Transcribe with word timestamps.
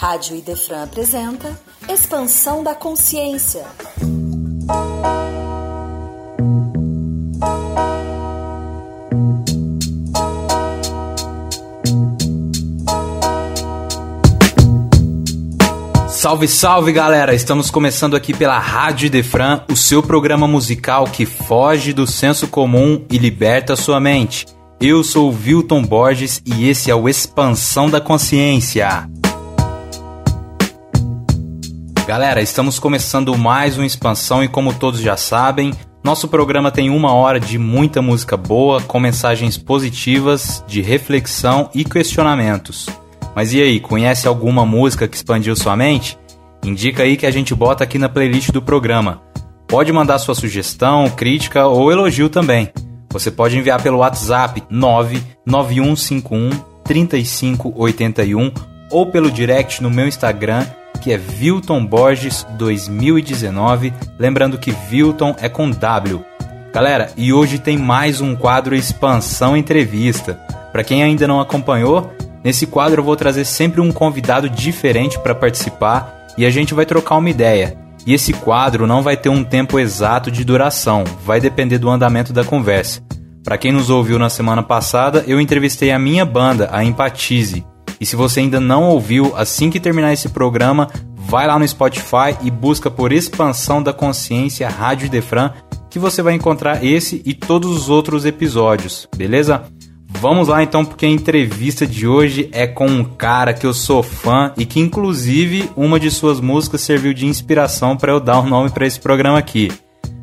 Rádio 0.00 0.36
Idefran 0.36 0.84
apresenta 0.84 1.60
Expansão 1.88 2.62
da 2.62 2.72
Consciência. 2.72 3.64
Salve, 16.06 16.46
salve 16.46 16.92
galera! 16.92 17.34
Estamos 17.34 17.68
começando 17.68 18.14
aqui 18.14 18.32
pela 18.32 18.56
Rádio 18.60 19.10
Defran, 19.10 19.64
o 19.68 19.74
seu 19.74 20.00
programa 20.00 20.46
musical 20.46 21.06
que 21.06 21.26
foge 21.26 21.92
do 21.92 22.06
senso 22.06 22.46
comum 22.46 23.04
e 23.10 23.18
liberta 23.18 23.74
sua 23.74 23.98
mente. 23.98 24.46
Eu 24.80 25.02
sou 25.02 25.32
o 25.32 25.36
Wilton 25.36 25.82
Borges 25.82 26.40
e 26.46 26.68
esse 26.68 26.88
é 26.88 26.94
o 26.94 27.08
Expansão 27.08 27.90
da 27.90 28.00
Consciência. 28.00 29.10
Galera, 32.08 32.40
estamos 32.40 32.78
começando 32.78 33.36
mais 33.36 33.76
uma 33.76 33.84
expansão 33.84 34.42
e 34.42 34.48
como 34.48 34.72
todos 34.72 34.98
já 34.98 35.14
sabem, 35.14 35.74
nosso 36.02 36.26
programa 36.26 36.70
tem 36.70 36.88
uma 36.88 37.12
hora 37.12 37.38
de 37.38 37.58
muita 37.58 38.00
música 38.00 38.34
boa, 38.34 38.80
com 38.80 38.98
mensagens 38.98 39.58
positivas, 39.58 40.64
de 40.66 40.80
reflexão 40.80 41.68
e 41.74 41.84
questionamentos. 41.84 42.88
Mas 43.36 43.52
e 43.52 43.60
aí, 43.60 43.78
conhece 43.78 44.26
alguma 44.26 44.64
música 44.64 45.06
que 45.06 45.16
expandiu 45.16 45.54
sua 45.54 45.76
mente? 45.76 46.18
Indica 46.64 47.02
aí 47.02 47.14
que 47.14 47.26
a 47.26 47.30
gente 47.30 47.54
bota 47.54 47.84
aqui 47.84 47.98
na 47.98 48.08
playlist 48.08 48.52
do 48.52 48.62
programa. 48.62 49.20
Pode 49.66 49.92
mandar 49.92 50.18
sua 50.18 50.34
sugestão, 50.34 51.10
crítica 51.10 51.66
ou 51.66 51.92
elogio 51.92 52.30
também. 52.30 52.72
Você 53.10 53.30
pode 53.30 53.58
enviar 53.58 53.82
pelo 53.82 53.98
WhatsApp 53.98 54.62
99151 54.70 56.52
3581 56.84 58.50
ou 58.90 59.04
pelo 59.04 59.30
direct 59.30 59.82
no 59.82 59.90
meu 59.90 60.08
Instagram 60.08 60.64
que 60.98 61.12
é 61.12 61.16
Vilton 61.16 61.84
Borges 61.84 62.46
2019. 62.58 63.92
Lembrando 64.18 64.58
que 64.58 64.70
Vilton 64.70 65.34
é 65.40 65.48
com 65.48 65.70
W. 65.70 66.24
Galera, 66.72 67.10
e 67.16 67.32
hoje 67.32 67.58
tem 67.58 67.78
mais 67.78 68.20
um 68.20 68.36
quadro 68.36 68.74
Expansão 68.74 69.56
Entrevista. 69.56 70.34
Para 70.70 70.84
quem 70.84 71.02
ainda 71.02 71.26
não 71.26 71.40
acompanhou, 71.40 72.12
nesse 72.44 72.66
quadro 72.66 73.00
eu 73.00 73.04
vou 73.04 73.16
trazer 73.16 73.44
sempre 73.44 73.80
um 73.80 73.90
convidado 73.90 74.48
diferente 74.48 75.18
para 75.18 75.34
participar 75.34 76.26
e 76.36 76.44
a 76.44 76.50
gente 76.50 76.74
vai 76.74 76.84
trocar 76.84 77.16
uma 77.16 77.30
ideia. 77.30 77.76
E 78.06 78.14
esse 78.14 78.32
quadro 78.32 78.86
não 78.86 79.02
vai 79.02 79.16
ter 79.16 79.28
um 79.28 79.42
tempo 79.42 79.78
exato 79.78 80.30
de 80.30 80.44
duração, 80.44 81.04
vai 81.24 81.40
depender 81.40 81.78
do 81.78 81.90
andamento 81.90 82.32
da 82.32 82.44
conversa. 82.44 83.02
Para 83.42 83.58
quem 83.58 83.72
nos 83.72 83.88
ouviu 83.88 84.18
na 84.18 84.28
semana 84.28 84.62
passada, 84.62 85.24
eu 85.26 85.40
entrevistei 85.40 85.90
a 85.90 85.98
minha 85.98 86.24
banda, 86.24 86.68
a 86.70 86.84
Empatize. 86.84 87.64
E 88.00 88.06
se 88.06 88.16
você 88.16 88.40
ainda 88.40 88.60
não 88.60 88.84
ouviu, 88.84 89.32
assim 89.36 89.70
que 89.70 89.80
terminar 89.80 90.12
esse 90.12 90.28
programa, 90.28 90.88
vai 91.16 91.46
lá 91.46 91.58
no 91.58 91.66
Spotify 91.68 92.36
e 92.42 92.50
busca 92.50 92.90
por 92.90 93.12
Expansão 93.12 93.82
da 93.82 93.92
Consciência 93.92 94.68
Rádio 94.68 95.10
Defran, 95.10 95.52
que 95.90 95.98
você 95.98 96.22
vai 96.22 96.34
encontrar 96.34 96.84
esse 96.84 97.22
e 97.24 97.34
todos 97.34 97.70
os 97.70 97.88
outros 97.88 98.24
episódios, 98.24 99.08
beleza? 99.16 99.64
Vamos 100.10 100.48
lá 100.48 100.62
então, 100.62 100.84
porque 100.84 101.04
a 101.04 101.08
entrevista 101.08 101.86
de 101.86 102.06
hoje 102.06 102.48
é 102.50 102.66
com 102.66 102.86
um 102.86 103.04
cara 103.04 103.52
que 103.52 103.66
eu 103.66 103.74
sou 103.74 104.02
fã 104.02 104.52
e 104.56 104.64
que, 104.64 104.80
inclusive, 104.80 105.70
uma 105.76 106.00
de 106.00 106.10
suas 106.10 106.40
músicas 106.40 106.80
serviu 106.80 107.12
de 107.12 107.26
inspiração 107.26 107.96
para 107.96 108.12
eu 108.12 108.18
dar 108.18 108.40
o 108.40 108.42
um 108.42 108.48
nome 108.48 108.70
para 108.70 108.86
esse 108.86 108.98
programa 108.98 109.38
aqui. 109.38 109.70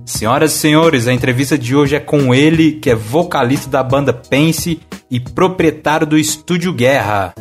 Senhoras 0.04 0.54
e 0.54 0.58
senhores, 0.58 1.08
a 1.08 1.14
entrevista 1.14 1.58
de 1.58 1.76
hoje 1.76 1.96
é 1.96 2.00
com 2.00 2.34
ele, 2.34 2.74
que 2.74 2.90
é 2.90 2.96
vocalista 2.96 3.70
da 3.70 3.84
banda 3.84 4.12
Pense 4.12 4.80
e 5.10 5.20
proprietário 5.20 6.06
do 6.06 6.18
Estúdio 6.18 6.74
Guerra. 6.74 7.34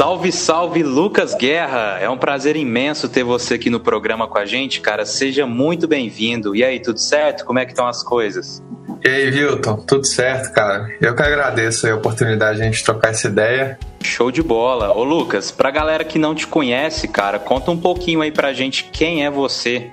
Salve, 0.00 0.32
salve, 0.32 0.82
Lucas 0.82 1.34
Guerra! 1.34 1.98
É 2.00 2.08
um 2.08 2.16
prazer 2.16 2.56
imenso 2.56 3.06
ter 3.06 3.22
você 3.22 3.56
aqui 3.56 3.68
no 3.68 3.78
programa 3.78 4.26
com 4.26 4.38
a 4.38 4.46
gente, 4.46 4.80
cara. 4.80 5.04
Seja 5.04 5.44
muito 5.44 5.86
bem-vindo. 5.86 6.56
E 6.56 6.64
aí, 6.64 6.80
tudo 6.80 6.98
certo? 6.98 7.44
Como 7.44 7.58
é 7.58 7.66
que 7.66 7.72
estão 7.72 7.86
as 7.86 8.02
coisas? 8.02 8.62
E 9.04 9.08
aí, 9.10 9.30
Vilton? 9.30 9.76
Tudo 9.76 10.06
certo, 10.06 10.54
cara? 10.54 10.88
Eu 11.02 11.14
que 11.14 11.22
agradeço 11.22 11.86
a 11.86 11.94
oportunidade 11.94 12.56
de 12.56 12.62
a 12.62 12.64
gente 12.64 12.82
trocar 12.82 13.10
essa 13.10 13.26
ideia. 13.26 13.78
Show 14.02 14.30
de 14.30 14.42
bola. 14.42 14.90
Ô, 14.96 15.04
Lucas, 15.04 15.50
pra 15.50 15.70
galera 15.70 16.02
que 16.02 16.18
não 16.18 16.34
te 16.34 16.46
conhece, 16.46 17.06
cara, 17.06 17.38
conta 17.38 17.70
um 17.70 17.78
pouquinho 17.78 18.22
aí 18.22 18.32
pra 18.32 18.54
gente 18.54 18.84
quem 18.84 19.26
é 19.26 19.30
você. 19.30 19.90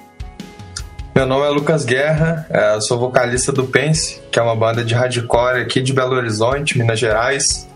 Meu 1.14 1.26
nome 1.26 1.48
é 1.48 1.50
Lucas 1.50 1.84
Guerra, 1.84 2.48
eu 2.74 2.80
sou 2.80 2.98
vocalista 2.98 3.52
do 3.52 3.66
Pense, 3.66 4.22
que 4.32 4.40
é 4.40 4.42
uma 4.42 4.56
banda 4.56 4.86
de 4.86 4.94
hardcore 4.94 5.60
aqui 5.60 5.82
de 5.82 5.92
Belo 5.92 6.16
Horizonte, 6.16 6.78
Minas 6.78 6.98
Gerais. 6.98 7.67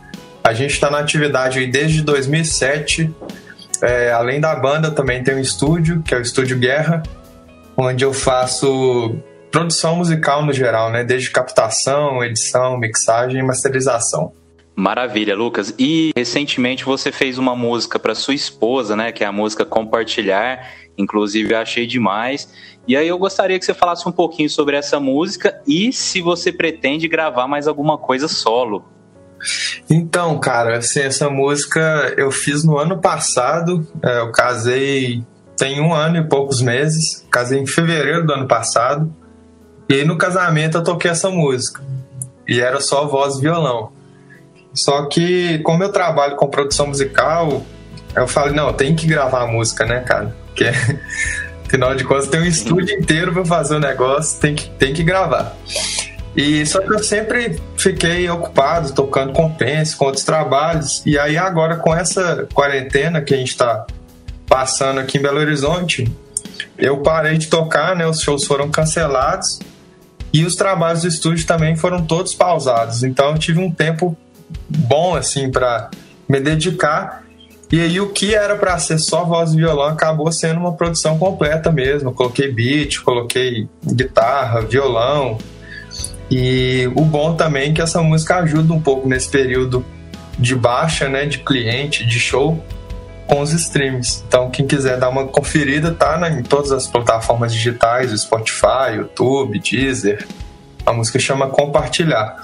A 0.43 0.53
gente 0.53 0.71
está 0.71 0.89
na 0.89 0.99
atividade 0.99 1.65
desde 1.67 2.01
2007. 2.01 3.13
É, 3.81 4.11
além 4.11 4.39
da 4.39 4.55
banda, 4.55 4.91
também 4.91 5.23
tem 5.23 5.35
um 5.35 5.39
estúdio, 5.39 6.01
que 6.03 6.13
é 6.13 6.17
o 6.17 6.21
Estúdio 6.21 6.57
Guerra, 6.57 7.03
onde 7.77 8.03
eu 8.03 8.13
faço 8.13 9.15
produção 9.51 9.97
musical 9.97 10.45
no 10.45 10.53
geral, 10.53 10.91
né? 10.91 11.03
Desde 11.03 11.29
captação, 11.29 12.23
edição, 12.23 12.77
mixagem 12.77 13.39
e 13.39 13.43
masterização. 13.43 14.33
Maravilha, 14.75 15.35
Lucas. 15.35 15.75
E 15.77 16.11
recentemente 16.15 16.85
você 16.85 17.11
fez 17.11 17.37
uma 17.37 17.55
música 17.55 17.99
para 17.99 18.15
sua 18.15 18.33
esposa, 18.33 18.95
né? 18.95 19.11
Que 19.11 19.23
é 19.23 19.27
a 19.27 19.31
música 19.31 19.65
Compartilhar. 19.65 20.65
Inclusive, 20.97 21.53
eu 21.53 21.57
achei 21.57 21.85
demais. 21.85 22.51
E 22.87 22.95
aí 22.95 23.07
eu 23.07 23.17
gostaria 23.17 23.59
que 23.59 23.65
você 23.65 23.73
falasse 23.73 24.07
um 24.07 24.11
pouquinho 24.11 24.49
sobre 24.49 24.75
essa 24.75 24.99
música 24.99 25.61
e 25.67 25.93
se 25.93 26.21
você 26.21 26.51
pretende 26.51 27.07
gravar 27.07 27.47
mais 27.47 27.67
alguma 27.67 27.97
coisa 27.97 28.27
solo. 28.27 28.83
Então, 29.89 30.39
cara, 30.39 30.77
assim, 30.77 31.01
essa 31.01 31.29
música 31.29 32.13
eu 32.17 32.31
fiz 32.31 32.63
no 32.63 32.77
ano 32.77 32.99
passado. 32.99 33.87
É, 34.03 34.19
eu 34.19 34.31
casei 34.31 35.23
tem 35.61 35.79
um 35.79 35.93
ano 35.93 36.17
e 36.17 36.23
poucos 36.23 36.59
meses. 36.59 37.23
Casei 37.29 37.59
em 37.59 37.67
fevereiro 37.67 38.25
do 38.25 38.33
ano 38.33 38.47
passado. 38.47 39.13
E 39.87 39.93
aí 39.93 40.03
no 40.03 40.17
casamento 40.17 40.79
eu 40.79 40.83
toquei 40.83 41.11
essa 41.11 41.29
música. 41.29 41.83
E 42.47 42.59
era 42.59 42.81
só 42.81 43.07
voz 43.07 43.35
e 43.35 43.41
violão. 43.41 43.91
Só 44.73 45.05
que, 45.05 45.59
como 45.59 45.83
eu 45.83 45.91
trabalho 45.91 46.35
com 46.35 46.47
produção 46.47 46.87
musical, 46.87 47.61
eu 48.15 48.27
falei, 48.27 48.53
não, 48.53 48.73
tem 48.73 48.95
que 48.95 49.05
gravar 49.05 49.43
a 49.43 49.47
música, 49.47 49.85
né, 49.85 49.99
cara? 49.99 50.35
Porque, 50.47 50.65
afinal 51.67 51.93
de 51.93 52.05
contas, 52.05 52.27
tem 52.27 52.41
um 52.41 52.45
estúdio 52.45 52.95
inteiro 52.95 53.31
para 53.31 53.45
fazer 53.45 53.75
o 53.75 53.79
negócio, 53.79 54.39
tem 54.39 54.55
que, 54.55 54.67
tem 54.71 54.93
que 54.93 55.03
gravar. 55.03 55.55
E 56.35 56.65
só 56.65 56.79
que 56.79 56.93
eu 56.93 57.03
sempre 57.03 57.59
fiquei 57.75 58.29
ocupado 58.29 58.93
tocando 58.93 59.33
com 59.33 59.51
Pense, 59.51 59.95
com 59.95 60.05
outros 60.05 60.23
trabalhos. 60.23 61.03
E 61.05 61.19
aí 61.19 61.37
agora 61.37 61.75
com 61.75 61.93
essa 61.93 62.47
quarentena 62.53 63.21
que 63.21 63.33
a 63.33 63.37
gente 63.37 63.49
está 63.49 63.85
passando 64.47 64.99
aqui 64.99 65.17
em 65.17 65.21
Belo 65.21 65.39
Horizonte, 65.39 66.09
eu 66.77 66.97
parei 66.99 67.37
de 67.37 67.47
tocar, 67.47 67.95
né? 67.95 68.07
Os 68.07 68.21
shows 68.21 68.45
foram 68.45 68.69
cancelados 68.69 69.59
e 70.33 70.45
os 70.45 70.55
trabalhos 70.55 71.01
do 71.01 71.07
estúdio 71.07 71.45
também 71.45 71.75
foram 71.75 72.05
todos 72.05 72.33
pausados. 72.33 73.03
Então 73.03 73.31
eu 73.31 73.37
tive 73.37 73.59
um 73.59 73.71
tempo 73.71 74.17
bom 74.69 75.15
assim 75.15 75.51
para 75.51 75.89
me 76.27 76.39
dedicar. 76.39 77.23
E 77.71 77.79
aí 77.79 77.99
o 78.01 78.09
que 78.09 78.35
era 78.35 78.55
para 78.55 78.77
ser 78.77 78.99
só 78.99 79.23
voz 79.23 79.53
e 79.53 79.57
violão 79.57 79.87
acabou 79.87 80.31
sendo 80.31 80.59
uma 80.59 80.73
produção 80.73 81.17
completa 81.17 81.71
mesmo. 81.71 82.13
Coloquei 82.13 82.51
beat, 82.51 83.01
coloquei 83.01 83.67
guitarra, 83.85 84.61
violão, 84.61 85.37
e 86.31 86.89
o 86.95 87.01
bom 87.01 87.35
também 87.35 87.71
é 87.71 87.73
que 87.73 87.81
essa 87.81 88.01
música 88.01 88.37
ajuda 88.37 88.71
um 88.71 88.79
pouco 88.79 89.05
nesse 89.05 89.27
período 89.27 89.85
de 90.39 90.55
baixa, 90.55 91.09
né, 91.09 91.25
de 91.25 91.39
cliente, 91.39 92.05
de 92.05 92.17
show 92.21 92.63
com 93.27 93.41
os 93.41 93.51
streams. 93.51 94.23
Então, 94.25 94.49
quem 94.49 94.65
quiser 94.65 94.97
dar 94.97 95.09
uma 95.09 95.27
conferida, 95.27 95.91
tá 95.91 96.17
né, 96.17 96.39
em 96.39 96.41
todas 96.41 96.71
as 96.71 96.87
plataformas 96.87 97.53
digitais, 97.53 98.17
Spotify, 98.21 98.95
YouTube, 98.95 99.59
Deezer. 99.59 100.25
A 100.85 100.93
música 100.93 101.19
chama 101.19 101.49
Compartilhar. 101.49 102.41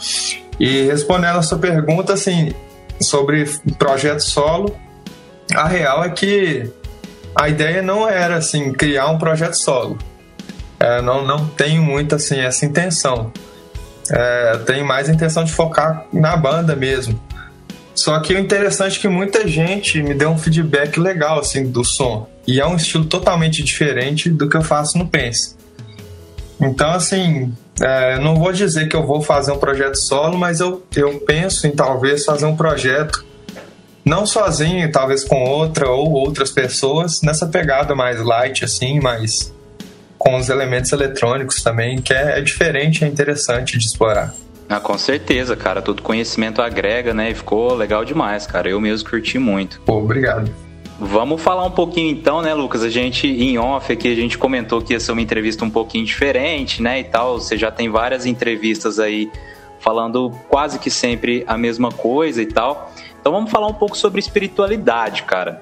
E 0.59 0.87
respondendo 0.87 1.37
a 1.37 1.41
sua 1.41 1.57
pergunta, 1.57 2.11
assim, 2.11 2.53
sobre 2.99 3.45
projeto 3.79 4.19
solo, 4.19 4.75
a 5.55 5.65
real 5.65 6.03
é 6.03 6.09
que 6.09 6.69
a 7.33 7.47
ideia 7.47 7.81
não 7.81 8.07
era, 8.07 8.35
assim, 8.35 8.73
criar 8.73 9.07
um 9.07 9.17
projeto 9.17 9.55
solo. 9.55 9.97
É, 10.77 11.01
não, 11.01 11.25
não 11.25 11.47
tenho 11.47 11.81
muito, 11.81 12.15
assim, 12.15 12.37
essa 12.37 12.65
intenção 12.65 13.31
é, 14.11 14.57
tenho 14.65 14.85
mais 14.85 15.09
a 15.09 15.13
intenção 15.13 15.43
de 15.43 15.51
focar 15.51 16.05
na 16.11 16.35
banda 16.35 16.75
mesmo. 16.75 17.19
Só 17.93 18.19
que 18.19 18.33
o 18.33 18.39
interessante 18.39 18.99
é 18.99 19.01
que 19.01 19.07
muita 19.07 19.47
gente 19.47 20.01
me 20.03 20.13
deu 20.13 20.29
um 20.29 20.37
feedback 20.37 20.99
legal 20.99 21.39
assim 21.39 21.69
do 21.69 21.83
som. 21.83 22.29
E 22.45 22.59
é 22.59 22.65
um 22.65 22.75
estilo 22.75 23.05
totalmente 23.05 23.63
diferente 23.63 24.29
do 24.29 24.47
que 24.47 24.55
eu 24.55 24.61
faço 24.61 24.97
no 24.97 25.07
Pense. 25.07 25.55
Então, 26.59 26.91
assim, 26.91 27.53
é, 27.81 28.19
não 28.19 28.35
vou 28.35 28.51
dizer 28.51 28.87
que 28.87 28.95
eu 28.95 29.05
vou 29.05 29.21
fazer 29.21 29.51
um 29.51 29.57
projeto 29.57 29.95
solo, 29.95 30.37
mas 30.37 30.59
eu, 30.59 30.85
eu 30.95 31.19
penso 31.19 31.67
em 31.67 31.71
talvez 31.71 32.23
fazer 32.23 32.45
um 32.45 32.55
projeto 32.55 33.25
não 34.05 34.25
sozinho, 34.25 34.89
talvez 34.91 35.23
com 35.23 35.43
outra 35.43 35.89
ou 35.89 36.11
outras 36.11 36.49
pessoas, 36.49 37.21
nessa 37.21 37.45
pegada 37.45 37.93
mais 37.93 38.21
light, 38.21 38.63
assim, 38.63 38.99
mais 39.01 39.53
com 40.17 40.35
os 40.35 40.49
elementos 40.49 40.91
eletrônicos 40.91 41.61
também, 41.61 42.01
que 42.01 42.13
é, 42.13 42.39
é 42.39 42.41
diferente, 42.41 43.03
é 43.03 43.07
interessante 43.07 43.77
de 43.77 43.85
explorar. 43.85 44.33
Ah, 44.69 44.79
com 44.79 44.97
certeza, 44.97 45.55
cara. 45.55 45.81
Todo 45.81 46.01
conhecimento 46.01 46.61
agrega, 46.61 47.13
né? 47.13 47.31
E 47.31 47.33
ficou 47.33 47.73
legal 47.73 48.03
demais, 48.03 48.45
cara. 48.45 48.69
Eu 48.69 48.81
mesmo 48.81 49.09
curti 49.09 49.39
muito. 49.39 49.79
Pô, 49.81 49.97
obrigado. 49.99 50.53
Vamos 50.99 51.41
falar 51.41 51.63
um 51.63 51.71
pouquinho 51.71 52.11
então, 52.11 52.41
né, 52.41 52.53
Lucas? 52.53 52.83
A 52.83 52.89
gente, 52.89 53.27
em 53.27 53.57
off 53.57 53.93
aqui, 53.93 54.11
a 54.11 54.15
gente 54.15 54.37
comentou 54.37 54.81
que 54.81 54.93
ia 54.93 54.99
ser 54.99 55.11
uma 55.11 55.21
entrevista 55.21 55.63
um 55.63 55.69
pouquinho 55.69 56.03
diferente, 56.03 56.81
né, 56.81 56.99
e 56.99 57.03
tal. 57.03 57.39
Você 57.39 57.55
já 57.55 57.69
tem 57.69 57.87
várias 57.87 58.25
entrevistas 58.25 58.99
aí 58.99 59.31
falando 59.79 60.31
quase 60.49 60.79
que 60.79 60.89
sempre 60.89 61.43
a 61.47 61.55
mesma 61.55 61.91
coisa 61.91 62.41
e 62.41 62.47
tal. 62.47 62.91
Então 63.21 63.31
vamos 63.31 63.51
falar 63.51 63.67
um 63.67 63.73
pouco 63.73 63.95
sobre 63.95 64.19
espiritualidade, 64.19 65.23
cara. 65.23 65.61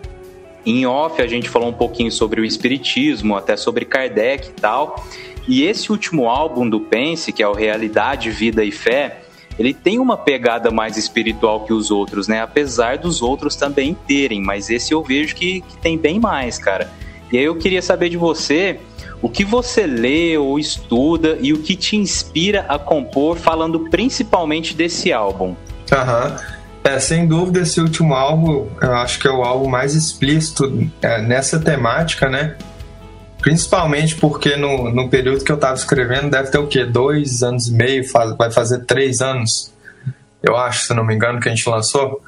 Em 0.66 0.86
off 0.86 1.22
a 1.22 1.28
gente 1.28 1.48
falou 1.48 1.70
um 1.70 1.74
pouquinho 1.74 2.12
sobre 2.12 2.42
o 2.42 2.46
espiritismo, 2.46 3.36
até 3.36 3.56
sobre 3.56 3.86
Kardec 3.86 4.50
e 4.50 4.54
tal. 4.54 5.06
E 5.48 5.64
esse 5.64 5.92
último 5.92 6.28
álbum 6.28 6.68
do 6.68 6.80
Pense, 6.80 7.32
que 7.32 7.44
é 7.44 7.48
o 7.48 7.54
Realidade, 7.54 8.32
Vida 8.32 8.64
e 8.64 8.72
Fé, 8.72 9.22
ele 9.60 9.74
tem 9.74 10.00
uma 10.00 10.18
pegada 10.18 10.72
mais 10.72 10.98
espiritual 10.98 11.66
que 11.66 11.72
os 11.72 11.92
outros, 11.92 12.28
né? 12.28 12.42
Apesar 12.42 12.98
dos 12.98 13.22
outros 13.22 13.56
também 13.56 13.96
terem, 14.08 14.42
mas 14.42 14.70
esse 14.70 14.94
eu 14.94 15.04
vejo 15.04 15.36
que, 15.36 15.62
que 15.62 15.78
tem 15.78 15.98
bem 15.98 16.20
mais, 16.20 16.58
cara. 16.58 16.92
E 17.32 17.38
aí 17.38 17.44
eu 17.44 17.56
queria 17.56 17.82
saber 17.82 18.10
de 18.10 18.18
você 18.18 18.80
o 19.22 19.30
que 19.30 19.46
você 19.46 19.88
lê 19.88 20.38
ou 20.38 20.60
estuda 20.60 21.38
e 21.42 21.54
o 21.54 21.60
que 21.60 21.76
te 21.76 21.96
inspira 21.96 22.66
a 22.68 22.78
compor, 22.78 23.38
falando 23.38 23.80
principalmente 23.90 24.74
desse 24.76 25.14
álbum. 25.14 25.56
Aham. 25.92 26.32
Uhum. 26.32 26.56
É, 26.86 27.00
sem 27.00 27.28
dúvida, 27.28 27.62
esse 27.62 27.82
último 27.82 28.14
álbum, 28.14 28.70
eu 28.80 28.94
acho 28.94 29.18
que 29.18 29.28
é 29.28 29.32
o 29.32 29.44
álbum 29.44 29.68
mais 29.68 29.96
explícito 29.96 30.88
é, 31.02 31.20
nessa 31.20 31.60
temática, 31.60 32.30
né? 32.30 32.56
Principalmente 33.42 34.16
porque 34.16 34.56
no, 34.56 34.92
no 34.92 35.10
período 35.10 35.44
que 35.44 35.52
eu 35.52 35.56
estava 35.56 35.74
escrevendo 35.74 36.30
deve 36.30 36.52
ter 36.52 36.60
o 36.60 36.68
quê? 36.68 36.86
Dois 36.86 37.42
anos 37.42 37.68
e 37.70 37.74
meio, 37.74 38.08
faz, 38.08 38.38
vai 38.38 38.52
fazer 38.52 38.86
três 38.86 39.20
anos, 39.20 39.74
eu 40.44 40.56
acho, 40.56 40.86
se 40.86 40.94
não 40.94 41.04
me 41.04 41.16
engano, 41.16 41.40
que 41.40 41.50
a 41.50 41.56
gente 41.56 41.68
lançou. 41.68 42.22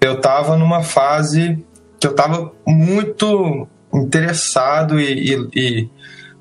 Eu 0.00 0.14
estava 0.14 0.56
numa 0.56 0.82
fase 0.82 1.64
que 2.00 2.06
eu 2.06 2.10
estava 2.10 2.50
muito 2.66 3.68
interessado 3.94 5.00
e, 5.00 5.32
e, 5.32 5.48
e, 5.54 5.90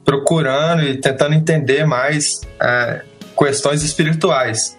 procurando 0.03 0.81
e 0.81 0.97
tentando 0.97 1.35
entender 1.35 1.85
mais 1.85 2.41
é, 2.59 3.03
questões 3.37 3.83
espirituais. 3.83 4.75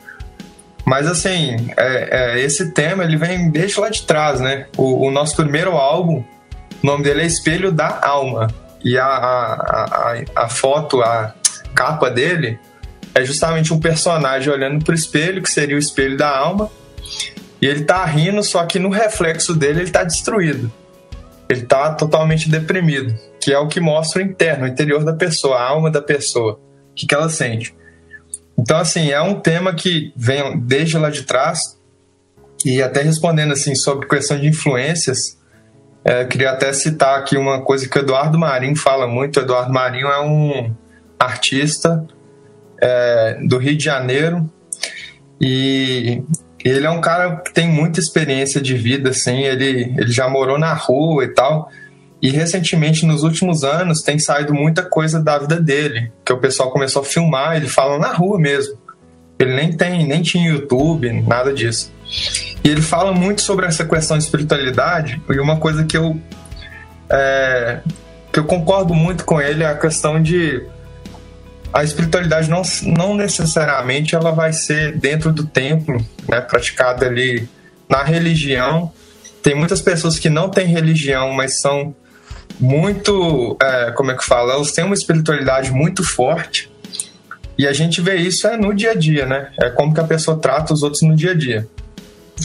Mas 0.84 1.06
assim, 1.06 1.70
é, 1.76 2.34
é, 2.36 2.40
esse 2.40 2.72
tema 2.72 3.04
ele 3.04 3.16
vem 3.16 3.50
desde 3.50 3.78
lá 3.78 3.88
de 3.88 4.02
trás, 4.02 4.40
né? 4.40 4.66
O, 4.76 5.06
o 5.06 5.10
nosso 5.10 5.36
primeiro 5.36 5.72
álbum, 5.72 6.24
o 6.82 6.86
nome 6.86 7.04
dele 7.04 7.22
é 7.22 7.26
Espelho 7.26 7.70
da 7.70 8.00
Alma 8.02 8.48
e 8.84 8.98
a, 8.98 9.06
a, 9.06 9.84
a, 9.84 10.44
a 10.44 10.48
foto, 10.48 11.00
a 11.02 11.34
capa 11.74 12.10
dele 12.10 12.58
é 13.14 13.24
justamente 13.24 13.72
um 13.72 13.80
personagem 13.80 14.52
olhando 14.52 14.84
pro 14.84 14.94
espelho, 14.94 15.42
que 15.42 15.50
seria 15.50 15.76
o 15.76 15.78
espelho 15.78 16.16
da 16.16 16.28
alma, 16.28 16.70
e 17.60 17.66
ele 17.66 17.84
tá 17.84 18.04
rindo, 18.04 18.42
só 18.42 18.64
que 18.64 18.78
no 18.78 18.88
reflexo 18.88 19.54
dele 19.54 19.82
ele 19.82 19.90
tá 19.90 20.02
destruído. 20.02 20.72
Ele 21.48 21.62
tá 21.62 21.94
totalmente 21.94 22.48
deprimido, 22.48 23.14
que 23.40 23.52
é 23.52 23.58
o 23.58 23.68
que 23.68 23.80
mostra 23.80 24.22
o 24.22 24.24
interno, 24.24 24.64
o 24.64 24.68
interior 24.68 25.04
da 25.04 25.12
pessoa, 25.12 25.58
a 25.58 25.68
alma 25.68 25.90
da 25.90 26.00
pessoa, 26.00 26.54
o 26.90 26.94
que, 26.94 27.06
que 27.06 27.14
ela 27.14 27.28
sente. 27.28 27.74
Então, 28.62 28.78
assim, 28.78 29.10
é 29.10 29.20
um 29.20 29.40
tema 29.40 29.74
que 29.74 30.12
vem 30.14 30.56
desde 30.60 30.96
lá 30.96 31.10
de 31.10 31.24
trás, 31.24 31.58
e 32.64 32.80
até 32.80 33.02
respondendo 33.02 33.50
assim 33.50 33.74
sobre 33.74 34.06
questão 34.06 34.38
de 34.38 34.46
influências, 34.46 35.36
é, 36.04 36.24
queria 36.24 36.52
até 36.52 36.72
citar 36.72 37.18
aqui 37.18 37.36
uma 37.36 37.60
coisa 37.62 37.88
que 37.88 37.98
o 37.98 38.00
Eduardo 38.00 38.38
Marinho 38.38 38.76
fala 38.76 39.08
muito. 39.08 39.40
O 39.40 39.42
Eduardo 39.42 39.72
Marinho 39.72 40.06
é 40.06 40.20
um 40.20 40.72
artista 41.18 42.06
é, 42.80 43.40
do 43.48 43.58
Rio 43.58 43.76
de 43.76 43.84
Janeiro 43.84 44.48
e 45.40 46.22
ele 46.64 46.86
é 46.86 46.90
um 46.90 47.00
cara 47.00 47.38
que 47.38 47.52
tem 47.52 47.68
muita 47.68 47.98
experiência 47.98 48.60
de 48.60 48.76
vida, 48.76 49.10
assim. 49.10 49.42
Ele, 49.42 49.92
ele 49.98 50.12
já 50.12 50.28
morou 50.28 50.56
na 50.56 50.72
rua 50.72 51.24
e 51.24 51.28
tal. 51.28 51.68
E 52.22 52.30
recentemente, 52.30 53.04
nos 53.04 53.24
últimos 53.24 53.64
anos, 53.64 54.00
tem 54.00 54.16
saído 54.16 54.54
muita 54.54 54.84
coisa 54.84 55.20
da 55.20 55.38
vida 55.38 55.60
dele, 55.60 56.12
que 56.24 56.32
o 56.32 56.38
pessoal 56.38 56.70
começou 56.70 57.02
a 57.02 57.04
filmar, 57.04 57.56
ele 57.56 57.66
fala 57.66 57.98
na 57.98 58.12
rua 58.12 58.38
mesmo. 58.38 58.78
Ele 59.36 59.56
nem 59.56 59.72
tem, 59.76 60.06
nem 60.06 60.22
tinha 60.22 60.48
YouTube, 60.48 61.10
nada 61.26 61.52
disso. 61.52 61.92
E 62.62 62.68
ele 62.68 62.80
fala 62.80 63.12
muito 63.12 63.42
sobre 63.42 63.66
essa 63.66 63.84
questão 63.84 64.16
de 64.16 64.22
espiritualidade, 64.22 65.20
e 65.28 65.40
uma 65.40 65.56
coisa 65.56 65.82
que 65.82 65.96
eu 65.96 66.16
é, 67.10 67.80
que 68.32 68.38
eu 68.38 68.44
concordo 68.44 68.94
muito 68.94 69.24
com 69.24 69.40
ele 69.40 69.64
é 69.64 69.66
a 69.66 69.76
questão 69.76 70.22
de 70.22 70.64
a 71.72 71.82
espiritualidade 71.82 72.48
não, 72.48 72.62
não 72.84 73.16
necessariamente 73.16 74.14
ela 74.14 74.30
vai 74.30 74.52
ser 74.52 74.96
dentro 74.96 75.32
do 75.32 75.44
templo, 75.44 76.04
né, 76.28 76.40
praticada 76.40 77.06
ali 77.06 77.48
na 77.88 78.02
religião. 78.04 78.92
Tem 79.42 79.54
muitas 79.54 79.80
pessoas 79.80 80.18
que 80.18 80.30
não 80.30 80.48
têm 80.48 80.66
religião, 80.66 81.32
mas 81.32 81.60
são 81.60 81.94
muito, 82.60 83.56
é, 83.60 83.90
como 83.92 84.10
é 84.10 84.16
que 84.16 84.24
fala, 84.24 84.54
elas 84.54 84.72
têm 84.72 84.84
uma 84.84 84.94
espiritualidade 84.94 85.70
muito 85.70 86.04
forte 86.04 86.72
e 87.58 87.66
a 87.66 87.72
gente 87.72 88.00
vê 88.00 88.16
isso 88.16 88.46
é 88.46 88.56
no 88.56 88.74
dia 88.74 88.92
a 88.92 88.94
dia, 88.94 89.26
né? 89.26 89.48
É 89.60 89.70
como 89.70 89.92
que 89.92 90.00
a 90.00 90.04
pessoa 90.04 90.38
trata 90.38 90.72
os 90.72 90.82
outros 90.82 91.02
no 91.02 91.14
dia 91.14 91.32
a 91.32 91.34
dia. 91.34 91.68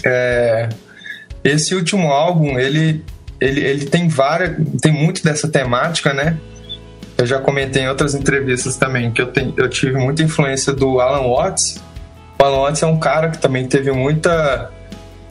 É, 0.06 0.70
esse 1.44 1.74
último 1.74 2.12
álbum, 2.12 2.60
ele, 2.60 3.04
ele, 3.40 3.62
ele 3.62 3.86
tem 3.86 4.08
várias, 4.08 4.56
tem 4.82 4.92
muito 4.92 5.24
dessa 5.24 5.48
temática, 5.48 6.14
né? 6.14 6.38
Eu 7.18 7.26
já 7.26 7.40
comentei 7.40 7.84
em 7.84 7.90
outras 7.90 8.14
entrevistas 8.14 8.76
também 8.76 9.12
que 9.12 9.22
eu, 9.22 9.28
tenho, 9.28 9.54
eu 9.58 9.68
tive 9.70 9.98
muita 9.98 10.22
influência 10.22 10.74
do 10.74 11.00
Alan 11.00 11.28
Watts. 11.28 11.82
O 12.40 12.44
Alan 12.44 12.60
Watts 12.64 12.84
é 12.84 12.86
um 12.86 13.00
cara 13.00 13.30
que 13.30 13.40
também 13.40 13.66
teve 13.66 13.92
muita 13.92 14.72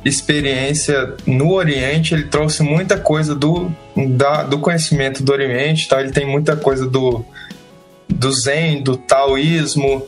experiência 0.09 1.15
no 1.27 1.53
Oriente, 1.53 2.15
ele 2.15 2.25
trouxe 2.25 2.63
muita 2.63 2.97
coisa 2.97 3.35
do, 3.35 3.71
da, 4.11 4.45
do 4.45 4.59
conhecimento 4.59 5.23
do 5.23 5.33
Oriente, 5.33 5.89
tá? 5.89 6.01
ele 6.01 6.13
tem 6.13 6.25
muita 6.25 6.57
coisa 6.57 6.87
do, 6.87 7.25
do 8.09 8.33
Zen, 8.33 8.83
do 8.83 8.97
Taoísmo. 8.97 10.07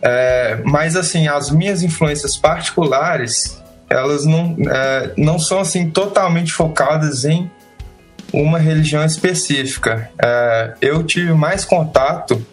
É, 0.00 0.60
mas 0.64 0.96
assim, 0.96 1.26
as 1.26 1.50
minhas 1.50 1.82
influências 1.82 2.36
particulares, 2.36 3.60
elas 3.88 4.24
não, 4.24 4.56
é, 4.70 5.12
não 5.16 5.38
são 5.38 5.58
assim 5.58 5.90
totalmente 5.90 6.52
focadas 6.52 7.24
em 7.24 7.50
uma 8.32 8.58
religião 8.58 9.04
específica. 9.04 10.08
É, 10.22 10.74
eu 10.80 11.02
tive 11.02 11.32
mais 11.32 11.64
contato 11.64 12.46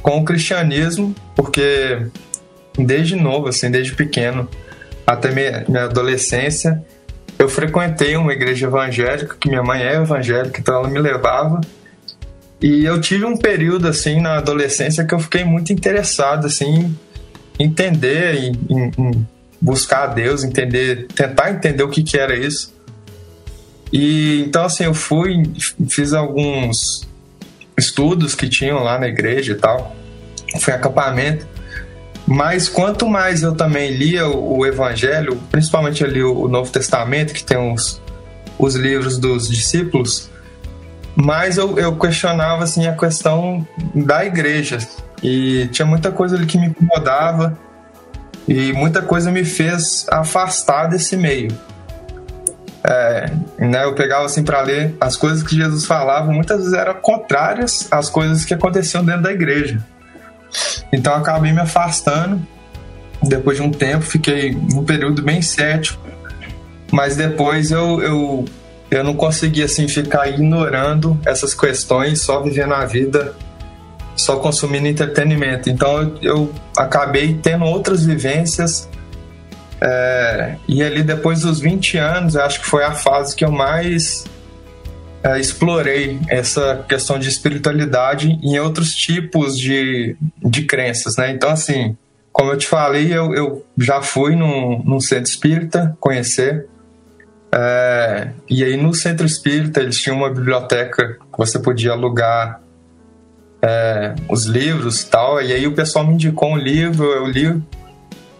com 0.00 0.18
o 0.18 0.24
cristianismo 0.24 1.14
porque 1.34 2.06
desde 2.78 3.14
novo, 3.14 3.48
assim, 3.48 3.70
desde 3.70 3.94
pequeno 3.94 4.48
até 5.06 5.30
minha, 5.30 5.84
adolescência, 5.84 6.84
eu 7.38 7.48
frequentei 7.48 8.16
uma 8.16 8.32
igreja 8.32 8.66
evangélica, 8.66 9.36
que 9.38 9.48
minha 9.48 9.62
mãe 9.62 9.82
é 9.82 9.96
evangélica, 9.96 10.60
então 10.60 10.74
ela 10.76 10.88
me 10.88 10.98
levava 10.98 11.60
e 12.60 12.84
eu 12.84 13.00
tive 13.00 13.24
um 13.24 13.36
período, 13.36 13.86
assim, 13.86 14.20
na 14.20 14.36
adolescência 14.36 15.04
que 15.04 15.14
eu 15.14 15.18
fiquei 15.18 15.44
muito 15.44 15.72
interessado, 15.72 16.46
assim, 16.46 16.96
em 17.58 17.64
entender, 17.64 18.34
em, 18.34 18.52
em, 18.68 18.92
em 18.98 19.26
buscar 19.60 20.04
a 20.04 20.06
Deus, 20.06 20.42
entender, 20.42 21.06
tentar 21.14 21.50
entender 21.50 21.82
o 21.82 21.88
que, 21.88 22.02
que 22.02 22.18
era 22.18 22.34
isso. 22.34 22.74
E 23.92 24.42
então, 24.46 24.64
assim, 24.64 24.84
eu 24.84 24.94
fui, 24.94 25.42
fiz 25.88 26.12
alguns 26.12 27.06
estudos 27.76 28.34
que 28.34 28.48
tinham 28.48 28.82
lá 28.82 28.98
na 28.98 29.06
igreja 29.06 29.52
e 29.52 29.56
tal, 29.56 29.94
foi 30.60 30.72
acampamento. 30.72 31.46
Mas 32.26 32.68
quanto 32.68 33.08
mais 33.08 33.42
eu 33.42 33.54
também 33.54 33.92
lia 33.92 34.26
o, 34.26 34.58
o 34.58 34.66
Evangelho, 34.66 35.40
principalmente 35.50 36.02
ali 36.02 36.22
o, 36.22 36.42
o 36.42 36.48
Novo 36.48 36.70
Testamento, 36.72 37.32
que 37.32 37.44
tem 37.44 37.56
os, 37.56 38.02
os 38.58 38.74
livros 38.74 39.16
dos 39.16 39.48
discípulos, 39.48 40.28
mas 41.14 41.56
eu, 41.56 41.78
eu 41.78 41.96
questionava 41.96 42.64
assim 42.64 42.86
a 42.86 42.94
questão 42.94 43.66
da 43.94 44.24
igreja 44.24 44.78
e 45.22 45.66
tinha 45.68 45.86
muita 45.86 46.10
coisa 46.10 46.36
ali 46.36 46.46
que 46.46 46.58
me 46.58 46.66
incomodava 46.66 47.56
e 48.46 48.72
muita 48.72 49.00
coisa 49.00 49.30
me 49.30 49.44
fez 49.44 50.06
afastar 50.10 50.88
desse 50.88 51.16
meio. 51.16 51.50
É, 52.84 53.32
né, 53.58 53.84
eu 53.84 53.94
pegava 53.94 54.26
assim 54.26 54.44
para 54.44 54.60
ler 54.60 54.94
as 55.00 55.16
coisas 55.16 55.42
que 55.42 55.56
Jesus 55.56 55.86
falava, 55.86 56.30
muitas 56.30 56.58
vezes 56.58 56.72
eram 56.72 56.94
contrárias 56.94 57.88
às 57.90 58.08
coisas 58.08 58.44
que 58.44 58.54
aconteciam 58.54 59.04
dentro 59.04 59.22
da 59.22 59.32
igreja. 59.32 59.82
Então 60.92 61.14
acabei 61.14 61.52
me 61.52 61.60
afastando. 61.60 62.46
Depois 63.22 63.56
de 63.56 63.62
um 63.62 63.70
tempo, 63.70 64.02
fiquei 64.02 64.54
um 64.54 64.84
período 64.84 65.22
bem 65.22 65.40
cético. 65.42 66.00
Mas 66.92 67.16
depois 67.16 67.70
eu, 67.70 68.00
eu 68.00 68.44
eu 68.90 69.02
não 69.02 69.14
conseguia 69.14 69.64
assim 69.64 69.88
ficar 69.88 70.28
ignorando 70.28 71.18
essas 71.24 71.54
questões, 71.54 72.20
só 72.20 72.40
vivendo 72.40 72.74
a 72.74 72.84
vida, 72.84 73.34
só 74.14 74.36
consumindo 74.36 74.86
entretenimento. 74.86 75.68
Então 75.68 76.00
eu, 76.00 76.18
eu 76.22 76.54
acabei 76.76 77.34
tendo 77.34 77.64
outras 77.64 78.04
vivências. 78.04 78.88
É, 79.80 80.56
e 80.66 80.82
ali 80.82 81.02
depois 81.02 81.40
dos 81.40 81.60
20 81.60 81.98
anos, 81.98 82.36
acho 82.36 82.60
que 82.60 82.66
foi 82.66 82.84
a 82.84 82.92
fase 82.92 83.34
que 83.34 83.44
eu 83.44 83.50
mais 83.50 84.24
é, 85.26 85.40
explorei 85.40 86.20
essa 86.28 86.84
questão 86.88 87.18
de 87.18 87.28
espiritualidade 87.28 88.38
em 88.42 88.58
outros 88.60 88.94
tipos 88.94 89.58
de, 89.58 90.16
de 90.42 90.64
crenças, 90.64 91.16
né? 91.16 91.32
Então, 91.32 91.50
assim, 91.50 91.96
como 92.32 92.52
eu 92.52 92.56
te 92.56 92.66
falei, 92.66 93.12
eu, 93.12 93.34
eu 93.34 93.66
já 93.76 94.00
fui 94.00 94.36
num, 94.36 94.82
num 94.84 95.00
centro 95.00 95.30
espírita 95.30 95.96
conhecer, 95.98 96.66
É, 97.58 98.32
e 98.50 98.62
aí 98.64 98.76
no 98.76 98.92
centro 98.92 99.24
espírita 99.24 99.80
eles 99.80 99.96
tinham 99.98 100.18
uma 100.18 100.28
biblioteca 100.28 101.16
que 101.32 101.38
você 101.38 101.58
podia 101.58 101.92
alugar 101.92 102.60
é, 103.62 104.14
os 104.28 104.44
livros 104.44 105.02
e 105.02 105.06
tal. 105.08 105.40
E 105.40 105.52
aí 105.52 105.66
o 105.66 105.72
pessoal 105.72 106.06
me 106.06 106.14
indicou 106.14 106.50
um 106.52 106.58
livro, 106.58 107.04
eu 107.04 107.24
li 107.24 107.46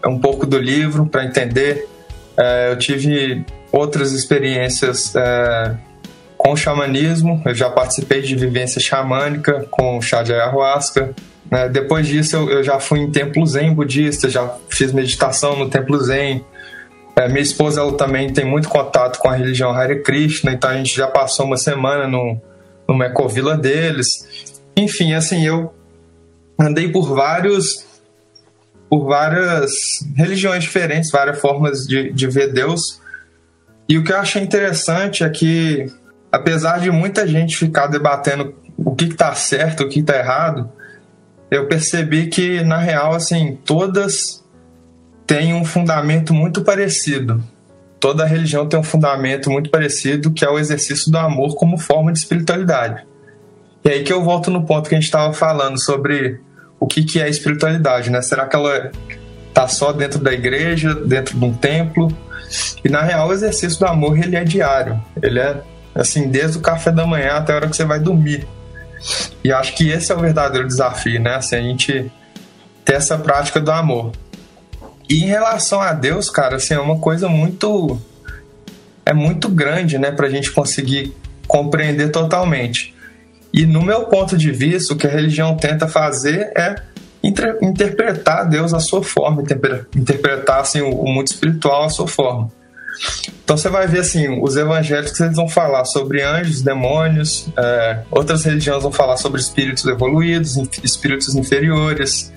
um 0.05 0.19
pouco 0.19 0.45
do 0.45 0.59
livro 0.59 1.07
para 1.07 1.23
entender. 1.23 1.87
É, 2.37 2.71
eu 2.71 2.77
tive 2.77 3.43
outras 3.71 4.11
experiências 4.11 5.15
é, 5.15 5.75
com 6.37 6.51
o 6.51 6.57
xamanismo, 6.57 7.41
eu 7.45 7.55
já 7.55 7.69
participei 7.69 8.21
de 8.21 8.35
vivência 8.35 8.79
xamânica 8.79 9.65
com 9.71 9.99
chá 10.01 10.21
de 10.23 10.33
ayahuasca. 10.33 11.13
Né? 11.49 11.67
Depois 11.69 12.07
disso, 12.07 12.35
eu, 12.35 12.49
eu, 12.49 12.63
já 12.63 12.79
fui 12.79 12.99
em 12.99 13.11
templo 13.11 13.45
zen 13.45 13.73
budista, 13.73 14.29
já 14.29 14.55
fiz 14.69 14.91
meditação 14.91 15.57
no 15.57 15.69
templo 15.69 15.99
zen. 15.99 16.45
É, 17.15 17.27
minha 17.27 17.41
esposa 17.41 17.81
ela 17.81 17.93
também 17.93 18.31
tem 18.31 18.45
muito 18.45 18.69
contato 18.69 19.17
com 19.17 19.27
a 19.27 19.35
religião 19.35 19.71
Hare 19.71 20.03
Krishna, 20.03 20.51
então 20.51 20.69
a 20.69 20.77
gente 20.77 20.95
já 20.95 21.07
passou 21.07 21.47
uma 21.47 21.57
semana 21.57 22.07
no, 22.07 22.39
numa 22.87 23.05
ecovila 23.05 23.57
deles. 23.57 24.07
Enfim, 24.75 25.13
assim, 25.13 25.45
eu 25.45 25.73
andei 26.59 26.91
por 26.91 27.13
vários 27.13 27.87
por 28.89 29.05
várias 29.05 29.71
religiões 30.15 30.63
diferentes, 30.63 31.11
várias 31.11 31.39
formas 31.39 31.79
de, 31.85 32.11
de 32.13 32.27
ver 32.27 32.53
Deus. 32.53 33.01
E 33.89 33.97
o 33.97 34.03
que 34.03 34.11
eu 34.11 34.17
achei 34.17 34.41
interessante 34.41 35.23
é 35.23 35.29
que, 35.29 35.91
apesar 36.37 36.79
de 36.79 36.91
muita 36.91 37.27
gente 37.27 37.57
ficar 37.57 37.87
debatendo 37.87 38.55
o 38.77 38.95
que 38.95 39.05
está 39.05 39.33
certo, 39.33 39.83
o 39.83 39.89
que 39.89 39.99
está 39.99 40.17
errado, 40.17 40.69
eu 41.49 41.67
percebi 41.67 42.27
que, 42.27 42.63
na 42.63 42.77
real, 42.77 43.13
assim, 43.13 43.57
todas 43.65 44.43
têm 45.25 45.53
um 45.53 45.65
fundamento 45.65 46.33
muito 46.33 46.63
parecido. 46.63 47.43
Toda 47.99 48.25
religião 48.25 48.67
tem 48.67 48.79
um 48.79 48.83
fundamento 48.83 49.49
muito 49.49 49.69
parecido, 49.69 50.31
que 50.31 50.45
é 50.45 50.49
o 50.49 50.59
exercício 50.59 51.11
do 51.11 51.17
amor 51.17 51.55
como 51.55 51.77
forma 51.77 52.13
de 52.13 52.19
espiritualidade. 52.19 53.05
E 53.83 53.89
aí 53.89 54.03
que 54.03 54.13
eu 54.13 54.23
volto 54.23 54.51
no 54.51 54.65
ponto 54.65 54.87
que 54.87 54.95
a 54.95 54.97
gente 54.97 55.05
estava 55.05 55.33
falando 55.33 55.81
sobre 55.81 56.39
o 56.79 56.85
que, 56.85 57.03
que 57.03 57.19
é 57.19 57.27
espiritualidade, 57.27 58.11
né? 58.11 58.21
Será 58.21 58.45
que 58.45 58.55
ela 58.55 58.91
tá 59.53 59.67
só 59.67 59.91
dentro 59.91 60.19
da 60.19 60.31
igreja, 60.31 60.93
dentro 60.93 61.37
de 61.37 61.43
um 61.43 61.53
templo? 61.53 62.15
E 62.83 62.89
na 62.89 63.01
real, 63.01 63.29
o 63.29 63.33
exercício 63.33 63.79
do 63.79 63.87
amor 63.87 64.17
ele 64.19 64.35
é 64.35 64.43
diário. 64.43 65.01
Ele 65.21 65.39
é 65.39 65.61
assim 65.97 66.29
desde 66.29 66.57
o 66.57 66.61
café 66.61 66.91
da 66.91 67.05
manhã 67.05 67.33
até 67.33 67.53
a 67.53 67.55
hora 67.55 67.67
que 67.67 67.75
você 67.75 67.85
vai 67.85 67.99
dormir. 67.99 68.47
E 69.43 69.51
acho 69.51 69.75
que 69.75 69.89
esse 69.89 70.11
é 70.11 70.15
o 70.15 70.19
verdadeiro 70.19 70.67
desafio, 70.67 71.21
né? 71.21 71.35
Assim, 71.35 71.55
a 71.55 71.61
gente 71.61 72.11
ter 72.85 72.93
essa 72.93 73.17
prática 73.17 73.59
do 73.59 73.71
amor. 73.71 74.11
E 75.09 75.23
em 75.23 75.27
relação 75.27 75.81
a 75.81 75.93
Deus, 75.93 76.29
cara, 76.29 76.57
assim, 76.57 76.73
é 76.73 76.79
uma 76.79 76.99
coisa 76.99 77.27
muito 77.27 77.99
é 79.05 79.13
muito 79.13 79.47
grande, 79.47 79.97
né, 79.97 80.11
pra 80.11 80.29
gente 80.29 80.51
conseguir 80.51 81.15
compreender 81.47 82.09
totalmente. 82.09 82.93
E 83.53 83.65
no 83.65 83.81
meu 83.81 84.03
ponto 84.05 84.37
de 84.37 84.51
vista, 84.51 84.93
o 84.93 84.97
que 84.97 85.07
a 85.07 85.09
religião 85.09 85.55
tenta 85.55 85.87
fazer 85.87 86.51
é 86.57 86.75
inter 87.23 87.57
interpretar 87.61 88.47
Deus 88.49 88.73
à 88.73 88.81
sua 88.81 89.01
forma, 89.01 89.41
interpretar 89.95 90.59
assim, 90.59 90.81
o 90.81 91.05
mundo 91.05 91.27
espiritual 91.27 91.85
à 91.85 91.89
sua 91.89 92.07
forma. 92.07 92.51
Então 93.43 93.55
você 93.55 93.69
vai 93.69 93.87
ver 93.87 93.99
assim, 93.99 94.41
os 94.41 94.57
evangélicos 94.57 95.19
eles 95.19 95.35
vão 95.35 95.47
falar 95.47 95.85
sobre 95.85 96.21
anjos, 96.21 96.61
demônios, 96.61 97.47
é, 97.57 98.01
outras 98.11 98.43
religiões 98.43 98.83
vão 98.83 98.91
falar 98.91 99.17
sobre 99.17 99.39
espíritos 99.39 99.85
evoluídos, 99.85 100.57
espíritos 100.83 101.33
inferiores. 101.35 102.31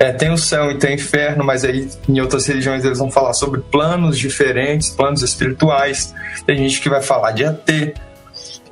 É, 0.00 0.12
tem 0.12 0.30
o 0.30 0.38
céu 0.38 0.70
e 0.70 0.78
tem 0.78 0.90
o 0.90 0.94
inferno, 0.94 1.44
mas 1.44 1.64
aí 1.64 1.88
em 2.08 2.20
outras 2.20 2.46
religiões 2.46 2.84
eles 2.84 2.98
vão 2.98 3.10
falar 3.10 3.34
sobre 3.34 3.60
planos 3.60 4.18
diferentes, 4.18 4.90
planos 4.90 5.22
espirituais. 5.22 6.14
Tem 6.46 6.56
gente 6.56 6.80
que 6.80 6.88
vai 6.88 7.02
falar 7.02 7.32
de 7.32 7.44
ET, 7.44 7.96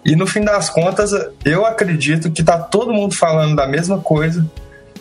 e 0.07 0.15
no 0.15 0.25
fim 0.25 0.43
das 0.43 0.71
contas, 0.71 1.11
eu 1.45 1.67
acredito 1.67 2.31
que 2.31 2.45
tá 2.45 2.57
todo 2.57 2.93
mundo 2.93 3.13
falando 3.13 3.57
da 3.57 3.67
mesma 3.67 3.99
coisa, 3.99 4.49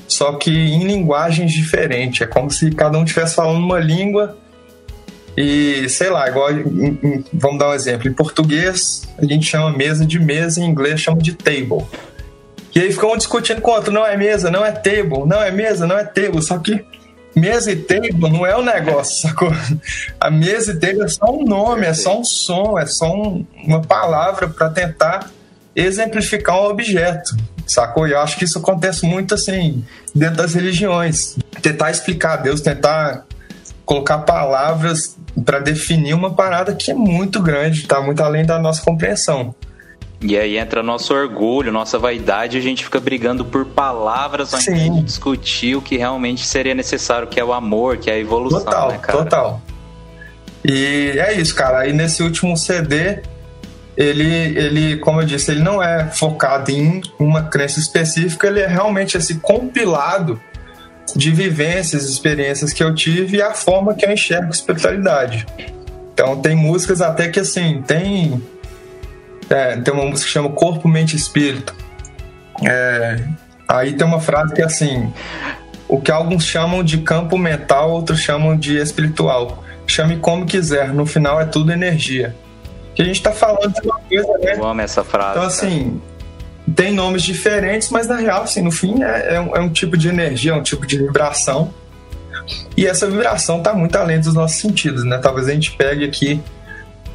só 0.08 0.34
que 0.34 0.50
em 0.50 0.84
linguagens 0.84 1.54
diferentes. 1.54 2.22
É 2.22 2.26
como 2.26 2.50
se 2.50 2.72
cada 2.72 2.98
um 2.98 3.04
estivesse 3.04 3.36
falando 3.36 3.64
uma 3.64 3.80
língua 3.80 4.36
e, 5.38 5.88
sei 5.90 6.10
lá, 6.10 6.28
igual. 6.28 6.52
Em, 6.52 7.00
em, 7.04 7.26
vamos 7.34 7.60
dar 7.60 7.70
um 7.70 7.74
exemplo. 7.74 8.08
Em 8.08 8.14
português, 8.14 9.08
a 9.18 9.26
gente 9.26 9.46
chama 9.46 9.76
mesa 9.76 10.06
de 10.06 10.20
mesa, 10.20 10.62
em 10.62 10.66
inglês 10.66 11.00
chama 11.00 11.22
de 11.22 11.34
table. 11.34 11.86
E 12.74 12.80
aí 12.80 12.92
ficam 12.92 13.14
um 13.14 13.18
discutindo 13.18 13.62
com 13.62 13.72
o 13.72 13.74
outro: 13.74 13.92
não 13.92 14.06
é 14.06 14.16
mesa, 14.16 14.50
não 14.50 14.66
é 14.66 14.72
table, 14.72 15.26
não 15.26 15.42
é 15.42 15.52
mesa, 15.52 15.86
não 15.86 15.98
é 15.98 16.04
table. 16.04 16.42
Só 16.42 16.58
que 16.58 16.84
Mesa 17.36 17.70
e 17.70 17.76
table 17.76 18.14
não 18.18 18.46
é 18.46 18.56
o 18.56 18.60
um 18.60 18.64
negócio, 18.64 19.20
sacou? 19.28 19.52
A 20.20 20.32
mesa 20.32 20.72
e 20.72 20.80
table 20.80 21.04
é 21.04 21.08
só 21.10 21.26
um 21.26 21.44
nome, 21.44 21.86
é 21.86 21.94
só 21.94 22.18
um 22.18 22.24
som, 22.24 22.80
é 22.80 22.86
só 22.86 23.14
um, 23.14 23.46
uma 23.66 23.82
palavra 23.82 24.48
para 24.48 24.70
tentar 24.70 25.30
exemplificar 25.76 26.58
um 26.62 26.68
objeto, 26.68 27.36
sacou? 27.68 28.08
E 28.08 28.12
eu 28.12 28.20
acho 28.20 28.38
que 28.38 28.46
isso 28.46 28.58
acontece 28.58 29.06
muito 29.06 29.36
assim, 29.36 29.84
dentro 30.16 30.38
das 30.38 30.54
religiões. 30.54 31.36
Tentar 31.62 31.92
explicar 31.92 32.38
Deus, 32.38 32.62
tentar 32.62 33.26
colocar 33.86 34.20
palavras 34.20 35.18
para 35.44 35.60
definir 35.60 36.14
uma 36.14 36.34
parada 36.34 36.74
que 36.74 36.92
é 36.92 36.94
muito 36.94 37.42
grande, 37.42 37.82
está 37.82 38.00
muito 38.02 38.22
além 38.22 38.46
da 38.46 38.58
nossa 38.58 38.82
compreensão. 38.82 39.54
E 40.22 40.38
aí 40.38 40.58
entra 40.58 40.82
nosso 40.82 41.14
orgulho, 41.14 41.72
nossa 41.72 42.00
vaidade, 42.00 42.58
a 42.58 42.62
gente 42.62 42.84
fica 42.84 43.00
brigando 43.00 43.44
por 43.44 43.66
palavras 43.66 44.54
ao 44.54 44.62
invés 44.62 44.94
de 44.96 45.02
discutir 45.02 45.76
o 45.76 45.82
que 45.82 45.98
realmente 45.98 46.46
seria 46.46 46.74
necessário, 46.74 47.28
que 47.28 47.40
é 47.40 47.44
o 47.44 47.54
amor, 47.54 47.98
que 47.98 48.10
é 48.10 48.14
a 48.14 48.18
evolução, 48.20 48.64
total, 48.64 48.90
né, 48.90 48.98
cara? 48.98 49.18
Total. 49.18 49.62
E 50.64 51.14
é 51.20 51.34
isso, 51.34 51.54
cara. 51.54 51.80
Aí 51.80 51.94
nesse 51.94 52.24
último 52.24 52.58
CD, 52.58 53.20
ele, 53.96 54.58
ele, 54.58 54.98
como 54.98 55.22
eu 55.22 55.26
disse, 55.26 55.52
ele 55.52 55.62
não 55.62 55.84
é 55.84 56.08
focado 56.08 56.72
em 56.72 57.02
uma 57.20 57.44
crença 57.44 57.80
específica, 57.80 58.48
ele 58.48 58.62
é 58.62 58.68
realmente 58.68 59.18
esse 59.18 59.36
compilado 59.36 60.42
de 61.16 61.32
vivências, 61.32 62.06
experiências 62.10 62.72
que 62.72 62.84
eu 62.84 62.94
tive 62.96 63.38
e 63.38 63.42
a 63.42 63.54
forma 63.54 63.94
que 63.94 64.06
eu 64.06 64.12
enxergo 64.12 64.50
espiritualidade. 64.52 65.46
Então 66.14 66.40
tem 66.42 66.56
músicas 66.56 67.02
até 67.02 67.28
que 67.28 67.40
assim, 67.40 67.84
tem 67.86 68.42
é, 69.50 69.78
tem 69.78 69.94
uma 69.94 70.06
música 70.06 70.28
que 70.28 70.34
chama 70.34 70.50
Corpo, 70.50 70.88
Mente 70.88 71.14
e 71.14 71.18
Espírito. 71.18 71.76
É, 72.64 73.22
aí 73.68 73.94
tem 73.94 74.08
uma 74.08 74.20
frase 74.20 74.54
que 74.54 74.62
é 74.62 74.66
assim: 74.66 75.12
o 75.88 76.00
que 76.00 76.12
alguns 76.12 76.46
chamam 76.46 76.84
de 76.84 77.00
campo 77.00 77.38
mental, 77.38 77.92
outros 77.92 78.20
chamam 78.20 78.58
de 78.58 78.78
espiritual. 78.78 79.64
Chame 79.88 80.18
como 80.18 80.46
quiser, 80.46 80.92
no 80.94 81.06
final 81.06 81.40
é 81.40 81.46
tudo 81.46 81.72
energia. 81.72 82.36
Que 82.96 83.02
a 83.02 83.06
gente 83.06 83.22
tá 83.22 83.32
falando 83.32 83.74
de 83.74 83.82
uma 83.88 84.00
coisa, 84.00 84.38
né? 84.40 84.56
Eu 84.58 84.66
amo 84.66 84.82
essa 84.82 85.04
frase. 85.04 85.32
Então, 85.32 85.44
assim, 85.44 86.02
cara. 86.02 86.15
Tem 86.76 86.94
nomes 86.94 87.24
diferentes, 87.24 87.90
mas 87.90 88.08
na 88.08 88.18
real, 88.18 88.44
assim, 88.44 88.62
no 88.62 88.72
fim 88.72 89.02
é, 89.02 89.36
é, 89.36 89.42
um, 89.42 89.56
é 89.56 89.60
um 89.62 89.70
tipo 89.70 89.98
de 89.98 90.10
energia, 90.10 90.52
é 90.52 90.56
um 90.56 90.64
tipo 90.64 90.86
de 90.86 90.98
vibração. 90.98 91.74
E 92.76 92.86
essa 92.86 93.08
vibração 93.08 93.64
tá 93.64 93.74
muito 93.74 93.96
além 93.96 94.20
dos 94.20 94.34
nossos 94.34 94.60
sentidos, 94.60 95.04
né? 95.04 95.18
Talvez 95.18 95.48
a 95.48 95.54
gente 95.54 95.72
pegue 95.72 96.04
aqui 96.04 96.42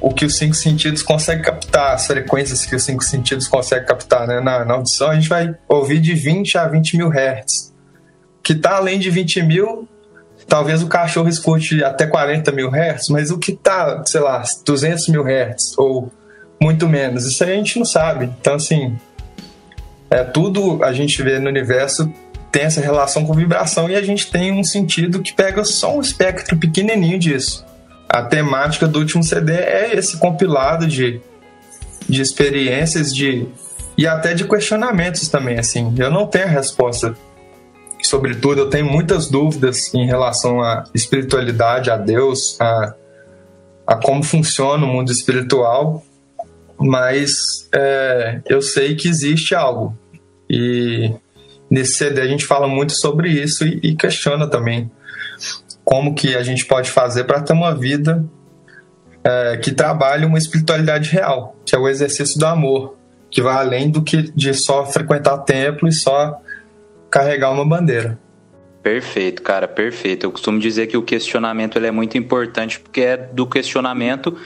o 0.00 0.12
que 0.12 0.24
os 0.24 0.36
cinco 0.36 0.54
sentidos 0.54 1.02
conseguem 1.02 1.44
captar, 1.44 1.94
as 1.94 2.06
frequências 2.06 2.64
que 2.64 2.74
os 2.74 2.82
cinco 2.82 3.04
sentidos 3.04 3.46
conseguem 3.46 3.86
captar 3.86 4.26
né? 4.26 4.40
na, 4.40 4.64
na 4.64 4.74
audição, 4.74 5.10
a 5.10 5.14
gente 5.14 5.28
vai 5.28 5.54
ouvir 5.68 6.00
de 6.00 6.14
20 6.14 6.56
a 6.56 6.66
20 6.66 6.96
mil 6.96 7.08
hertz. 7.10 7.72
Que 8.42 8.54
está 8.54 8.76
além 8.76 8.98
de 8.98 9.10
20 9.10 9.42
mil, 9.42 9.86
talvez 10.48 10.82
o 10.82 10.86
cachorro 10.86 11.28
escute 11.28 11.84
até 11.84 12.06
40 12.06 12.50
mil 12.50 12.70
hertz, 12.70 13.10
mas 13.10 13.30
o 13.30 13.38
que 13.38 13.52
está, 13.52 14.02
sei 14.06 14.20
lá, 14.22 14.42
200 14.64 15.08
mil 15.08 15.22
hertz 15.22 15.76
ou 15.76 16.10
muito 16.60 16.88
menos, 16.88 17.26
isso 17.26 17.44
a 17.44 17.46
gente 17.46 17.78
não 17.78 17.86
sabe. 17.86 18.30
Então, 18.40 18.54
assim, 18.54 18.96
é, 20.10 20.24
tudo 20.24 20.82
a 20.82 20.92
gente 20.92 21.22
vê 21.22 21.38
no 21.38 21.48
universo 21.48 22.12
tem 22.50 22.62
essa 22.62 22.80
relação 22.80 23.24
com 23.24 23.32
vibração 23.32 23.88
e 23.88 23.94
a 23.94 24.02
gente 24.02 24.30
tem 24.30 24.52
um 24.52 24.64
sentido 24.64 25.22
que 25.22 25.32
pega 25.32 25.64
só 25.64 25.96
um 25.96 26.00
espectro 26.00 26.56
pequenininho 26.56 27.18
disso. 27.18 27.64
A 28.08 28.22
temática 28.22 28.88
do 28.88 28.98
último 28.98 29.22
CD 29.22 29.52
é 29.52 29.96
esse 29.96 30.16
compilado 30.16 30.84
de, 30.86 31.20
de 32.08 32.20
experiências 32.20 33.14
de 33.14 33.46
e 33.96 34.06
até 34.06 34.34
de 34.34 34.44
questionamentos 34.44 35.28
também 35.28 35.58
assim. 35.58 35.94
Eu 35.96 36.10
não 36.10 36.26
tenho 36.26 36.48
resposta 36.48 37.14
sobre 38.02 38.34
tudo 38.34 38.62
eu 38.62 38.70
tenho 38.70 38.86
muitas 38.86 39.28
dúvidas 39.28 39.92
em 39.94 40.06
relação 40.06 40.62
à 40.62 40.84
espiritualidade 40.94 41.90
a 41.90 41.96
Deus 41.96 42.56
a, 42.58 42.94
a 43.86 43.96
como 43.96 44.22
funciona 44.22 44.84
o 44.84 44.88
mundo 44.88 45.12
espiritual 45.12 46.02
mas 46.78 47.68
é, 47.74 48.40
eu 48.48 48.62
sei 48.62 48.96
que 48.96 49.06
existe 49.06 49.54
algo 49.54 49.96
e 50.50 51.14
nesse 51.70 51.94
CD 51.94 52.20
a 52.20 52.26
gente 52.26 52.44
fala 52.44 52.66
muito 52.66 52.92
sobre 52.92 53.30
isso 53.30 53.64
e, 53.64 53.78
e 53.82 53.94
questiona 53.94 54.48
também 54.48 54.90
como 55.84 56.14
que 56.14 56.34
a 56.34 56.42
gente 56.42 56.66
pode 56.66 56.90
fazer 56.90 57.24
para 57.24 57.40
ter 57.40 57.52
uma 57.52 57.74
vida 57.74 58.24
é, 59.22 59.56
que 59.58 59.72
trabalhe 59.72 60.26
uma 60.26 60.38
espiritualidade 60.38 61.10
real, 61.10 61.56
que 61.64 61.74
é 61.74 61.78
o 61.78 61.88
exercício 61.88 62.38
do 62.38 62.46
amor, 62.46 62.96
que 63.30 63.40
vai 63.40 63.54
além 63.54 63.90
do 63.90 64.02
que 64.02 64.22
de 64.34 64.52
só 64.52 64.84
frequentar 64.84 65.38
templo 65.38 65.88
e 65.88 65.92
só 65.92 66.40
carregar 67.08 67.52
uma 67.52 67.64
bandeira. 67.64 68.18
Perfeito, 68.82 69.42
cara, 69.42 69.68
perfeito. 69.68 70.24
Eu 70.24 70.32
costumo 70.32 70.58
dizer 70.58 70.86
que 70.86 70.96
o 70.96 71.02
questionamento 71.02 71.76
ele 71.76 71.86
é 71.86 71.90
muito 71.90 72.16
importante 72.16 72.80
porque 72.80 73.02
é 73.02 73.16
do 73.16 73.46
questionamento 73.46 74.36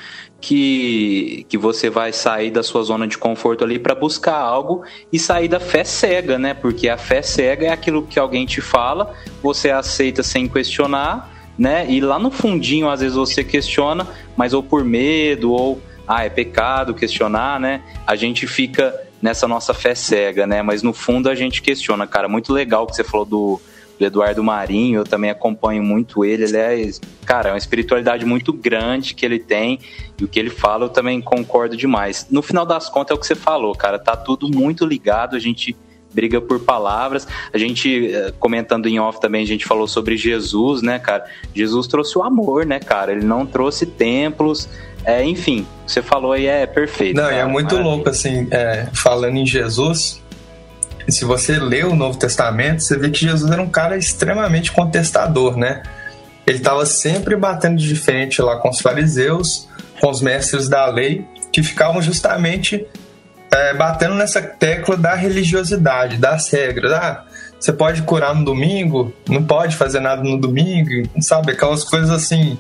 que, 0.45 1.47
que 1.49 1.57
você 1.57 1.89
vai 1.89 2.13
sair 2.13 2.51
da 2.51 2.63
sua 2.63 2.83
zona 2.83 3.09
de 3.09 3.17
conforto 3.17 3.65
ali 3.65 3.79
para 3.79 3.95
buscar 3.95 4.37
algo 4.37 4.85
e 5.11 5.19
sair 5.19 5.49
da 5.49 5.59
fé 5.59 5.85
cega, 5.85 6.39
né? 6.39 6.53
Porque 6.53 6.87
a 6.87 6.99
fé 6.99 7.23
cega 7.23 7.69
é 7.69 7.71
aquilo 7.71 8.03
que 8.03 8.19
alguém 8.19 8.45
te 8.45 8.61
fala, 8.61 9.15
você 9.43 9.71
aceita 9.71 10.23
sem 10.23 10.47
questionar, 10.47 11.33
né? 11.59 11.87
E 11.89 11.99
lá 11.99 12.19
no 12.19 12.31
fundinho, 12.31 12.91
às 12.91 13.01
vezes 13.01 13.17
você 13.17 13.43
questiona, 13.43 14.07
mas 14.37 14.53
ou 14.53 14.63
por 14.63 14.85
medo, 14.85 15.51
ou 15.51 15.81
ah, 16.07 16.27
é 16.27 16.29
pecado 16.29 16.93
questionar, 16.93 17.59
né? 17.59 17.81
A 18.07 18.15
gente 18.15 18.47
fica 18.47 18.95
nessa 19.23 19.49
nossa 19.49 19.73
fé 19.73 19.95
cega, 19.95 20.47
né? 20.47 20.61
Mas 20.61 20.83
no 20.83 20.93
fundo 20.93 21.31
a 21.31 21.35
gente 21.35 21.63
questiona, 21.63 22.07
cara. 22.07 22.29
Muito 22.29 22.53
legal 22.53 22.87
que 22.87 22.95
você 22.95 23.03
falou 23.03 23.25
do 23.25 23.61
do 23.99 24.05
Eduardo 24.05 24.43
Marinho, 24.43 25.01
eu 25.01 25.05
também 25.05 25.31
acompanho 25.31 25.83
muito 25.83 26.25
ele. 26.25 26.45
Ele 26.45 26.57
é, 26.57 26.91
cara, 27.25 27.51
é 27.51 27.53
uma 27.53 27.59
espiritualidade 27.59 28.25
muito 28.25 28.53
grande 28.53 29.15
que 29.15 29.25
ele 29.25 29.39
tem 29.39 29.79
e 30.21 30.25
o 30.25 30.29
que 30.29 30.39
ele 30.39 30.51
fala 30.51 30.87
eu 30.87 30.89
também 30.89 31.21
concordo 31.21 31.77
demais. 31.77 32.27
No 32.31 32.43
final 32.43 32.67
das 32.67 32.89
contas 32.89 33.13
é 33.13 33.15
o 33.15 33.21
que 33.21 33.27
você 33.27 33.35
falou, 33.35 33.75
cara, 33.75 33.99
tá 33.99 34.17
tudo 34.17 34.49
muito 34.49 34.85
ligado, 34.85 35.37
a 35.37 35.39
gente 35.39 35.77
briga 36.15 36.41
por 36.41 36.61
palavras. 36.61 37.27
A 37.53 37.59
gente, 37.59 38.13
eh, 38.15 38.33
comentando 38.39 38.87
em 38.87 39.01
off 39.01 39.21
também, 39.21 39.43
a 39.43 39.47
gente 39.47 39.67
falou 39.67 39.89
sobre 39.89 40.17
Jesus, 40.17 40.81
né, 40.81 40.99
cara? 40.99 41.25
Jesus 41.53 41.89
trouxe 41.89 42.17
o 42.17 42.23
amor, 42.23 42.65
né, 42.65 42.79
cara? 42.79 43.13
Ele 43.13 43.25
não 43.25 43.45
trouxe 43.45 43.85
templos. 43.85 44.69
É, 45.05 45.23
enfim, 45.25 45.67
você 45.87 46.01
falou 46.01 46.33
aí 46.33 46.47
é 46.47 46.65
perfeito. 46.67 47.17
Não, 47.17 47.25
cara, 47.25 47.37
é 47.37 47.45
muito 47.45 47.75
maravilha. 47.75 47.95
louco, 47.95 48.09
assim, 48.09 48.47
é, 48.51 48.89
falando 48.95 49.37
em 49.37 49.45
Jesus, 49.45 50.23
se 51.08 51.25
você 51.25 51.58
lê 51.58 51.84
o 51.84 51.94
Novo 51.94 52.18
Testamento, 52.18 52.82
você 52.82 52.96
vê 52.96 53.11
que 53.11 53.20
Jesus 53.20 53.50
era 53.50 53.62
um 53.62 53.68
cara 53.68 53.96
extremamente 53.96 54.73
contestador, 54.73 55.56
né? 55.56 55.82
Ele 56.46 56.58
estava 56.58 56.84
sempre 56.84 57.37
batendo 57.37 57.76
de 57.76 57.94
frente 57.96 58.40
lá 58.42 58.56
com 58.58 58.68
os 58.68 58.80
fariseus, 58.80 59.68
com 60.00 60.11
os 60.11 60.20
mestres 60.20 60.68
da 60.68 60.87
lei, 60.87 61.26
que 61.52 61.62
ficavam 61.62 62.02
justamente 62.02 62.87
é, 63.50 63.75
batendo 63.75 64.14
nessa 64.14 64.42
tecla 64.42 64.96
da 64.96 65.14
religiosidade, 65.14 66.16
das 66.16 66.50
regras. 66.50 66.92
Ah, 66.92 67.25
você 67.58 67.73
pode 67.73 68.02
curar 68.02 68.34
no 68.34 68.44
domingo, 68.44 69.12
não 69.28 69.42
pode 69.42 69.76
fazer 69.76 70.00
nada 70.00 70.23
no 70.23 70.38
domingo, 70.38 70.90
sabe? 71.20 71.52
Aquelas 71.52 71.84
coisas 71.84 72.11
assim, 72.11 72.58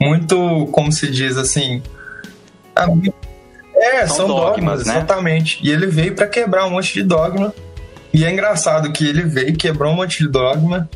muito, 0.00 0.68
como 0.70 0.92
se 0.92 1.10
diz 1.10 1.36
assim. 1.36 1.82
É, 3.80 4.06
são, 4.06 4.16
são 4.16 4.28
dogmas, 4.28 4.56
dogmas 4.56 4.86
né? 4.86 4.96
exatamente. 4.96 5.58
E 5.62 5.70
ele 5.70 5.86
veio 5.86 6.14
para 6.14 6.26
quebrar 6.26 6.66
um 6.66 6.70
monte 6.70 6.94
de 6.94 7.02
dogma. 7.02 7.54
E 8.12 8.24
é 8.24 8.30
engraçado 8.30 8.92
que 8.92 9.08
ele 9.08 9.22
veio, 9.22 9.56
quebrou 9.56 9.92
um 9.92 9.96
monte 9.96 10.18
de 10.18 10.28
dogma. 10.28 10.88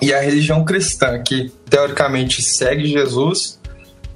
E 0.00 0.14
a 0.14 0.20
religião 0.20 0.64
cristã, 0.64 1.20
que 1.20 1.52
teoricamente 1.68 2.40
segue 2.40 2.86
Jesus, 2.86 3.58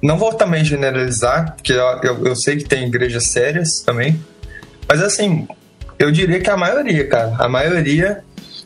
não 0.01 0.17
vou 0.17 0.33
também 0.33 0.63
generalizar, 0.63 1.55
porque 1.55 1.73
eu, 1.73 1.85
eu, 2.03 2.27
eu 2.27 2.35
sei 2.35 2.57
que 2.57 2.63
tem 2.63 2.87
igrejas 2.87 3.27
sérias 3.27 3.81
também. 3.81 4.19
Mas 4.87 5.01
assim, 5.01 5.47
eu 5.99 6.11
diria 6.11 6.39
que 6.39 6.49
a 6.49 6.57
maioria, 6.57 7.07
cara, 7.07 7.35
a 7.37 7.49
maioria 7.49 8.23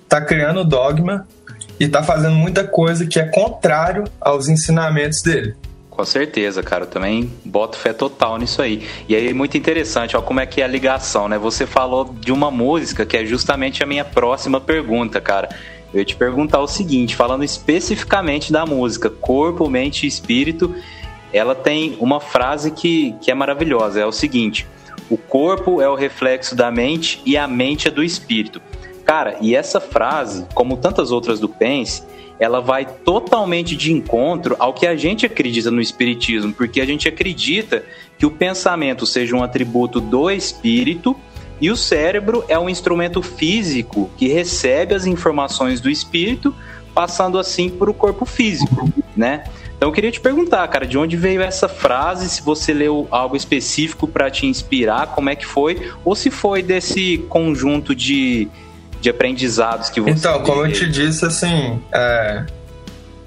tá 0.07 0.21
criando 0.21 0.63
dogma 0.63 1.27
e 1.79 1.87
tá 1.87 2.03
fazendo 2.03 2.35
muita 2.35 2.63
coisa 2.63 3.05
que 3.05 3.19
é 3.19 3.25
contrário 3.25 4.03
aos 4.19 4.47
ensinamentos 4.47 5.21
dele. 5.21 5.55
Com 5.97 6.05
certeza, 6.05 6.61
cara. 6.61 6.85
Também 6.85 7.33
boto 7.43 7.75
fé 7.75 7.91
total 7.91 8.37
nisso 8.37 8.61
aí. 8.61 8.87
E 9.09 9.15
aí, 9.15 9.33
muito 9.33 9.57
interessante, 9.57 10.15
ó, 10.15 10.21
como 10.21 10.39
é 10.39 10.45
que 10.45 10.61
é 10.61 10.63
a 10.63 10.67
ligação, 10.67 11.27
né? 11.27 11.39
Você 11.39 11.65
falou 11.65 12.13
de 12.19 12.31
uma 12.31 12.51
música 12.51 13.03
que 13.03 13.17
é 13.17 13.25
justamente 13.25 13.83
a 13.83 13.87
minha 13.87 14.05
próxima 14.05 14.61
pergunta, 14.61 15.19
cara. 15.19 15.49
Eu 15.91 15.99
ia 15.99 16.05
te 16.05 16.15
perguntar 16.15 16.59
o 16.59 16.67
seguinte, 16.67 17.15
falando 17.15 17.43
especificamente 17.43 18.51
da 18.53 18.63
música 18.63 19.09
Corpo, 19.09 19.67
Mente 19.67 20.03
e 20.03 20.07
Espírito, 20.07 20.75
ela 21.33 21.55
tem 21.55 21.97
uma 21.99 22.19
frase 22.19 22.69
que, 22.69 23.15
que 23.19 23.31
é 23.31 23.33
maravilhosa. 23.33 23.99
É 23.99 24.05
o 24.05 24.11
seguinte: 24.11 24.67
o 25.09 25.17
corpo 25.17 25.81
é 25.81 25.89
o 25.89 25.95
reflexo 25.95 26.55
da 26.55 26.69
mente 26.69 27.19
e 27.25 27.35
a 27.35 27.47
mente 27.47 27.87
é 27.87 27.91
do 27.91 28.03
espírito. 28.03 28.61
Cara, 29.03 29.37
e 29.41 29.55
essa 29.55 29.79
frase, 29.79 30.45
como 30.53 30.77
tantas 30.77 31.11
outras 31.11 31.39
do 31.39 31.49
Pense, 31.49 32.03
ela 32.39 32.61
vai 32.61 32.85
totalmente 32.85 33.75
de 33.75 33.91
encontro 33.91 34.55
ao 34.59 34.73
que 34.73 34.85
a 34.85 34.95
gente 34.95 35.25
acredita 35.25 35.71
no 35.71 35.81
espiritismo, 35.81 36.53
porque 36.53 36.79
a 36.79 36.85
gente 36.85 37.07
acredita 37.07 37.83
que 38.17 38.25
o 38.25 38.31
pensamento 38.31 39.05
seja 39.05 39.35
um 39.35 39.43
atributo 39.43 39.99
do 39.99 40.29
espírito 40.29 41.15
e 41.59 41.71
o 41.71 41.75
cérebro 41.75 42.43
é 42.47 42.57
um 42.57 42.69
instrumento 42.69 43.21
físico 43.21 44.09
que 44.17 44.27
recebe 44.27 44.93
as 44.93 45.05
informações 45.05 45.81
do 45.81 45.89
espírito, 45.89 46.53
passando 46.93 47.39
assim 47.39 47.69
para 47.69 47.89
o 47.89 47.93
corpo 47.93 48.25
físico, 48.25 48.91
né? 49.15 49.43
Então 49.75 49.89
eu 49.89 49.93
queria 49.93 50.11
te 50.11 50.19
perguntar, 50.19 50.67
cara, 50.67 50.87
de 50.87 50.97
onde 50.97 51.15
veio 51.15 51.41
essa 51.41 51.69
frase? 51.69 52.27
Se 52.29 52.41
você 52.41 52.73
leu 52.73 53.07
algo 53.11 53.35
específico 53.35 54.07
para 54.07 54.29
te 54.29 54.47
inspirar, 54.47 55.07
como 55.07 55.29
é 55.29 55.35
que 55.35 55.45
foi? 55.45 55.91
Ou 56.03 56.15
se 56.15 56.31
foi 56.31 56.63
desse 56.63 57.19
conjunto 57.29 57.93
de 57.93 58.47
de 58.99 59.09
aprendizados 59.09 59.89
que 59.89 60.01
você 60.01 60.11
Então, 60.11 60.43
como 60.43 60.65
eu 60.65 60.71
te 60.71 60.89
disse, 60.89 61.25
assim, 61.25 61.81
é, 61.91 62.45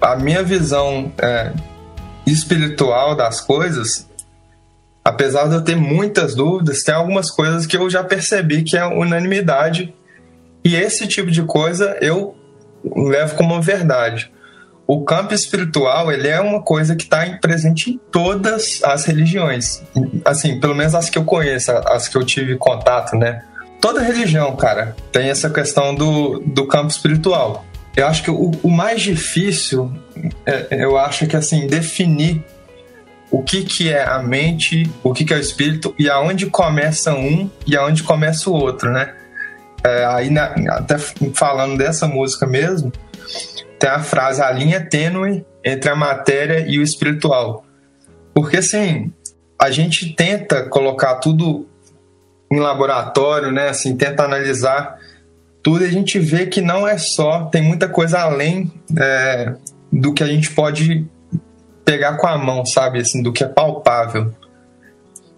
a 0.01 0.17
minha 0.17 0.43
visão 0.43 1.13
é, 1.19 1.53
espiritual 2.27 3.15
das 3.15 3.41
coisas, 3.41 4.09
apesar 5.05 5.49
de 5.49 5.55
eu 5.55 5.63
ter 5.63 5.77
muitas 5.77 6.35
dúvidas, 6.35 6.83
tem 6.83 6.95
algumas 6.95 7.31
coisas 7.31 7.67
que 7.67 7.77
eu 7.77 7.89
já 7.89 8.03
percebi 8.03 8.63
que 8.63 8.77
é 8.77 8.85
unanimidade 8.85 9.95
e 10.65 10.77
esse 10.77 11.07
tipo 11.07 11.31
de 11.31 11.43
coisa 11.43 11.97
eu 12.01 12.35
levo 12.85 13.37
como 13.37 13.61
verdade. 13.61 14.31
O 14.87 15.05
campo 15.05 15.33
espiritual 15.33 16.11
ele 16.11 16.27
é 16.27 16.41
uma 16.41 16.63
coisa 16.63 16.97
que 16.97 17.05
está 17.05 17.25
presente 17.41 17.91
em 17.91 18.01
todas 18.11 18.83
as 18.83 19.05
religiões, 19.05 19.83
assim, 20.25 20.59
pelo 20.59 20.75
menos 20.75 20.95
as 20.95 21.09
que 21.09 21.17
eu 21.17 21.25
conheço, 21.25 21.71
as 21.71 22.09
que 22.09 22.17
eu 22.17 22.25
tive 22.25 22.57
contato, 22.57 23.15
né? 23.15 23.45
Toda 23.81 24.03
religião, 24.03 24.55
cara, 24.57 24.95
tem 25.11 25.31
essa 25.31 25.49
questão 25.51 25.95
do, 25.95 26.41
do 26.41 26.67
campo 26.67 26.89
espiritual. 26.89 27.65
Eu 27.97 28.07
acho 28.07 28.23
que 28.23 28.31
o, 28.31 28.53
o 28.63 28.71
mais 28.71 29.03
difícil, 29.03 29.93
é, 30.47 30.85
eu 30.85 30.97
acho 30.97 31.27
que 31.27 31.37
assim, 31.37 31.67
definir 31.67 32.45
o 33.31 33.43
que, 33.43 33.65
que 33.65 33.93
é 33.93 34.05
a 34.05 34.19
mente, 34.23 34.91
o 35.03 35.13
que, 35.13 35.25
que 35.25 35.33
é 35.33 35.37
o 35.37 35.41
espírito 35.41 35.95
e 35.99 36.11
aonde 36.11 36.47
começa 36.47 37.15
um 37.15 37.49
e 37.67 37.77
aonde 37.77 38.03
começa 38.03 38.51
o 38.51 38.55
outro, 38.55 38.91
né? 38.91 39.15
É, 39.83 40.05
aí, 40.05 40.31
na, 40.31 40.55
até 40.71 40.99
falando 40.99 41.79
dessa 41.79 42.07
música 42.07 42.47
mesmo, 42.47 42.93
tem 43.79 43.89
a 43.89 44.01
frase: 44.01 44.43
a 44.43 44.51
linha 44.51 44.81
tênue 44.85 45.45
entre 45.65 45.91
a 45.91 45.95
matéria 45.95 46.67
e 46.69 46.79
o 46.79 46.83
espiritual. 46.83 47.65
Porque 48.35 48.59
assim, 48.59 49.13
a 49.59 49.71
gente 49.71 50.15
tenta 50.15 50.65
colocar 50.65 51.17
tudo 51.17 51.67
em 52.51 52.59
laboratório, 52.59 53.53
né? 53.53 53.69
Assim, 53.69 53.97
tenta 53.97 54.25
analisar 54.25 54.99
tudo 55.63 55.85
e 55.85 55.89
a 55.89 55.93
gente 55.93 56.19
vê 56.19 56.47
que 56.47 56.61
não 56.61 56.89
é 56.89 56.99
só, 56.99 57.45
tem 57.45 57.63
muita 57.63 57.89
coisa 57.89 58.21
além 58.21 58.73
é, 58.99 59.55
do 59.93 60.13
que 60.13 60.23
a 60.23 60.27
gente 60.27 60.51
pode 60.51 61.07
pegar 61.85 62.17
com 62.17 62.27
a 62.27 62.39
mão, 62.39 62.65
sabe? 62.65 63.01
Assim, 63.01 63.23
do 63.23 63.33
que 63.33 63.45
é 63.45 63.49
palpável. 63.49 64.35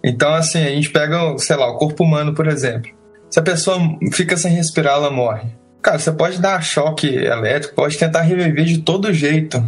Então, 0.03 0.33
assim, 0.33 0.63
a 0.63 0.69
gente 0.69 0.89
pega, 0.89 1.17
sei 1.37 1.55
lá, 1.55 1.69
o 1.69 1.77
corpo 1.77 2.03
humano, 2.03 2.33
por 2.33 2.47
exemplo. 2.47 2.91
Se 3.29 3.39
a 3.39 3.43
pessoa 3.43 3.77
fica 4.11 4.37
sem 4.37 4.53
respirar, 4.53 4.95
ela 4.95 5.09
morre. 5.09 5.49
Cara, 5.81 5.99
você 5.99 6.11
pode 6.11 6.39
dar 6.39 6.61
choque 6.61 7.07
elétrico, 7.07 7.75
pode 7.75 7.97
tentar 7.97 8.21
reviver 8.21 8.65
de 8.65 8.79
todo 8.79 9.13
jeito. 9.13 9.63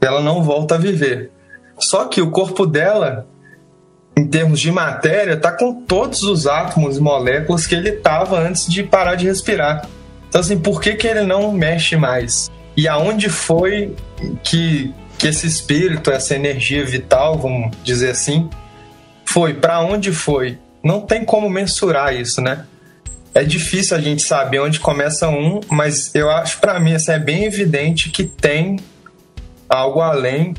Ela 0.00 0.20
não 0.20 0.42
volta 0.42 0.74
a 0.74 0.78
viver. 0.78 1.30
Só 1.78 2.06
que 2.06 2.20
o 2.20 2.30
corpo 2.30 2.66
dela 2.66 3.26
em 4.18 4.26
termos 4.26 4.60
de 4.60 4.72
matéria, 4.72 5.34
está 5.34 5.52
com 5.52 5.82
todos 5.82 6.22
os 6.22 6.46
átomos 6.46 6.96
e 6.96 7.00
moléculas 7.00 7.66
que 7.66 7.74
ele 7.74 7.90
estava 7.90 8.38
antes 8.40 8.66
de 8.66 8.82
parar 8.82 9.14
de 9.14 9.26
respirar. 9.26 9.86
Então, 10.28 10.40
assim, 10.40 10.58
por 10.58 10.80
que, 10.80 10.94
que 10.94 11.06
ele 11.06 11.22
não 11.22 11.52
mexe 11.52 11.96
mais? 11.96 12.50
E 12.74 12.88
aonde 12.88 13.28
foi 13.28 13.94
que, 14.42 14.94
que 15.18 15.28
esse 15.28 15.46
espírito, 15.46 16.10
essa 16.10 16.34
energia 16.34 16.84
vital, 16.84 17.38
vamos 17.38 17.76
dizer 17.84 18.10
assim, 18.10 18.48
foi? 19.24 19.52
Para 19.52 19.80
onde 19.80 20.10
foi? 20.12 20.58
Não 20.82 21.02
tem 21.02 21.24
como 21.24 21.50
mensurar 21.50 22.14
isso, 22.14 22.40
né? 22.40 22.64
É 23.34 23.44
difícil 23.44 23.94
a 23.96 24.00
gente 24.00 24.22
saber 24.22 24.60
onde 24.60 24.80
começa 24.80 25.28
um, 25.28 25.60
mas 25.68 26.14
eu 26.14 26.30
acho 26.30 26.58
para 26.58 26.80
mim 26.80 26.94
assim, 26.94 27.12
é 27.12 27.18
bem 27.18 27.44
evidente 27.44 28.08
que 28.08 28.24
tem 28.24 28.78
algo 29.68 30.00
além 30.00 30.54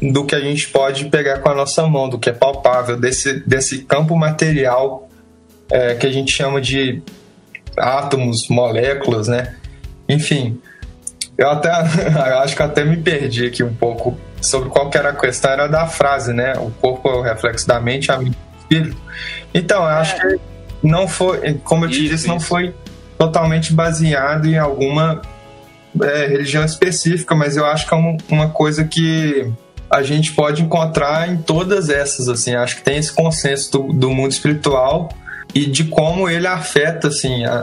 do 0.00 0.24
que 0.24 0.34
a 0.34 0.40
gente 0.40 0.68
pode 0.68 1.06
pegar 1.06 1.40
com 1.40 1.50
a 1.50 1.54
nossa 1.54 1.86
mão, 1.86 2.08
do 2.08 2.18
que 2.18 2.30
é 2.30 2.32
palpável, 2.32 2.96
desse, 2.96 3.40
desse 3.40 3.78
campo 3.78 4.16
material 4.16 5.08
é, 5.70 5.94
que 5.94 6.06
a 6.06 6.12
gente 6.12 6.32
chama 6.32 6.60
de 6.60 7.02
átomos, 7.76 8.48
moléculas, 8.48 9.28
né? 9.28 9.56
Enfim, 10.08 10.60
eu 11.36 11.50
até 11.50 11.70
eu 12.30 12.38
acho 12.38 12.56
que 12.56 12.62
até 12.62 12.84
me 12.84 12.96
perdi 12.96 13.46
aqui 13.46 13.62
um 13.62 13.74
pouco 13.74 14.18
sobre 14.40 14.68
qual 14.68 14.90
era 14.94 15.10
a 15.10 15.14
questão, 15.14 15.50
era 15.50 15.66
da 15.66 15.86
frase, 15.86 16.32
né? 16.32 16.54
O 16.58 16.70
corpo 16.70 17.08
é 17.08 17.14
o 17.14 17.20
reflexo 17.20 17.66
da 17.66 17.80
mente, 17.80 18.10
a 18.10 18.18
mente 18.18 18.36
o 18.36 18.58
espírito. 18.60 18.96
Então, 19.52 19.82
eu 19.82 19.88
acho 19.88 20.16
é. 20.16 20.20
que 20.20 20.40
não 20.82 21.08
foi, 21.08 21.54
como 21.64 21.84
eu 21.84 21.90
te 21.90 21.94
isso, 21.94 22.02
disse, 22.02 22.14
isso. 22.14 22.28
não 22.28 22.40
foi 22.40 22.74
totalmente 23.18 23.72
baseado 23.72 24.46
em 24.46 24.56
alguma 24.56 25.20
é, 26.02 26.26
religião 26.26 26.64
específica, 26.64 27.34
mas 27.34 27.56
eu 27.56 27.66
acho 27.66 27.86
que 27.86 27.94
é 27.94 28.16
uma 28.30 28.50
coisa 28.50 28.84
que 28.84 29.52
a 29.90 30.02
gente 30.02 30.32
pode 30.32 30.62
encontrar 30.62 31.28
em 31.28 31.38
todas 31.38 31.88
essas, 31.88 32.28
assim, 32.28 32.54
acho 32.54 32.76
que 32.76 32.82
tem 32.82 32.98
esse 32.98 33.12
consenso 33.12 33.72
do, 33.72 33.92
do 33.92 34.10
mundo 34.10 34.32
espiritual 34.32 35.08
e 35.54 35.64
de 35.66 35.84
como 35.84 36.28
ele 36.28 36.46
afeta, 36.46 37.08
assim, 37.08 37.44
a, 37.44 37.54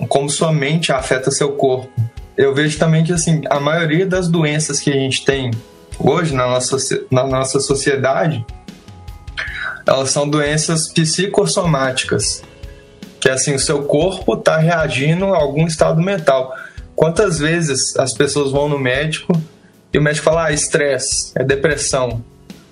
a, 0.00 0.06
como 0.06 0.28
sua 0.28 0.52
mente 0.52 0.92
afeta 0.92 1.30
seu 1.30 1.52
corpo. 1.52 1.88
Eu 2.36 2.54
vejo 2.54 2.78
também 2.78 3.04
que, 3.04 3.12
assim, 3.12 3.42
a 3.48 3.60
maioria 3.60 4.06
das 4.06 4.28
doenças 4.28 4.80
que 4.80 4.90
a 4.90 4.94
gente 4.94 5.24
tem 5.24 5.50
hoje 5.98 6.34
na 6.34 6.46
nossa, 6.46 6.76
na 7.10 7.24
nossa 7.24 7.60
sociedade, 7.60 8.44
elas 9.86 10.10
são 10.10 10.28
doenças 10.28 10.88
psicossomáticas, 10.88 12.42
que 13.20 13.28
assim, 13.28 13.54
o 13.54 13.58
seu 13.58 13.84
corpo 13.84 14.34
está 14.34 14.56
reagindo 14.56 15.26
a 15.26 15.36
algum 15.36 15.66
estado 15.66 16.00
mental. 16.02 16.54
Quantas 16.96 17.38
vezes 17.38 17.96
as 17.96 18.12
pessoas 18.12 18.50
vão 18.50 18.68
no 18.68 18.78
médico 18.78 19.32
e 19.92 19.98
o 19.98 20.02
médico 20.02 20.24
fala, 20.24 20.46
ah, 20.46 20.52
estresse, 20.52 21.32
é 21.34 21.44
depressão. 21.44 22.24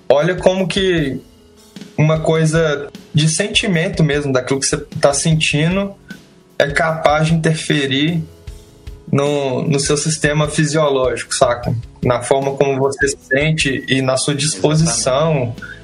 Olha 0.09 0.35
como 0.35 0.67
que 0.67 1.19
uma 1.97 2.19
coisa 2.19 2.89
de 3.13 3.29
sentimento 3.29 4.03
mesmo, 4.03 4.33
daquilo 4.33 4.59
que 4.59 4.65
você 4.65 4.75
está 4.75 5.13
sentindo, 5.13 5.93
é 6.57 6.69
capaz 6.71 7.27
de 7.27 7.33
interferir 7.33 8.23
no, 9.11 9.63
no 9.63 9.79
seu 9.79 9.97
sistema 9.97 10.47
fisiológico, 10.47 11.33
saca? 11.35 11.75
Na 12.03 12.21
forma 12.21 12.51
como 12.51 12.79
você 12.79 13.09
se 13.09 13.17
sente 13.21 13.85
e 13.87 14.01
na 14.01 14.17
sua 14.17 14.33
disposição. 14.33 15.53
Exatamente. 15.55 15.81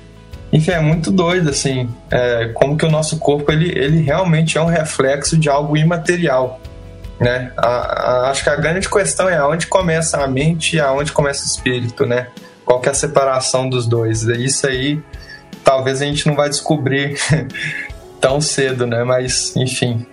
Enfim, 0.52 0.72
é 0.72 0.80
muito 0.80 1.12
doido, 1.12 1.50
assim, 1.50 1.90
é, 2.10 2.52
como 2.54 2.78
que 2.78 2.86
o 2.86 2.90
nosso 2.90 3.18
corpo, 3.18 3.52
ele, 3.52 3.70
ele 3.78 4.02
realmente 4.02 4.58
é 4.58 4.62
um 4.62 4.66
reflexo 4.66 5.38
de 5.38 5.50
algo 5.50 5.76
imaterial, 5.76 6.62
né? 7.20 7.52
A, 7.58 7.68
a, 7.68 8.30
acho 8.30 8.44
que 8.44 8.50
a 8.50 8.56
grande 8.56 8.90
questão 8.90 9.30
é 9.30 9.38
aonde 9.38 9.68
começa 9.68 10.18
a 10.24 10.28
mente 10.28 10.76
e 10.76 10.80
aonde 10.80 11.12
começa 11.12 11.44
o 11.44 11.48
espírito, 11.48 12.06
né? 12.06 12.28
Qual 12.66 12.82
que 12.82 12.90
é 12.90 12.92
a 12.92 12.96
separação 12.96 13.70
dos 13.70 13.88
dois? 13.88 14.24
Isso 14.24 14.68
aí, 14.68 15.02
talvez 15.64 16.02
a 16.02 16.06
gente 16.06 16.28
não 16.28 16.36
vai 16.36 16.50
descobrir 16.50 17.18
tão 18.20 18.42
cedo, 18.42 18.86
né? 18.86 19.04
Mas, 19.04 19.56
enfim. 19.56 20.06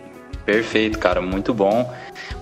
Perfeito, 0.46 0.98
cara, 0.98 1.20
muito 1.20 1.54
bom. 1.54 1.92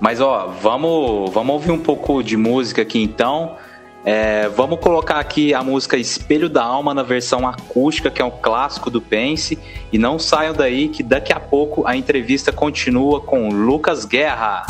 Mas 0.01 0.21
ó, 0.21 0.49
vamos, 0.61 1.33
vamos 1.33 1.55
ouvir 1.55 1.71
um 1.71 1.79
pouco 1.79 2.23
de 2.23 2.37
música 2.37 2.83
aqui 2.83 3.01
então. 3.01 3.57
É, 4.05 4.49
vamos 4.49 4.81
colocar 4.81 5.21
aqui 5.21 5.55
a 5.55 5.63
música 5.63 5.97
Espelho 5.97 6.49
da 6.49 6.63
Alma 6.63 6.93
na 6.93 7.03
versão 7.03 7.47
acústica, 7.47 8.11
que 8.11 8.21
é 8.21 8.25
um 8.25 8.31
clássico 8.31 8.91
do 8.91 9.01
Pense. 9.01 9.59
E 9.93 9.99
não 9.99 10.19
saiam 10.19 10.55
daí 10.55 10.89
que 10.89 11.03
daqui 11.03 11.33
a 11.33 11.39
pouco 11.39 11.87
a 11.87 11.97
entrevista 11.97 12.53
continua 12.53 13.21
com 13.21 13.49
Lucas 13.51 14.05
Guerra. 14.05 14.67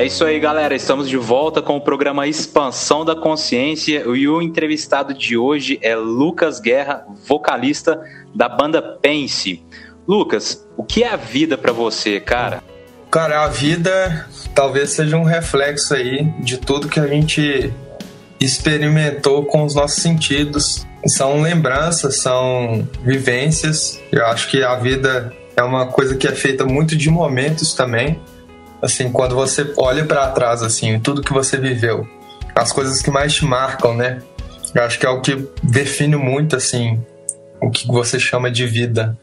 É 0.00 0.06
isso 0.06 0.24
aí, 0.24 0.40
galera. 0.40 0.74
Estamos 0.74 1.06
de 1.10 1.18
volta 1.18 1.60
com 1.60 1.76
o 1.76 1.80
programa 1.82 2.26
Expansão 2.26 3.04
da 3.04 3.14
Consciência 3.14 4.02
e 4.06 4.26
o 4.26 4.40
entrevistado 4.40 5.12
de 5.12 5.36
hoje 5.36 5.78
é 5.82 5.94
Lucas 5.94 6.58
Guerra, 6.58 7.04
vocalista 7.28 8.00
da 8.34 8.48
banda 8.48 8.80
Pense. 8.80 9.62
Lucas, 10.08 10.66
o 10.74 10.82
que 10.82 11.04
é 11.04 11.12
a 11.12 11.16
vida 11.16 11.58
para 11.58 11.70
você, 11.70 12.18
cara? 12.18 12.62
Cara, 13.10 13.44
a 13.44 13.48
vida 13.48 14.26
talvez 14.54 14.88
seja 14.88 15.18
um 15.18 15.24
reflexo 15.24 15.92
aí 15.92 16.24
de 16.40 16.56
tudo 16.56 16.88
que 16.88 16.98
a 16.98 17.06
gente 17.06 17.70
experimentou 18.40 19.44
com 19.44 19.64
os 19.64 19.74
nossos 19.74 20.02
sentidos. 20.02 20.86
São 21.08 21.42
lembranças, 21.42 22.16
são 22.16 22.88
vivências. 23.04 24.00
Eu 24.10 24.24
acho 24.24 24.48
que 24.48 24.64
a 24.64 24.76
vida 24.76 25.30
é 25.54 25.62
uma 25.62 25.88
coisa 25.88 26.16
que 26.16 26.26
é 26.26 26.32
feita 26.32 26.64
muito 26.64 26.96
de 26.96 27.10
momentos 27.10 27.74
também. 27.74 28.18
Assim, 28.82 29.10
quando 29.12 29.34
você 29.34 29.72
olha 29.76 30.04
para 30.04 30.30
trás, 30.30 30.62
assim, 30.62 30.98
tudo 30.98 31.22
que 31.22 31.32
você 31.32 31.56
viveu, 31.56 32.08
as 32.54 32.72
coisas 32.72 33.02
que 33.02 33.10
mais 33.10 33.34
te 33.34 33.44
marcam, 33.44 33.94
né? 33.94 34.22
Eu 34.74 34.82
acho 34.84 34.98
que 34.98 35.06
é 35.06 35.10
o 35.10 35.20
que 35.20 35.48
define 35.62 36.16
muito, 36.16 36.56
assim, 36.56 37.00
o 37.60 37.70
que 37.70 37.86
você 37.86 38.18
chama 38.18 38.50
de 38.50 38.66
vida. 38.66 39.18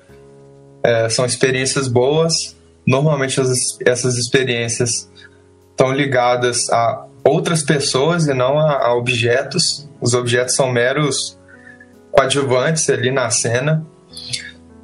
É, 0.84 1.10
são 1.10 1.26
experiências 1.26 1.88
boas. 1.88 2.56
Normalmente 2.86 3.40
as, 3.42 3.78
essas 3.86 4.18
experiências 4.18 5.10
estão 5.72 5.92
ligadas 5.92 6.70
a 6.70 7.06
outras 7.24 7.64
pessoas 7.64 8.28
e 8.28 8.34
não 8.34 8.60
a, 8.60 8.88
a 8.88 8.96
objetos. 8.96 9.90
Os 10.00 10.14
objetos 10.14 10.56
são 10.56 10.72
meros 10.72 11.38
coadjuvantes 12.12 12.90
ali 12.90 13.12
na 13.12 13.30
cena. 13.30 13.86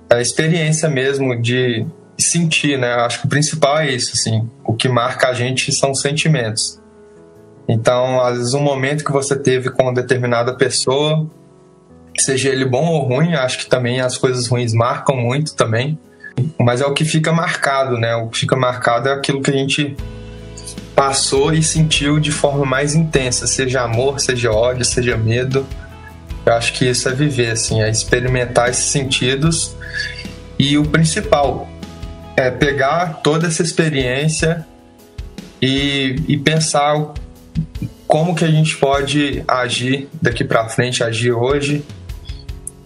A 0.10 0.22
experiência 0.22 0.90
mesmo 0.90 1.40
de 1.42 1.86
sentir, 2.24 2.78
né? 2.78 2.94
Acho 2.94 3.22
que 3.22 3.26
o 3.26 3.30
principal 3.30 3.80
é 3.80 3.92
isso, 3.92 4.12
assim. 4.14 4.50
O 4.64 4.74
que 4.74 4.88
marca 4.88 5.28
a 5.28 5.34
gente 5.34 5.72
são 5.72 5.92
os 5.92 6.02
sentimentos. 6.02 6.82
Então, 7.68 8.22
às 8.22 8.38
vezes, 8.38 8.54
um 8.54 8.62
momento 8.62 9.04
que 9.04 9.12
você 9.12 9.36
teve 9.36 9.70
com 9.70 9.94
determinada 9.94 10.54
pessoa, 10.56 11.26
seja 12.18 12.50
ele 12.50 12.66
bom 12.66 12.86
ou 12.86 13.08
ruim, 13.08 13.34
acho 13.34 13.60
que 13.60 13.68
também 13.68 14.02
as 14.02 14.18
coisas 14.18 14.48
ruins 14.48 14.74
marcam 14.74 15.16
muito 15.16 15.56
também. 15.56 15.98
Mas 16.60 16.82
é 16.82 16.86
o 16.86 16.94
que 16.94 17.06
fica 17.06 17.32
marcado, 17.32 17.98
né? 17.98 18.16
O 18.16 18.28
que 18.28 18.40
fica 18.40 18.56
marcado 18.56 19.10
é 19.10 19.14
aquilo 19.14 19.42
que 19.42 19.52
a 19.52 19.54
gente 19.54 19.96
passou 20.96 21.54
e 21.54 21.64
sentiu 21.64 22.20
de 22.20 22.32
forma 22.32 22.66
mais 22.66 22.96
intensa, 22.96 23.48
seja 23.48 23.82
amor, 23.82 24.20
seja 24.20 24.52
ódio, 24.52 24.86
seja 24.86 25.18
medo. 25.18 25.66
Eu 26.46 26.54
acho 26.54 26.74
que 26.74 26.86
isso 26.86 27.08
é 27.08 27.14
viver, 27.14 27.52
assim, 27.52 27.82
é 27.82 27.90
experimentar 27.90 28.70
esses 28.70 28.86
sentidos. 28.86 29.76
E 30.60 30.78
o 30.78 30.86
principal 30.86 31.68
é 32.36 32.50
pegar 32.50 33.22
toda 33.24 33.48
essa 33.48 33.62
experiência 33.62 34.66
e, 35.62 36.16
e 36.28 36.38
pensar 36.38 37.14
como 38.08 38.36
que 38.36 38.46
a 38.46 38.52
gente 38.52 38.78
pode 38.78 39.44
agir 39.48 40.08
daqui 40.22 40.44
para 40.44 40.68
frente, 40.70 41.04
agir 41.04 41.32
hoje, 41.32 41.84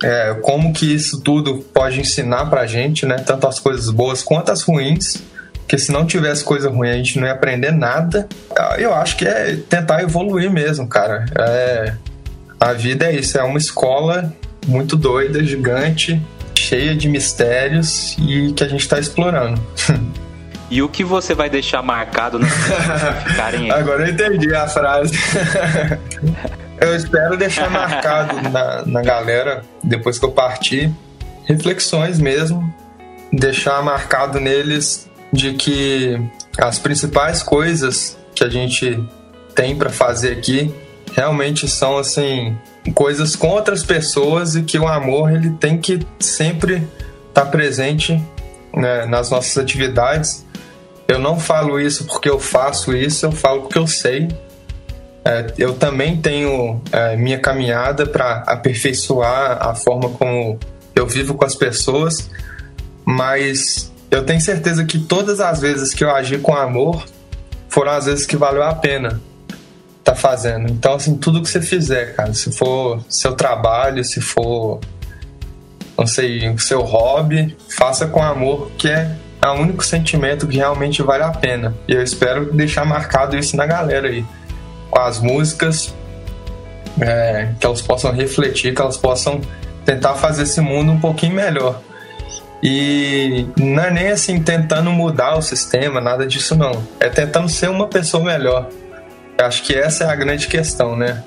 é, 0.04 0.36
como 0.42 0.72
que 0.74 0.94
isso 0.94 1.22
tudo 1.22 1.60
pode 1.74 2.00
ensinar 2.00 2.46
para 2.46 2.62
a 2.62 2.68
gente, 2.68 3.06
né? 3.06 3.16
Tanto 3.18 3.48
as 3.48 3.60
coisas 3.60 3.90
boas 3.90 4.22
quanto 4.22 4.52
as 4.52 4.62
ruins, 4.62 5.24
porque 5.60 5.78
se 5.78 5.92
não 5.92 6.06
tivesse 6.06 6.44
coisa 6.44 6.70
ruim 6.70 6.90
a 6.90 6.94
gente 6.94 7.20
não 7.20 7.28
ia 7.28 7.34
aprender 7.34 7.72
nada. 7.72 8.28
Ah, 8.58 8.76
eu 8.78 8.94
acho 8.94 9.18
que 9.18 9.28
é 9.28 9.58
tentar 9.70 10.02
evoluir 10.02 10.52
mesmo, 10.52 10.88
cara. 10.88 11.26
É, 11.38 11.94
a 12.60 12.74
vida 12.74 13.06
é 13.06 13.16
isso, 13.16 13.38
é 13.38 13.44
uma 13.44 13.58
escola 13.58 14.34
muito 14.66 14.96
doida, 14.96 15.44
gigante, 15.44 16.22
cheia 16.68 16.96
de 16.96 17.08
mistérios 17.08 18.16
e 18.20 18.52
que 18.52 18.64
a 18.64 18.68
gente 18.68 18.82
está 18.82 19.00
explorando. 19.00 19.62
E 20.70 20.82
o 20.82 20.90
que 20.90 21.02
você 21.02 21.34
vai 21.34 21.50
deixar 21.50 21.82
marcado 21.82 22.38
nas 22.38 22.52
ficarem 22.52 23.72
aí? 23.72 23.72
Agora 23.80 24.06
eu 24.06 24.14
entendi 24.14 24.54
a 24.54 24.68
frase. 24.68 25.18
eu 26.78 26.94
espero 26.94 27.38
deixar 27.38 27.70
marcado 27.70 28.50
na, 28.50 28.86
na 28.86 29.02
galera, 29.02 29.64
depois 29.82 30.20
que 30.20 30.26
eu 30.26 30.32
partir, 30.34 30.92
reflexões 31.46 32.20
mesmo. 32.20 32.70
Deixar 33.32 33.82
marcado 33.82 34.42
neles 34.42 35.10
de 35.32 35.54
que 35.54 36.22
as 36.60 36.78
principais 36.78 37.42
coisas 37.42 38.18
que 38.36 38.44
a 38.44 38.50
gente 38.50 39.02
tem 39.56 39.74
para 39.74 39.90
fazer 39.90 40.34
aqui 40.34 40.76
realmente 41.16 41.66
são 41.66 41.98
assim 41.98 42.58
coisas 42.92 43.36
com 43.36 43.50
outras 43.50 43.84
pessoas 43.84 44.56
e 44.56 44.64
que 44.64 44.78
o 44.78 44.88
amor 44.88 45.32
ele 45.32 45.52
tem 45.52 45.78
que 45.78 46.00
sempre 46.20 46.88
estar 47.30 47.46
tá 47.46 47.46
presente 47.46 48.22
né, 48.74 49.06
nas 49.06 49.30
nossas 49.30 49.58
atividades. 49.58 50.46
Eu 51.08 51.20
não 51.20 51.40
falo 51.40 51.80
isso 51.80 52.06
porque 52.06 52.30
eu 52.30 52.40
faço 52.40 52.96
isso, 52.96 53.26
eu 53.26 53.32
falo 53.32 53.62
porque 53.62 53.78
eu 53.78 53.88
sei. 53.88 54.28
É, 55.24 55.54
eu 55.58 55.74
também 55.74 56.18
tenho 56.18 56.82
é, 56.92 57.16
minha 57.16 57.40
caminhada 57.40 58.06
para 58.06 58.44
aperfeiçoar 58.48 59.58
a 59.62 59.76
forma 59.76 60.10
como 60.10 60.60
eu 60.96 61.06
vivo 61.06 61.36
com 61.36 61.46
as 61.46 61.56
pessoas, 61.56 62.30
mas 63.06 63.92
eu 64.10 64.24
tenho 64.24 64.40
certeza 64.40 64.86
que 64.86 65.00
todas 65.00 65.40
as 65.40 65.60
vezes 65.60 65.94
que 65.94 66.04
eu 66.04 66.10
agi 66.10 66.38
com 66.38 66.56
amor 66.56 67.06
foram 67.68 67.92
as 67.92 68.06
vezes 68.06 68.26
que 68.26 68.38
valeu 68.38 68.64
a 68.64 68.74
pena 68.74 69.22
tá 70.08 70.16
fazendo. 70.16 70.72
Então, 70.72 70.94
assim, 70.94 71.18
tudo 71.18 71.42
que 71.42 71.50
você 71.50 71.62
fizer, 71.62 72.16
cara, 72.16 72.34
se 72.34 72.50
for 72.52 73.04
seu 73.10 73.34
trabalho, 73.36 74.04
se 74.06 74.22
for, 74.22 74.80
não 75.98 76.08
sei, 76.08 76.50
o 76.50 76.58
seu 76.58 76.82
hobby, 76.82 77.58
faça 77.70 78.08
com 78.08 78.24
amor, 78.24 78.72
que 78.78 78.88
é 78.88 79.18
o 79.46 79.52
único 79.52 79.84
sentimento 79.84 80.48
que 80.48 80.56
realmente 80.56 81.02
vale 81.02 81.24
a 81.24 81.32
pena. 81.32 81.76
E 81.88 81.94
eu 81.94 82.02
espero 82.02 82.54
deixar 82.54 82.86
marcado 82.86 83.38
isso 83.38 83.58
na 83.58 83.66
galera 83.66 84.08
aí, 84.08 84.26
com 84.90 85.00
as 85.00 85.20
músicas, 85.20 85.94
é, 87.02 87.50
que 87.60 87.66
elas 87.66 87.82
possam 87.82 88.12
refletir, 88.14 88.74
que 88.74 88.82
elas 88.82 88.96
possam 88.96 89.42
tentar 89.86 90.16
fazer 90.16 90.44
esse 90.44 90.62
mundo 90.62 90.94
um 90.94 91.00
pouquinho 91.00 91.36
melhor. 91.36 91.82
E 92.64 93.46
não 93.58 93.84
é 93.84 93.92
nem 93.92 94.08
assim 94.08 94.42
tentando 94.42 94.90
mudar 94.90 95.38
o 95.38 95.42
sistema, 95.42 96.00
nada 96.00 96.26
disso 96.26 96.56
não. 96.56 96.82
É 96.98 97.10
tentando 97.10 97.50
ser 97.50 97.70
uma 97.70 97.88
pessoa 97.88 98.24
melhor. 98.24 98.70
Acho 99.38 99.64
que 99.64 99.76
essa 99.76 100.06
é 100.06 100.10
a 100.10 100.16
grande 100.16 100.48
questão, 100.48 100.96
né? 100.96 101.24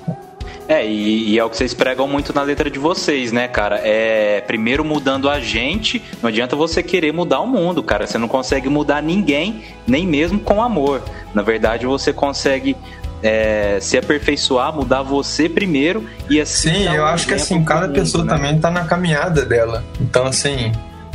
É, 0.67 0.85
e, 0.85 1.31
e, 1.31 1.39
é 1.39 1.43
o 1.43 1.49
que 1.49 1.57
vocês 1.57 1.73
pregam 1.73 2.07
muito 2.07 2.33
na 2.33 2.43
letra 2.43 2.69
de 2.69 2.79
vocês, 2.79 3.31
né, 3.31 3.47
cara? 3.47 3.81
É 3.83 4.41
primeiro 4.41 4.85
mudando 4.85 5.29
a 5.29 5.39
gente, 5.39 6.01
não 6.21 6.29
adianta 6.29 6.55
você 6.55 6.81
querer 6.81 7.11
mudar 7.11 7.41
o 7.41 7.47
mundo, 7.47 7.83
cara. 7.83 8.07
Você 8.07 8.17
não 8.17 8.27
consegue 8.27 8.69
mudar 8.69 9.01
ninguém, 9.01 9.63
nem 9.85 10.07
mesmo 10.07 10.39
com 10.39 10.63
amor. 10.63 11.03
Na 11.33 11.41
verdade, 11.41 11.85
você 11.85 12.13
consegue 12.13 12.77
é, 13.21 13.79
se 13.81 13.97
aperfeiçoar, 13.97 14.73
mudar 14.73 15.01
você 15.01 15.49
primeiro 15.49 16.07
e 16.29 16.39
assim. 16.39 16.73
Sim, 16.73 16.95
eu 16.95 17.05
acho 17.05 17.27
que 17.27 17.33
assim, 17.33 17.63
cada 17.63 17.87
mundo, 17.87 17.95
pessoa 17.95 18.23
né? 18.23 18.33
também 18.33 18.59
tá 18.59 18.71
na 18.71 18.85
caminhada 18.85 19.45
dela. 19.45 19.83
Então, 19.99 20.25
assim, 20.25 20.71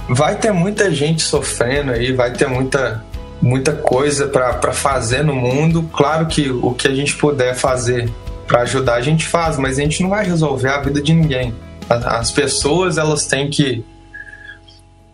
vai 0.08 0.36
ter 0.36 0.52
muita 0.52 0.90
gente 0.90 1.22
sofrendo 1.22 1.92
aí, 1.92 2.12
vai 2.12 2.30
ter 2.32 2.46
muita 2.46 3.02
muita 3.40 3.72
coisa 3.72 4.26
para 4.26 4.72
fazer 4.72 5.22
no 5.22 5.34
mundo. 5.34 5.88
Claro 5.92 6.26
que 6.26 6.50
o 6.50 6.72
que 6.72 6.88
a 6.88 6.94
gente 6.94 7.16
puder 7.16 7.54
fazer 7.54 8.10
para 8.46 8.62
ajudar 8.62 8.94
a 8.94 9.00
gente 9.00 9.26
faz, 9.26 9.58
mas 9.58 9.78
a 9.78 9.82
gente 9.82 10.02
não 10.02 10.10
vai 10.10 10.24
resolver 10.24 10.68
a 10.68 10.80
vida 10.80 11.02
de 11.02 11.12
ninguém. 11.12 11.54
As 11.88 12.30
pessoas 12.30 12.98
elas 12.98 13.26
têm 13.26 13.50
que 13.50 13.84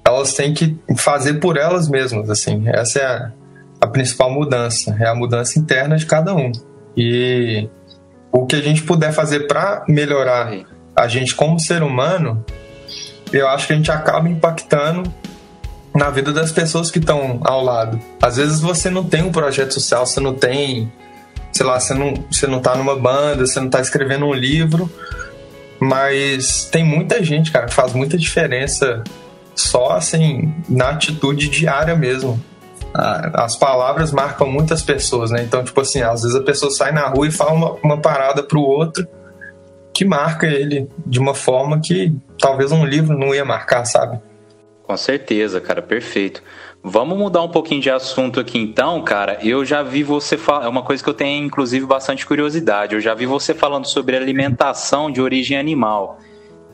elas 0.04 0.34
têm 0.34 0.52
que 0.52 0.76
fazer 0.96 1.34
por 1.34 1.56
elas 1.56 1.88
mesmas, 1.88 2.28
assim. 2.28 2.64
Essa 2.66 2.98
é 2.98 3.04
a, 3.04 3.32
a 3.80 3.86
principal 3.86 4.30
mudança, 4.30 4.96
é 4.98 5.06
a 5.06 5.14
mudança 5.14 5.58
interna 5.58 5.96
de 5.96 6.06
cada 6.06 6.34
um. 6.34 6.50
E 6.96 7.68
o 8.30 8.46
que 8.46 8.56
a 8.56 8.60
gente 8.60 8.82
puder 8.82 9.12
fazer 9.12 9.46
para 9.46 9.84
melhorar 9.88 10.52
a 10.94 11.08
gente 11.08 11.34
como 11.34 11.58
ser 11.58 11.82
humano, 11.82 12.44
eu 13.32 13.48
acho 13.48 13.66
que 13.66 13.72
a 13.72 13.76
gente 13.76 13.90
acaba 13.90 14.28
impactando 14.28 15.12
na 15.94 16.10
vida 16.10 16.32
das 16.32 16.50
pessoas 16.50 16.90
que 16.90 16.98
estão 16.98 17.40
ao 17.42 17.62
lado. 17.62 18.00
Às 18.20 18.36
vezes 18.36 18.60
você 18.60 18.88
não 18.88 19.04
tem 19.04 19.22
um 19.22 19.32
projeto 19.32 19.74
social, 19.74 20.06
você 20.06 20.20
não 20.20 20.34
tem, 20.34 20.90
sei 21.52 21.66
lá, 21.66 21.78
você 21.78 21.94
não, 21.94 22.14
você 22.30 22.46
não 22.46 22.60
tá 22.60 22.74
numa 22.74 22.96
banda, 22.96 23.46
você 23.46 23.60
não 23.60 23.68
tá 23.68 23.80
escrevendo 23.80 24.24
um 24.24 24.32
livro, 24.32 24.90
mas 25.78 26.64
tem 26.64 26.84
muita 26.84 27.22
gente, 27.22 27.50
cara, 27.50 27.66
que 27.66 27.74
faz 27.74 27.92
muita 27.92 28.16
diferença 28.16 29.02
só 29.54 29.90
assim, 29.90 30.54
na 30.68 30.90
atitude 30.90 31.48
diária 31.48 31.94
mesmo. 31.94 32.42
As 32.94 33.56
palavras 33.56 34.12
marcam 34.12 34.46
muitas 34.46 34.82
pessoas, 34.82 35.30
né? 35.30 35.42
Então, 35.42 35.64
tipo 35.64 35.80
assim, 35.80 36.02
às 36.02 36.22
vezes 36.22 36.36
a 36.36 36.42
pessoa 36.42 36.70
sai 36.70 36.92
na 36.92 37.06
rua 37.06 37.26
e 37.26 37.30
fala 37.30 37.52
uma, 37.52 37.72
uma 37.82 38.00
parada 38.00 38.42
pro 38.42 38.60
outro 38.60 39.06
que 39.94 40.04
marca 40.04 40.46
ele 40.46 40.88
de 41.06 41.18
uma 41.18 41.34
forma 41.34 41.80
que 41.80 42.14
talvez 42.38 42.72
um 42.72 42.84
livro 42.84 43.16
não 43.16 43.34
ia 43.34 43.44
marcar, 43.44 43.84
sabe? 43.84 44.18
Com 44.92 44.96
certeza, 44.98 45.58
cara, 45.58 45.80
perfeito. 45.80 46.42
Vamos 46.84 47.16
mudar 47.16 47.40
um 47.40 47.48
pouquinho 47.48 47.80
de 47.80 47.88
assunto 47.88 48.38
aqui 48.38 48.58
então, 48.58 49.02
cara. 49.02 49.38
Eu 49.42 49.64
já 49.64 49.82
vi 49.82 50.02
você 50.02 50.36
falar, 50.36 50.66
é 50.66 50.68
uma 50.68 50.82
coisa 50.82 51.02
que 51.02 51.08
eu 51.08 51.14
tenho 51.14 51.46
inclusive 51.46 51.86
bastante 51.86 52.26
curiosidade. 52.26 52.94
Eu 52.94 53.00
já 53.00 53.14
vi 53.14 53.24
você 53.24 53.54
falando 53.54 53.86
sobre 53.86 54.18
alimentação 54.18 55.10
de 55.10 55.22
origem 55.22 55.56
animal. 55.56 56.18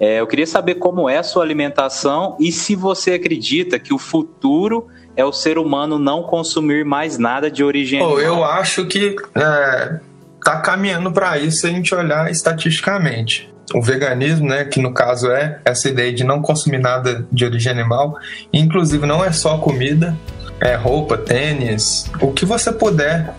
É, 0.01 0.19
eu 0.19 0.27
queria 0.27 0.49
saber 0.49 0.77
como 0.77 1.09
é 1.09 1.19
a 1.19 1.23
sua 1.23 1.45
alimentação 1.45 2.37
e 2.41 2.51
se 2.51 2.75
você 2.75 3.13
acredita 3.13 3.79
que 3.79 3.95
o 3.95 3.99
futuro 3.99 4.89
é 5.15 5.25
o 5.25 5.33
ser 5.33 5.57
humano 5.57 5.97
não 5.97 6.25
consumir 6.25 6.85
mais 6.85 7.19
nada 7.19 7.49
de 7.49 7.63
origem 7.63 8.03
oh, 8.03 8.19
Eu 8.19 8.43
acho 8.43 8.85
que 8.87 9.15
é, 9.37 10.01
tá 10.43 10.61
caminhando 10.61 11.13
para 11.13 11.39
isso 11.39 11.59
se 11.59 11.69
a 11.69 11.71
gente 11.71 11.95
olhar 11.95 12.29
estatisticamente. 12.29 13.49
O 13.75 13.83
veganismo, 13.83 14.49
né, 14.49 14.65
que 14.65 14.81
no 14.81 14.93
caso 14.93 15.31
é 15.31 15.61
essa 15.65 15.89
ideia 15.89 16.13
de 16.13 16.25
não 16.25 16.41
consumir 16.41 16.79
nada 16.79 17.27
de 17.31 17.45
origem 17.45 17.71
animal, 17.71 18.19
inclusive 18.53 19.07
não 19.07 19.25
é 19.25 19.31
só 19.31 19.59
comida, 19.59 20.17
é 20.61 20.75
roupa, 20.75 21.19
tênis, 21.19 22.11
o 22.21 22.33
que 22.33 22.45
você 22.45 22.73
puder 22.73 23.35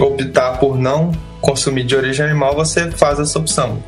optar 0.00 0.58
por 0.58 0.78
não 0.78 1.12
consumir 1.40 1.84
de 1.84 1.94
origem 1.94 2.24
animal, 2.24 2.54
você 2.54 2.90
faz 2.90 3.18
essa 3.18 3.38
opção. 3.38 3.82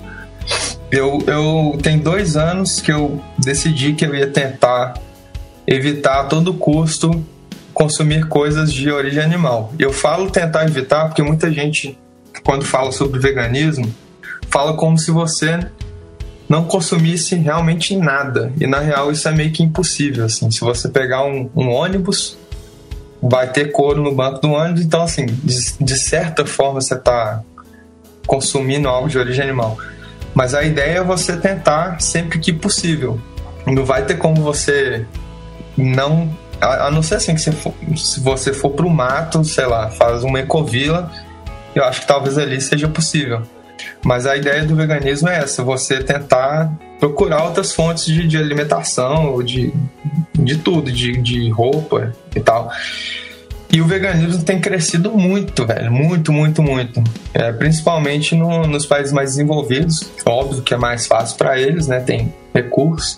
Eu, 0.91 1.23
eu 1.27 1.79
tenho 1.83 2.03
dois 2.03 2.37
anos 2.37 2.81
que 2.81 2.93
eu 2.93 3.23
decidi 3.39 3.95
que 3.95 4.05
eu 4.05 4.15
ia 4.15 4.27
tentar 4.27 4.95
evitar 5.67 6.21
a 6.21 6.25
todo 6.25 6.53
custo 6.55 7.25
consumir 7.73 8.29
coisas 8.29 8.73
de 8.73 8.91
origem 8.91 9.23
animal. 9.23 9.73
Eu 9.79 9.93
falo 9.93 10.31
tentar 10.31 10.65
evitar 10.65 11.07
porque 11.07 11.23
muita 11.23 11.51
gente, 11.51 11.99
quando 12.45 12.65
fala 12.65 12.93
sobre 12.93 13.19
veganismo, 13.19 13.93
fala 14.53 14.75
como 14.75 14.99
se 14.99 15.11
você 15.11 15.67
não 16.49 16.65
consumisse 16.65 17.35
realmente 17.35 17.97
nada. 17.97 18.53
E 18.61 18.67
na 18.67 18.79
real 18.81 19.11
isso 19.11 19.27
é 19.27 19.33
meio 19.33 19.51
que 19.51 19.63
impossível. 19.63 20.27
Assim. 20.27 20.51
Se 20.51 20.61
você 20.61 20.89
pegar 20.89 21.25
um, 21.25 21.49
um 21.57 21.71
ônibus, 21.71 22.37
vai 23.23 23.51
ter 23.51 23.73
couro 23.73 24.03
no 24.03 24.15
banco 24.15 24.41
do 24.41 24.51
ônibus, 24.51 24.83
então 24.83 25.03
assim, 25.03 25.25
de, 25.27 25.75
de 25.81 25.97
certa 25.97 26.45
forma 26.45 26.81
você 26.81 26.95
está 26.95 27.43
consumindo 28.27 28.89
algo 28.89 29.09
de 29.09 29.19
origem 29.19 29.43
animal. 29.43 29.79
Mas 30.35 30.55
a 30.55 30.63
ideia 30.63 30.99
é 30.99 31.03
você 31.03 31.37
tentar 31.37 32.01
sempre 32.01 32.39
que 32.39 32.53
possível. 32.53 33.19
Não 33.67 33.85
vai 33.85 34.05
ter 34.05 34.17
como 34.17 34.43
você 34.43 35.07
não. 35.77 36.37
A, 36.61 36.89
a 36.89 36.91
não 36.91 37.03
ser 37.03 37.17
assim 37.17 37.35
que 37.35 37.41
você 37.41 37.53
for, 37.53 37.75
se 37.97 38.21
você 38.21 38.53
for 38.53 38.71
pro 38.71 38.89
mato, 38.91 39.43
sei 39.45 39.67
lá, 39.67 39.89
faz 39.91 40.23
uma 40.23 40.41
ecovila, 40.41 41.11
eu 41.75 41.85
acho 41.85 42.03
que 42.03 42.07
talvez 42.07 42.37
ali 42.39 42.61
seja 42.61 42.89
possível. 42.89 43.43
Mas 44.05 44.27
a 44.27 44.37
ideia 44.37 44.65
do 44.65 44.75
veganismo 44.75 45.29
é 45.29 45.39
essa: 45.39 45.63
você 45.63 46.03
tentar 46.03 46.73
procurar 46.99 47.45
outras 47.45 47.73
fontes 47.73 48.05
de, 48.05 48.27
de 48.27 48.37
alimentação, 48.37 49.43
de, 49.43 49.73
de 50.35 50.59
tudo, 50.59 50.91
de, 50.93 51.17
de 51.17 51.51
roupa 51.51 52.13
e 52.35 52.41
tal. 52.41 52.71
E 53.73 53.81
o 53.81 53.87
veganismo 53.87 54.45
tem 54.45 54.61
crescido 54.61 55.11
muito, 55.13 55.67
velho. 55.67 55.91
Muito, 55.91 56.31
muito, 56.31 56.63
muito. 56.63 57.03
É, 57.33 57.51
principalmente 57.53 58.37
no, 58.37 58.67
nos 58.67 58.85
países 58.85 59.13
mais 59.13 59.31
desenvolvidos. 59.31 60.11
Óbvio 60.27 60.63
que 60.63 60.75
é 60.75 60.77
mais 60.77 61.07
fácil 61.07 61.39
para 61.39 61.59
eles, 61.59 61.89
né? 61.89 61.99
Tem 61.99 62.35
recursos. 62.55 63.17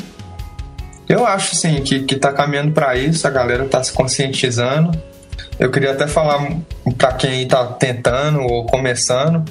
Eu 1.09 1.27
acho, 1.27 1.57
sim, 1.57 1.83
que, 1.83 2.05
que 2.05 2.15
tá 2.15 2.33
caminhando 2.33 2.71
para 2.71 2.97
isso. 2.97 3.27
A 3.27 3.31
galera 3.31 3.65
tá 3.65 3.83
se 3.83 3.93
conscientizando. 3.93 4.97
Eu 5.59 5.73
queria 5.73 5.91
até 5.91 6.07
falar 6.07 6.49
para 6.97 7.13
quem 7.13 7.47
tá 7.49 7.67
tentando 7.67 8.41
ou 8.41 8.65
começando 8.65 9.45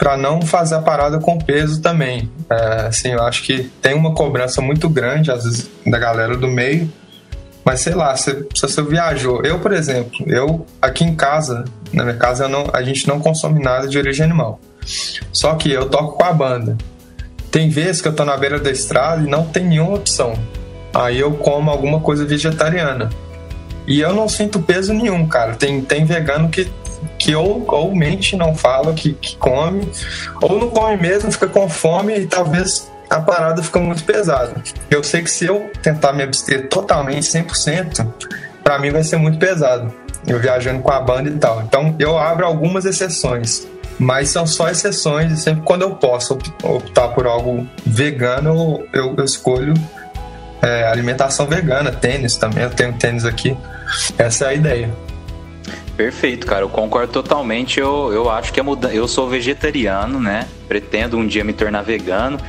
para 0.00 0.16
não 0.16 0.42
fazer 0.42 0.74
a 0.74 0.82
parada 0.82 1.20
com 1.20 1.38
peso 1.38 1.80
também. 1.80 2.28
É, 2.50 2.86
assim, 2.88 3.10
eu 3.10 3.22
acho 3.22 3.44
que 3.44 3.70
tem 3.80 3.94
uma 3.94 4.14
cobrança 4.14 4.60
muito 4.60 4.88
grande, 4.88 5.30
às 5.30 5.44
vezes, 5.44 5.70
da 5.86 5.98
galera 5.98 6.36
do 6.36 6.48
meio 6.48 6.90
mas 7.64 7.80
sei 7.80 7.94
lá, 7.94 8.16
se, 8.16 8.46
se 8.54 8.62
você 8.62 8.82
viajou. 8.82 9.44
Eu, 9.44 9.58
por 9.58 9.72
exemplo, 9.72 10.24
eu 10.26 10.66
aqui 10.80 11.04
em 11.04 11.14
casa, 11.14 11.64
na 11.92 12.04
minha 12.04 12.16
casa, 12.16 12.48
não, 12.48 12.68
a 12.72 12.82
gente 12.82 13.06
não 13.06 13.20
consome 13.20 13.62
nada 13.62 13.86
de 13.86 13.98
origem 13.98 14.24
animal. 14.24 14.60
Só 15.32 15.54
que 15.54 15.70
eu 15.70 15.88
toco 15.88 16.16
com 16.16 16.24
a 16.24 16.32
banda. 16.32 16.76
Tem 17.50 17.68
vezes 17.68 18.00
que 18.00 18.08
eu 18.08 18.14
tô 18.14 18.24
na 18.24 18.36
beira 18.36 18.58
da 18.58 18.70
estrada 18.70 19.22
e 19.22 19.30
não 19.30 19.44
tem 19.44 19.64
nenhuma 19.64 19.94
opção. 19.94 20.34
Aí 20.94 21.18
eu 21.20 21.32
como 21.34 21.70
alguma 21.70 22.00
coisa 22.00 22.24
vegetariana. 22.24 23.10
E 23.86 24.00
eu 24.00 24.12
não 24.14 24.28
sinto 24.28 24.60
peso 24.60 24.92
nenhum, 24.92 25.26
cara. 25.26 25.54
Tem, 25.54 25.80
tem 25.80 26.04
vegano 26.04 26.48
que, 26.48 26.70
que 27.20 27.34
ou, 27.34 27.62
ou 27.68 27.94
mente, 27.94 28.34
não 28.34 28.54
fala 28.54 28.94
que, 28.94 29.12
que 29.12 29.36
come, 29.36 29.86
ou 30.40 30.58
não 30.58 30.70
come 30.70 30.96
mesmo, 30.96 31.30
fica 31.30 31.46
com 31.46 31.68
fome 31.68 32.18
e 32.18 32.26
talvez 32.26 32.90
a 33.10 33.20
parada 33.20 33.62
fica 33.62 33.78
muito 33.78 34.02
pesada. 34.04 34.54
Eu 34.90 35.04
sei 35.04 35.22
que 35.22 35.30
se 35.30 35.44
eu 35.44 35.70
tentar 35.82 36.14
me 36.14 36.22
abster 36.22 36.68
totalmente, 36.68 37.24
100%, 37.24 38.08
para 38.64 38.78
mim 38.78 38.90
vai 38.90 39.02
ser 39.02 39.18
muito 39.18 39.38
pesado. 39.38 39.92
Eu 40.26 40.40
viajando 40.40 40.80
com 40.80 40.90
a 40.90 41.00
banda 41.00 41.28
e 41.28 41.36
tal. 41.36 41.62
Então 41.62 41.94
eu 41.98 42.18
abro 42.18 42.46
algumas 42.46 42.86
exceções, 42.86 43.68
mas 43.98 44.30
são 44.30 44.46
só 44.46 44.70
exceções 44.70 45.30
e 45.30 45.36
sempre 45.36 45.62
quando 45.62 45.82
eu 45.82 45.96
posso 45.96 46.38
optar 46.62 47.08
por 47.08 47.26
algo 47.26 47.68
vegano, 47.84 48.82
eu, 48.94 49.14
eu 49.14 49.24
escolho 49.24 49.74
é, 50.62 50.84
alimentação 50.86 51.46
vegana, 51.46 51.92
tênis 51.92 52.36
também. 52.36 52.64
Eu 52.64 52.70
tenho 52.70 52.94
tênis 52.94 53.26
aqui. 53.26 53.54
Essa 54.16 54.46
é 54.46 54.48
a 54.48 54.54
ideia. 54.54 55.09
Perfeito, 56.00 56.46
cara. 56.46 56.62
Eu 56.62 56.70
concordo 56.70 57.12
totalmente. 57.12 57.78
Eu, 57.78 58.10
eu 58.10 58.30
acho 58.30 58.54
que 58.54 58.58
é 58.58 58.62
mudança. 58.62 58.94
Eu 58.94 59.06
sou 59.06 59.28
vegetariano, 59.28 60.18
né? 60.18 60.48
Pretendo 60.66 61.18
um 61.18 61.26
dia 61.26 61.44
me 61.44 61.52
tornar 61.52 61.82
vegano. 61.82 62.40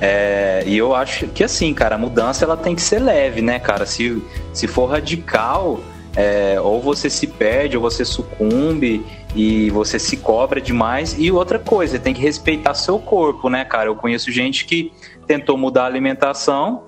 É, 0.00 0.64
e 0.66 0.78
eu 0.78 0.94
acho 0.94 1.28
que 1.28 1.44
assim, 1.44 1.74
cara, 1.74 1.96
a 1.96 1.98
mudança 1.98 2.46
ela 2.46 2.56
tem 2.56 2.74
que 2.74 2.80
ser 2.80 3.00
leve, 3.00 3.42
né, 3.42 3.58
cara? 3.58 3.84
Se, 3.84 4.22
se 4.54 4.66
for 4.66 4.86
radical, 4.86 5.84
é, 6.16 6.58
ou 6.58 6.80
você 6.80 7.10
se 7.10 7.26
perde, 7.26 7.76
ou 7.76 7.82
você 7.82 8.06
sucumbe 8.06 9.04
e 9.36 9.68
você 9.68 9.98
se 9.98 10.16
cobra 10.16 10.58
demais. 10.58 11.14
E 11.18 11.30
outra 11.30 11.58
coisa, 11.58 11.98
tem 11.98 12.14
que 12.14 12.22
respeitar 12.22 12.72
seu 12.72 12.98
corpo, 12.98 13.50
né, 13.50 13.66
cara? 13.66 13.90
Eu 13.90 13.96
conheço 13.96 14.32
gente 14.32 14.64
que 14.64 14.90
tentou 15.26 15.58
mudar 15.58 15.82
a 15.82 15.86
alimentação 15.88 16.84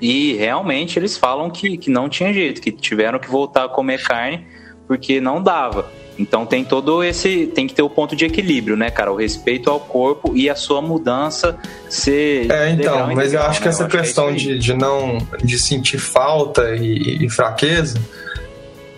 e 0.00 0.32
realmente 0.32 0.98
eles 0.98 1.18
falam 1.18 1.50
que, 1.50 1.76
que 1.76 1.90
não 1.90 2.08
tinha 2.08 2.32
jeito, 2.32 2.58
que 2.58 2.72
tiveram 2.72 3.18
que 3.18 3.28
voltar 3.28 3.64
a 3.64 3.68
comer 3.68 4.02
carne 4.02 4.46
porque 4.92 5.22
não 5.22 5.42
dava. 5.42 5.90
Então 6.18 6.44
tem 6.44 6.62
todo 6.62 7.02
esse. 7.02 7.46
Tem 7.46 7.66
que 7.66 7.72
ter 7.72 7.80
o 7.80 7.88
ponto 7.88 8.14
de 8.14 8.26
equilíbrio, 8.26 8.76
né, 8.76 8.90
cara? 8.90 9.10
O 9.10 9.16
respeito 9.16 9.70
ao 9.70 9.80
corpo 9.80 10.36
e 10.36 10.50
a 10.50 10.54
sua 10.54 10.82
mudança 10.82 11.56
ser. 11.88 12.50
É, 12.52 12.70
então, 12.70 13.14
mas 13.14 13.32
eu 13.32 13.42
acho 13.42 13.60
que 13.60 13.64
né? 13.64 13.70
essa 13.70 13.86
questão 13.86 14.26
que 14.26 14.32
é 14.32 14.36
de, 14.36 14.58
de 14.58 14.74
não. 14.74 15.16
de 15.42 15.58
sentir 15.58 15.98
falta 15.98 16.76
e, 16.76 17.24
e, 17.24 17.30
fraqueza 17.30 17.98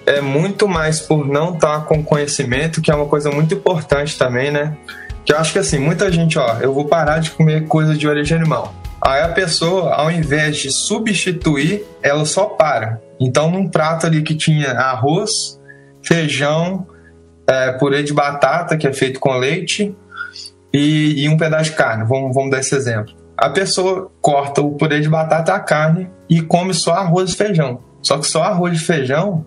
é 0.05 0.21
muito 0.21 0.67
mais 0.67 0.99
por 0.99 1.25
não 1.25 1.55
estar 1.55 1.79
tá 1.79 1.85
com 1.87 2.03
conhecimento, 2.03 2.83
que 2.83 2.91
é 2.91 2.95
uma 2.95 3.07
coisa 3.07 3.31
muito 3.31 3.55
importante 3.55 4.19
também, 4.19 4.51
né? 4.51 4.77
Que 5.25 5.33
eu 5.33 5.39
acho 5.39 5.53
que 5.53 5.61
assim, 5.61 5.79
muita 5.79 6.11
gente, 6.11 6.37
ó, 6.39 6.59
eu 6.61 6.75
vou 6.75 6.87
parar 6.87 7.21
de 7.21 7.31
comer 7.31 7.69
coisa 7.69 7.95
de 7.95 8.09
origem 8.09 8.37
animal. 8.37 8.75
Aí 9.01 9.23
a 9.23 9.29
pessoa, 9.29 9.95
ao 9.95 10.11
invés 10.11 10.57
de 10.57 10.73
substituir, 10.73 11.85
ela 12.03 12.25
só 12.27 12.47
para. 12.47 13.01
Então, 13.21 13.51
num 13.51 13.69
prato 13.69 14.07
ali 14.07 14.23
que 14.23 14.35
tinha 14.35 14.73
arroz, 14.73 15.59
feijão, 16.05 16.87
é, 17.47 17.73
purê 17.73 18.03
de 18.03 18.13
batata, 18.13 18.77
que 18.77 18.87
é 18.87 18.93
feito 18.93 19.19
com 19.19 19.37
leite, 19.37 19.95
e, 20.73 21.25
e, 21.25 21.29
um 21.29 21.37
pedaço 21.37 21.71
de 21.71 21.77
carne. 21.77 22.05
Vamos, 22.05 22.35
vamos 22.35 22.51
dar 22.51 22.59
esse 22.59 22.75
exemplo. 22.75 23.15
A 23.37 23.49
pessoa 23.51 24.11
corta 24.21 24.61
o 24.61 24.73
purê 24.73 25.01
de 25.01 25.09
batata 25.09 25.53
e 25.53 25.55
a 25.55 25.61
carne 25.61 26.11
e 26.29 26.43
come 26.43 26.75
só 26.75 26.95
arroz 26.95 27.31
e 27.31 27.37
feijão. 27.37 27.81
Só 28.03 28.19
que 28.19 28.27
só 28.27 28.43
arroz 28.43 28.81
e 28.81 28.85
feijão 28.85 29.45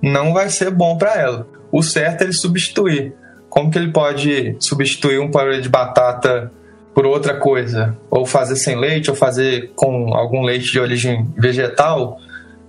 não 0.00 0.32
vai 0.32 0.48
ser 0.48 0.70
bom 0.70 0.96
para 0.96 1.14
ela. 1.14 1.48
O 1.72 1.82
certo 1.82 2.22
é 2.22 2.24
ele 2.24 2.32
substituir. 2.32 3.14
Como 3.48 3.70
que 3.70 3.78
ele 3.78 3.90
pode 3.90 4.56
substituir 4.60 5.18
um 5.20 5.30
purê 5.30 5.60
de 5.60 5.68
batata 5.68 6.52
por 6.94 7.06
outra 7.06 7.34
coisa? 7.34 7.96
Ou 8.10 8.24
fazer 8.24 8.56
sem 8.56 8.76
leite, 8.76 9.10
ou 9.10 9.16
fazer 9.16 9.72
com 9.74 10.14
algum 10.14 10.42
leite 10.42 10.70
de 10.70 10.78
origem 10.78 11.28
vegetal? 11.36 12.20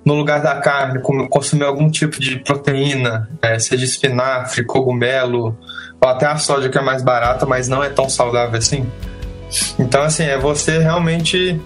No 0.05 0.15
lugar 0.15 0.41
da 0.41 0.55
carne, 0.55 1.01
consumir 1.29 1.63
algum 1.63 1.89
tipo 1.89 2.19
de 2.19 2.39
proteína, 2.39 3.29
é, 3.41 3.59
seja 3.59 3.83
espinafre, 3.83 4.63
cogumelo, 4.63 5.57
ou 6.01 6.09
até 6.09 6.25
a 6.25 6.37
soja 6.37 6.69
que 6.69 6.77
é 6.77 6.81
mais 6.81 7.03
barata, 7.03 7.45
mas 7.45 7.67
não 7.67 7.83
é 7.83 7.89
tão 7.89 8.09
saudável 8.09 8.57
assim. 8.57 8.89
Então, 9.77 10.03
assim, 10.03 10.23
é 10.23 10.37
você 10.37 10.79
realmente 10.79 11.59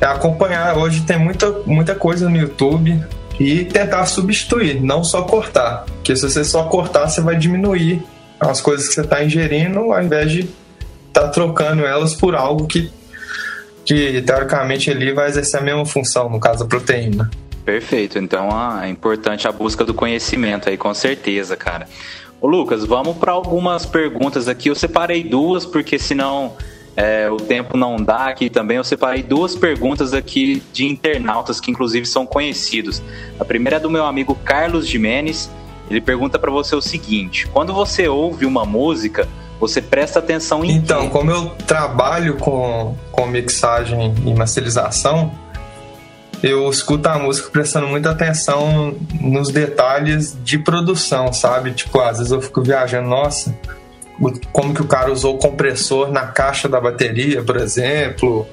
acompanhar. 0.00 0.76
Hoje 0.76 1.02
tem 1.02 1.18
muita, 1.18 1.50
muita 1.66 1.94
coisa 1.94 2.28
no 2.28 2.36
YouTube 2.36 3.00
e 3.38 3.64
tentar 3.64 4.06
substituir, 4.06 4.80
não 4.80 5.04
só 5.04 5.22
cortar. 5.22 5.84
Porque 5.84 6.16
se 6.16 6.22
você 6.22 6.44
só 6.44 6.64
cortar, 6.64 7.08
você 7.08 7.20
vai 7.20 7.36
diminuir 7.36 8.02
as 8.40 8.60
coisas 8.60 8.88
que 8.88 8.94
você 8.94 9.02
está 9.02 9.22
ingerindo, 9.22 9.92
ao 9.92 10.02
invés 10.02 10.30
de 10.30 10.40
estar 11.08 11.22
tá 11.22 11.28
trocando 11.28 11.84
elas 11.84 12.14
por 12.14 12.34
algo 12.34 12.66
que, 12.66 12.90
que 13.84 14.22
teoricamente 14.22 14.90
ali 14.90 15.12
vai 15.12 15.28
exercer 15.28 15.60
a 15.60 15.62
mesma 15.62 15.84
função, 15.84 16.28
no 16.28 16.40
caso 16.40 16.64
a 16.64 16.66
proteína. 16.66 17.30
Perfeito. 17.66 18.16
Então 18.18 18.48
é 18.80 18.88
importante 18.88 19.46
a 19.48 19.52
busca 19.52 19.84
do 19.84 19.92
conhecimento 19.92 20.68
aí, 20.68 20.76
com 20.76 20.94
certeza, 20.94 21.56
cara. 21.56 21.88
Ô, 22.40 22.46
Lucas, 22.46 22.84
vamos 22.84 23.16
para 23.16 23.32
algumas 23.32 23.84
perguntas 23.84 24.46
aqui. 24.46 24.68
Eu 24.70 24.74
separei 24.76 25.24
duas, 25.24 25.66
porque 25.66 25.98
senão 25.98 26.52
é, 26.96 27.28
o 27.28 27.36
tempo 27.36 27.76
não 27.76 27.96
dá 27.96 28.26
aqui 28.28 28.48
também. 28.48 28.76
Eu 28.76 28.84
separei 28.84 29.22
duas 29.22 29.56
perguntas 29.56 30.14
aqui 30.14 30.62
de 30.72 30.86
internautas 30.86 31.58
que, 31.58 31.70
inclusive, 31.70 32.06
são 32.06 32.24
conhecidos. 32.24 33.02
A 33.40 33.44
primeira 33.44 33.78
é 33.78 33.80
do 33.80 33.90
meu 33.90 34.06
amigo 34.06 34.36
Carlos 34.44 34.86
Jimenez. 34.86 35.50
Ele 35.90 36.00
pergunta 36.00 36.38
para 36.38 36.52
você 36.52 36.76
o 36.76 36.80
seguinte: 36.80 37.48
quando 37.48 37.72
você 37.72 38.06
ouve 38.06 38.46
uma 38.46 38.64
música, 38.64 39.28
você 39.58 39.82
presta 39.82 40.18
atenção 40.20 40.64
em 40.64 40.72
Então, 40.72 41.02
quê? 41.02 41.08
como 41.10 41.30
eu 41.30 41.46
trabalho 41.66 42.36
com, 42.36 42.94
com 43.10 43.26
mixagem 43.26 44.14
e 44.24 44.34
masterização, 44.34 45.32
eu 46.42 46.68
escuto 46.68 47.08
a 47.08 47.18
música 47.18 47.50
prestando 47.50 47.86
muita 47.86 48.10
atenção 48.10 48.94
nos 49.20 49.50
detalhes 49.50 50.36
de 50.44 50.58
produção, 50.58 51.32
sabe? 51.32 51.72
Tipo, 51.72 52.00
às 52.00 52.18
vezes 52.18 52.32
eu 52.32 52.40
fico 52.40 52.62
viajando, 52.62 53.08
nossa, 53.08 53.56
como 54.52 54.74
que 54.74 54.82
o 54.82 54.86
cara 54.86 55.12
usou 55.12 55.34
o 55.34 55.38
compressor 55.38 56.10
na 56.10 56.26
caixa 56.26 56.68
da 56.68 56.80
bateria, 56.80 57.42
por 57.42 57.56
exemplo. 57.56 58.46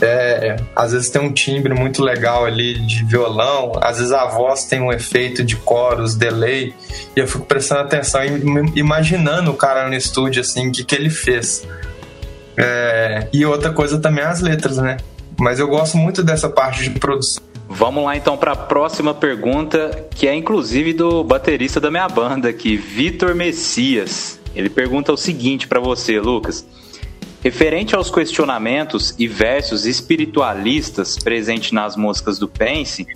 É, 0.00 0.56
às 0.76 0.92
vezes 0.92 1.10
tem 1.10 1.20
um 1.20 1.32
timbre 1.32 1.74
muito 1.74 2.04
legal 2.04 2.44
ali 2.44 2.78
de 2.86 3.04
violão, 3.04 3.72
às 3.82 3.98
vezes 3.98 4.12
a 4.12 4.26
voz 4.26 4.64
tem 4.64 4.80
um 4.80 4.92
efeito 4.92 5.42
de 5.42 5.56
coros, 5.56 6.14
delay, 6.14 6.72
e 7.16 7.20
eu 7.20 7.26
fico 7.26 7.44
prestando 7.44 7.80
atenção 7.80 8.22
e 8.24 8.78
imaginando 8.78 9.50
o 9.50 9.54
cara 9.54 9.88
no 9.88 9.94
estúdio, 9.94 10.40
assim, 10.40 10.68
o 10.68 10.72
que, 10.72 10.84
que 10.84 10.94
ele 10.94 11.10
fez. 11.10 11.66
É, 12.56 13.26
e 13.32 13.44
outra 13.44 13.72
coisa 13.72 13.98
também 13.98 14.22
é 14.22 14.28
as 14.28 14.40
letras, 14.40 14.78
né? 14.78 14.98
Mas 15.38 15.58
eu 15.58 15.68
gosto 15.68 15.96
muito 15.96 16.22
dessa 16.22 16.48
parte 16.48 16.82
de 16.82 16.98
produção. 16.98 17.42
Vamos 17.68 18.04
lá 18.04 18.16
então 18.16 18.36
para 18.36 18.52
a 18.52 18.56
próxima 18.56 19.14
pergunta, 19.14 20.06
que 20.10 20.26
é 20.26 20.34
inclusive 20.34 20.92
do 20.92 21.22
baterista 21.22 21.78
da 21.78 21.90
minha 21.90 22.08
banda 22.08 22.48
aqui, 22.48 22.76
Vitor 22.76 23.34
Messias. 23.34 24.40
Ele 24.54 24.68
pergunta 24.68 25.12
o 25.12 25.16
seguinte 25.16 25.68
para 25.68 25.78
você, 25.78 26.18
Lucas: 26.18 26.66
Referente 27.42 27.94
aos 27.94 28.10
questionamentos 28.10 29.14
e 29.16 29.28
versos 29.28 29.86
espiritualistas 29.86 31.16
presentes 31.16 31.70
nas 31.70 31.94
músicas 31.94 32.38
do 32.38 32.48
Pense, 32.48 33.06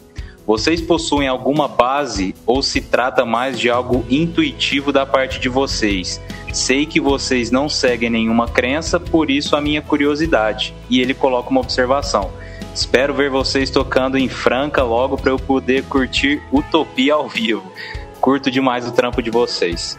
vocês 0.46 0.80
possuem 0.80 1.28
alguma 1.28 1.66
base 1.66 2.34
ou 2.46 2.62
se 2.62 2.80
trata 2.80 3.24
mais 3.24 3.58
de 3.58 3.68
algo 3.68 4.04
intuitivo 4.08 4.92
da 4.92 5.04
parte 5.04 5.40
de 5.40 5.48
vocês? 5.48 6.20
Sei 6.52 6.84
que 6.84 7.00
vocês 7.00 7.50
não 7.50 7.68
seguem 7.68 8.10
nenhuma 8.10 8.46
crença, 8.46 9.00
por 9.00 9.30
isso 9.30 9.56
a 9.56 9.60
minha 9.60 9.80
curiosidade. 9.80 10.74
E 10.90 11.00
ele 11.00 11.14
coloca 11.14 11.48
uma 11.48 11.60
observação. 11.60 12.30
Espero 12.74 13.14
ver 13.14 13.30
vocês 13.30 13.70
tocando 13.70 14.18
em 14.18 14.28
Franca 14.28 14.82
logo 14.82 15.16
para 15.16 15.30
eu 15.30 15.38
poder 15.38 15.84
curtir 15.84 16.42
Utopia 16.52 17.14
ao 17.14 17.28
vivo. 17.28 17.72
Curto 18.20 18.50
demais 18.50 18.86
o 18.86 18.92
trampo 18.92 19.22
de 19.22 19.30
vocês. 19.30 19.98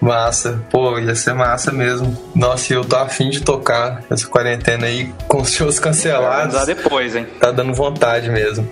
Massa, 0.00 0.64
pô, 0.70 0.98
ia 0.98 1.14
ser 1.14 1.34
massa 1.34 1.72
mesmo. 1.72 2.16
Nossa, 2.34 2.72
eu 2.72 2.84
tô 2.84 2.96
afim 2.96 3.30
de 3.30 3.42
tocar 3.42 4.02
essa 4.08 4.26
quarentena 4.26 4.86
aí 4.86 5.12
com 5.26 5.42
os 5.42 5.52
shows 5.52 5.78
cancelados. 5.78 6.54
Vamos 6.54 6.66
depois, 6.66 7.14
hein? 7.14 7.26
Tá 7.38 7.50
dando 7.50 7.74
vontade 7.74 8.30
mesmo. 8.30 8.68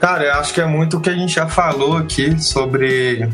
Cara, 0.00 0.24
eu 0.24 0.34
acho 0.34 0.52
que 0.52 0.60
é 0.60 0.66
muito 0.66 0.98
o 0.98 1.00
que 1.00 1.10
a 1.10 1.14
gente 1.14 1.34
já 1.34 1.48
falou 1.48 1.96
aqui 1.96 2.40
sobre 2.42 3.28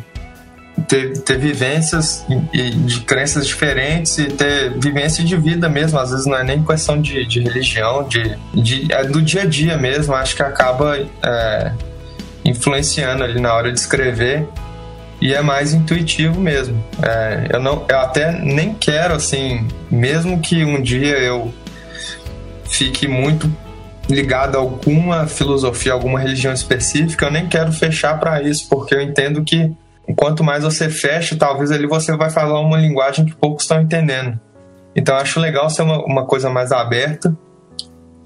ter, 0.89 1.19
ter 1.19 1.39
vivências 1.39 2.25
e, 2.53 2.71
de 2.71 3.01
crenças 3.01 3.47
diferentes 3.47 4.17
e 4.19 4.27
ter 4.27 4.79
vivência 4.79 5.25
de 5.25 5.37
vida 5.37 5.69
mesmo. 5.69 5.99
Às 5.99 6.11
vezes 6.11 6.27
não 6.27 6.37
é 6.37 6.45
nem 6.45 6.63
questão 6.63 7.01
de, 7.01 7.27
de 7.27 7.41
religião, 7.41 8.07
de, 8.09 8.37
de, 8.55 8.93
é 8.93 9.05
do 9.05 9.21
dia 9.21 9.43
a 9.43 9.47
dia 9.47 9.77
mesmo. 9.77 10.15
Acho 10.15 10.37
que 10.37 10.43
acaba 10.43 10.99
é, 10.99 11.73
influenciando 12.45 13.25
ali 13.25 13.41
na 13.41 13.53
hora 13.53 13.73
de 13.73 13.79
escrever 13.79 14.47
e 15.21 15.33
é 15.33 15.41
mais 15.41 15.73
intuitivo 15.73 16.41
mesmo. 16.41 16.83
É, 17.03 17.49
eu, 17.55 17.61
não, 17.61 17.85
eu 17.89 17.99
até 17.99 18.33
nem 18.33 18.75
quero, 18.75 19.15
assim, 19.15 19.67
mesmo 19.91 20.41
que 20.41 20.65
um 20.65 20.83
dia 20.83 21.19
eu 21.19 21.53
fique 22.69 23.07
muito 23.09 23.51
ligado 24.09 24.57
a 24.57 24.59
alguma 24.59 25.27
filosofia, 25.27 25.93
alguma 25.93 26.21
religião 26.21 26.53
específica, 26.53 27.27
eu 27.27 27.31
nem 27.31 27.49
quero 27.49 27.73
fechar 27.73 28.19
para 28.21 28.43
isso, 28.43 28.69
porque 28.69 28.95
eu 28.95 29.01
entendo 29.01 29.43
que 29.43 29.73
quanto 30.13 30.45
mais 30.45 30.65
você 30.65 30.91
fecha, 30.91 31.37
talvez 31.37 31.71
ali 31.71 31.87
você 31.87 32.17
vai 32.17 32.31
falar 32.31 32.61
uma 32.61 32.77
linguagem 32.77 33.25
que 33.25 33.35
poucos 33.35 33.65
estão 33.65 33.81
entendendo. 33.81 34.39
Então 34.95 35.17
acho 35.17 35.41
legal 35.41 35.71
ser 35.71 35.83
uma, 35.83 36.05
uma 36.05 36.27
coisa 36.27 36.51
mais 36.51 36.73
aberta, 36.73 37.35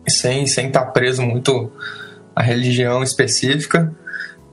sem 0.09 0.47
sem 0.47 0.69
estar 0.69 0.87
tá 0.87 0.91
preso 0.91 1.23
muito 1.23 1.71
à 2.35 2.43
religião 2.43 3.03
específica, 3.03 3.93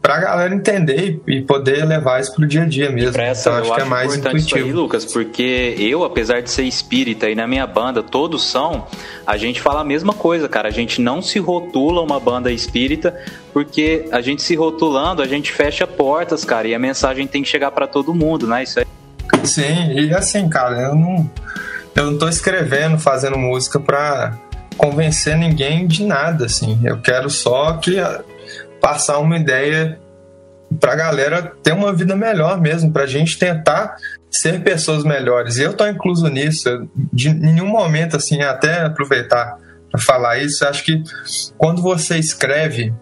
para 0.05 0.17
a 0.17 0.19
galera 0.19 0.53
entender 0.53 1.19
e 1.25 1.41
poder 1.41 1.83
levar 1.83 2.21
isso 2.21 2.35
pro 2.35 2.45
dia 2.45 2.61
a 2.61 2.65
dia 2.67 2.91
mesmo. 2.91 3.19
Essa, 3.19 3.49
então 3.49 3.61
acho 3.61 3.73
que 3.73 3.81
é 3.81 3.85
mais 3.85 4.15
intuitivo. 4.15 4.63
Aí, 4.63 4.71
Lucas, 4.71 5.03
porque 5.03 5.75
eu, 5.79 6.03
apesar 6.03 6.43
de 6.43 6.51
ser 6.51 6.61
espírita 6.61 7.27
e 7.27 7.33
na 7.33 7.47
minha 7.47 7.65
banda 7.65 8.03
todos 8.03 8.43
são, 8.43 8.85
a 9.25 9.35
gente 9.35 9.59
fala 9.59 9.81
a 9.81 9.83
mesma 9.83 10.13
coisa, 10.13 10.47
cara. 10.47 10.67
A 10.67 10.71
gente 10.71 11.01
não 11.01 11.23
se 11.23 11.39
rotula 11.39 12.03
uma 12.03 12.19
banda 12.19 12.51
espírita, 12.51 13.19
porque 13.51 14.05
a 14.11 14.21
gente 14.21 14.43
se 14.43 14.53
rotulando, 14.53 15.23
a 15.23 15.27
gente 15.27 15.51
fecha 15.51 15.87
portas, 15.87 16.45
cara, 16.45 16.67
e 16.67 16.75
a 16.75 16.79
mensagem 16.79 17.25
tem 17.25 17.41
que 17.41 17.49
chegar 17.49 17.71
para 17.71 17.87
todo 17.87 18.13
mundo, 18.13 18.45
né? 18.45 18.61
Isso 18.61 18.79
aí. 18.79 18.85
Sim, 19.43 19.91
e 19.91 20.13
assim, 20.13 20.47
cara, 20.47 20.81
eu 20.81 20.93
não 20.93 21.27
eu 21.95 22.11
não 22.11 22.17
tô 22.19 22.29
escrevendo, 22.29 22.99
fazendo 22.99 23.39
música 23.39 23.79
pra 23.79 24.37
convencer 24.77 25.35
ninguém 25.35 25.87
de 25.87 26.03
nada, 26.03 26.45
assim. 26.45 26.79
Eu 26.83 27.01
quero 27.01 27.27
só 27.27 27.73
que 27.77 27.97
passar 28.85 29.17
uma 29.17 29.35
ideia 29.35 29.99
para 30.79 30.93
a 30.93 30.95
galera 30.95 31.53
ter 31.63 31.73
uma 31.73 31.91
vida 31.91 32.15
melhor 32.15 32.61
mesmo, 32.61 32.91
para 32.91 33.01
a 33.01 33.07
gente 33.07 33.39
tentar 33.39 33.95
ser 34.29 34.61
pessoas 34.61 35.03
melhores. 35.03 35.57
E 35.57 35.63
eu 35.63 35.71
estou 35.71 35.87
incluso 35.87 36.27
nisso. 36.27 36.87
De 37.11 37.33
nenhum 37.33 37.65
momento, 37.65 38.15
assim, 38.15 38.43
até 38.43 38.83
aproveitar 38.83 39.57
para 39.91 39.99
falar 39.99 40.37
isso, 40.37 40.63
acho 40.67 40.83
que 40.83 41.01
quando 41.57 41.81
você 41.81 42.19
escreve 42.19 42.93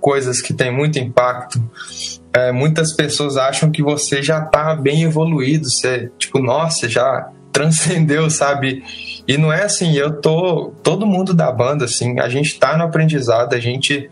coisas 0.00 0.42
que 0.42 0.52
têm 0.52 0.72
muito 0.72 0.98
impacto, 0.98 1.62
é, 2.34 2.50
muitas 2.50 2.92
pessoas 2.92 3.36
acham 3.36 3.70
que 3.70 3.84
você 3.84 4.24
já 4.24 4.42
está 4.42 4.74
bem 4.74 5.04
evoluído, 5.04 5.70
você, 5.70 6.10
tipo, 6.18 6.40
nossa, 6.40 6.88
já 6.88 7.30
transcendeu, 7.52 8.28
sabe? 8.30 8.82
E 9.28 9.38
não 9.38 9.52
é 9.52 9.62
assim, 9.62 9.94
eu 9.96 10.20
tô. 10.20 10.72
Todo 10.82 11.06
mundo 11.06 11.32
da 11.32 11.52
banda, 11.52 11.84
assim, 11.84 12.18
a 12.18 12.28
gente 12.28 12.46
está 12.46 12.76
no 12.76 12.82
aprendizado, 12.82 13.54
a 13.54 13.60
gente 13.60 14.10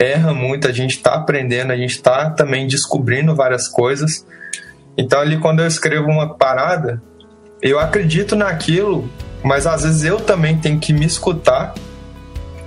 erra 0.00 0.32
muito, 0.32 0.66
a 0.66 0.72
gente 0.72 0.96
está 0.96 1.14
aprendendo, 1.14 1.72
a 1.72 1.76
gente 1.76 1.90
está 1.90 2.30
também 2.30 2.66
descobrindo 2.66 3.36
várias 3.36 3.68
coisas. 3.68 4.26
Então, 4.96 5.20
ali, 5.20 5.38
quando 5.38 5.60
eu 5.60 5.66
escrevo 5.66 6.08
uma 6.08 6.34
parada, 6.34 7.02
eu 7.60 7.78
acredito 7.78 8.34
naquilo, 8.34 9.08
mas 9.42 9.66
às 9.66 9.82
vezes 9.82 10.02
eu 10.02 10.18
também 10.18 10.56
tenho 10.56 10.80
que 10.80 10.92
me 10.92 11.04
escutar 11.04 11.74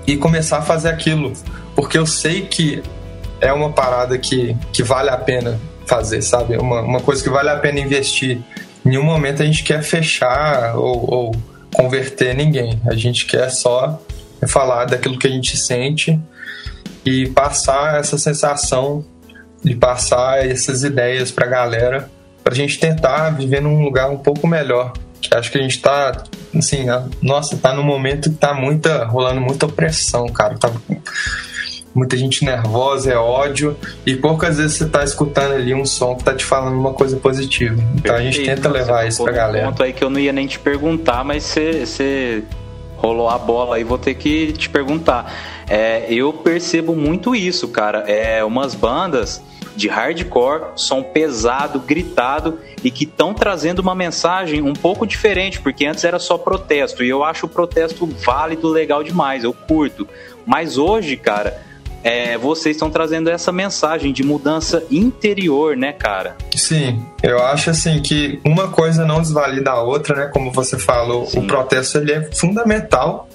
e 0.06 0.16
começar 0.16 0.60
a 0.60 0.62
fazer 0.62 0.90
aquilo, 0.90 1.34
porque 1.76 1.98
eu 1.98 2.06
sei 2.06 2.46
que 2.46 2.84
é 3.42 3.52
uma 3.52 3.72
parada 3.72 4.18
que, 4.18 4.56
que 4.72 4.84
vale 4.84 5.10
a 5.10 5.18
pena 5.18 5.60
fazer, 5.88 6.22
sabe? 6.22 6.56
Uma, 6.58 6.82
uma 6.82 7.00
coisa 7.00 7.24
que 7.24 7.30
vale 7.30 7.50
a 7.50 7.58
pena 7.58 7.80
investir. 7.80 8.38
Em 8.86 8.90
nenhum 8.90 9.04
momento 9.04 9.42
a 9.42 9.46
gente 9.46 9.64
quer 9.64 9.82
fechar 9.82 10.78
ou, 10.78 11.12
ou 11.12 11.36
converter 11.74 12.36
ninguém, 12.36 12.80
a 12.86 12.96
gente 12.96 13.26
quer 13.26 13.50
só 13.50 14.00
falar 14.48 14.86
daquilo 14.86 15.18
que 15.18 15.26
a 15.26 15.30
gente 15.30 15.58
sente 15.58 16.20
e 17.06 17.28
passar 17.30 18.00
essa 18.00 18.18
sensação 18.18 19.06
de 19.64 19.76
passar 19.76 20.46
essas 20.46 20.84
ideias 20.84 21.32
para 21.32 21.46
a 21.46 21.50
galera, 21.50 22.10
para 22.44 22.54
a 22.54 22.56
gente 22.56 22.78
tentar 22.78 23.30
viver 23.32 23.62
num 23.62 23.82
lugar 23.82 24.10
um 24.10 24.18
pouco 24.18 24.46
melhor. 24.48 24.94
Que 25.22 25.34
acho 25.34 25.50
que 25.52 25.58
a 25.58 25.62
gente 25.62 25.78
está, 25.78 26.24
assim, 26.54 26.90
a, 26.90 27.06
nossa, 27.22 27.56
tá 27.56 27.74
num 27.74 27.84
momento 27.84 28.30
que 28.30 28.36
tá 28.36 28.54
muita, 28.54 29.06
rolando 29.06 29.40
muita 29.40 29.66
opressão, 29.66 30.28
cara. 30.28 30.58
Tá 30.58 30.70
muita 31.96 32.18
gente 32.18 32.44
nervosa, 32.44 33.12
é 33.12 33.16
ódio, 33.16 33.78
e 34.06 34.16
poucas 34.16 34.58
vezes 34.58 34.78
você 34.78 34.90
tá 34.90 35.04
escutando 35.04 35.54
ali 35.54 35.74
um 35.74 35.86
som 35.86 36.16
que 36.16 36.24
tá 36.24 36.34
te 36.34 36.44
falando 36.44 36.74
uma 36.74 36.94
coisa 36.94 37.16
positiva. 37.18 37.76
Então 37.76 38.16
Perfeito. 38.16 38.16
a 38.16 38.22
gente 38.22 38.44
tenta 38.44 38.68
levar 38.68 39.08
isso 39.08 39.24
pra 39.24 39.32
galera. 39.32 39.68
ponto 39.68 39.84
aí 39.84 39.94
que 39.94 40.04
eu 40.04 40.10
não 40.10 40.20
ia 40.20 40.34
nem 40.34 40.48
te 40.48 40.60
perguntar, 40.60 41.24
mas 41.24 41.44
você 41.44 42.44
rolou 43.04 43.28
a 43.28 43.38
bola 43.38 43.76
aí, 43.76 43.84
vou 43.84 43.98
ter 43.98 44.14
que 44.14 44.54
te 44.54 44.70
perguntar. 44.70 45.34
É, 45.70 46.06
eu 46.08 46.32
percebo 46.32 46.96
muito 46.96 47.36
isso, 47.36 47.68
cara. 47.68 48.00
É 48.08 48.44
umas 48.46 48.74
bandas 48.74 49.44
de 49.76 49.90
hardcore, 49.90 50.72
som 50.76 51.04
pesado, 51.04 51.80
gritado 51.80 52.60
e 52.84 52.90
que 52.90 53.04
estão 53.04 53.34
trazendo 53.34 53.80
uma 53.80 53.94
mensagem 53.94 54.62
um 54.62 54.74
pouco 54.74 55.06
diferente, 55.06 55.60
porque 55.60 55.86
antes 55.86 56.04
era 56.04 56.20
só 56.20 56.38
protesto 56.38 57.04
e 57.04 57.10
eu 57.10 57.24
acho 57.24 57.48
o 57.48 57.50
protesto 57.50 58.06
válido, 58.06 58.70
legal 58.70 59.04
demais, 59.04 59.44
eu 59.44 59.54
curto. 59.54 60.08
Mas 60.46 60.78
hoje, 60.78 61.18
cara, 61.18 61.60
é, 62.04 62.38
vocês 62.38 62.76
estão 62.76 62.90
trazendo 62.90 63.30
essa 63.30 63.52
mensagem 63.52 64.12
de 64.12 64.24
mudança 64.24 64.84
interior, 64.92 65.78
né, 65.78 65.94
cara? 65.94 66.36
Sim, 66.56 67.04
eu 67.22 67.42
acho 67.44 67.70
assim 67.70 68.02
que 68.02 68.40
uma 68.44 68.68
coisa 68.68 69.06
não 69.06 69.22
desvalida 69.22 69.72
a 69.72 69.82
outra, 69.82 70.16
né? 70.16 70.26
Como 70.32 70.52
você 70.52 70.78
falou, 70.78 71.26
Sim. 71.26 71.40
o 71.40 71.48
protesto 71.48 71.98
ele 71.98 72.12
é 72.12 72.32
fundamental 72.34 73.30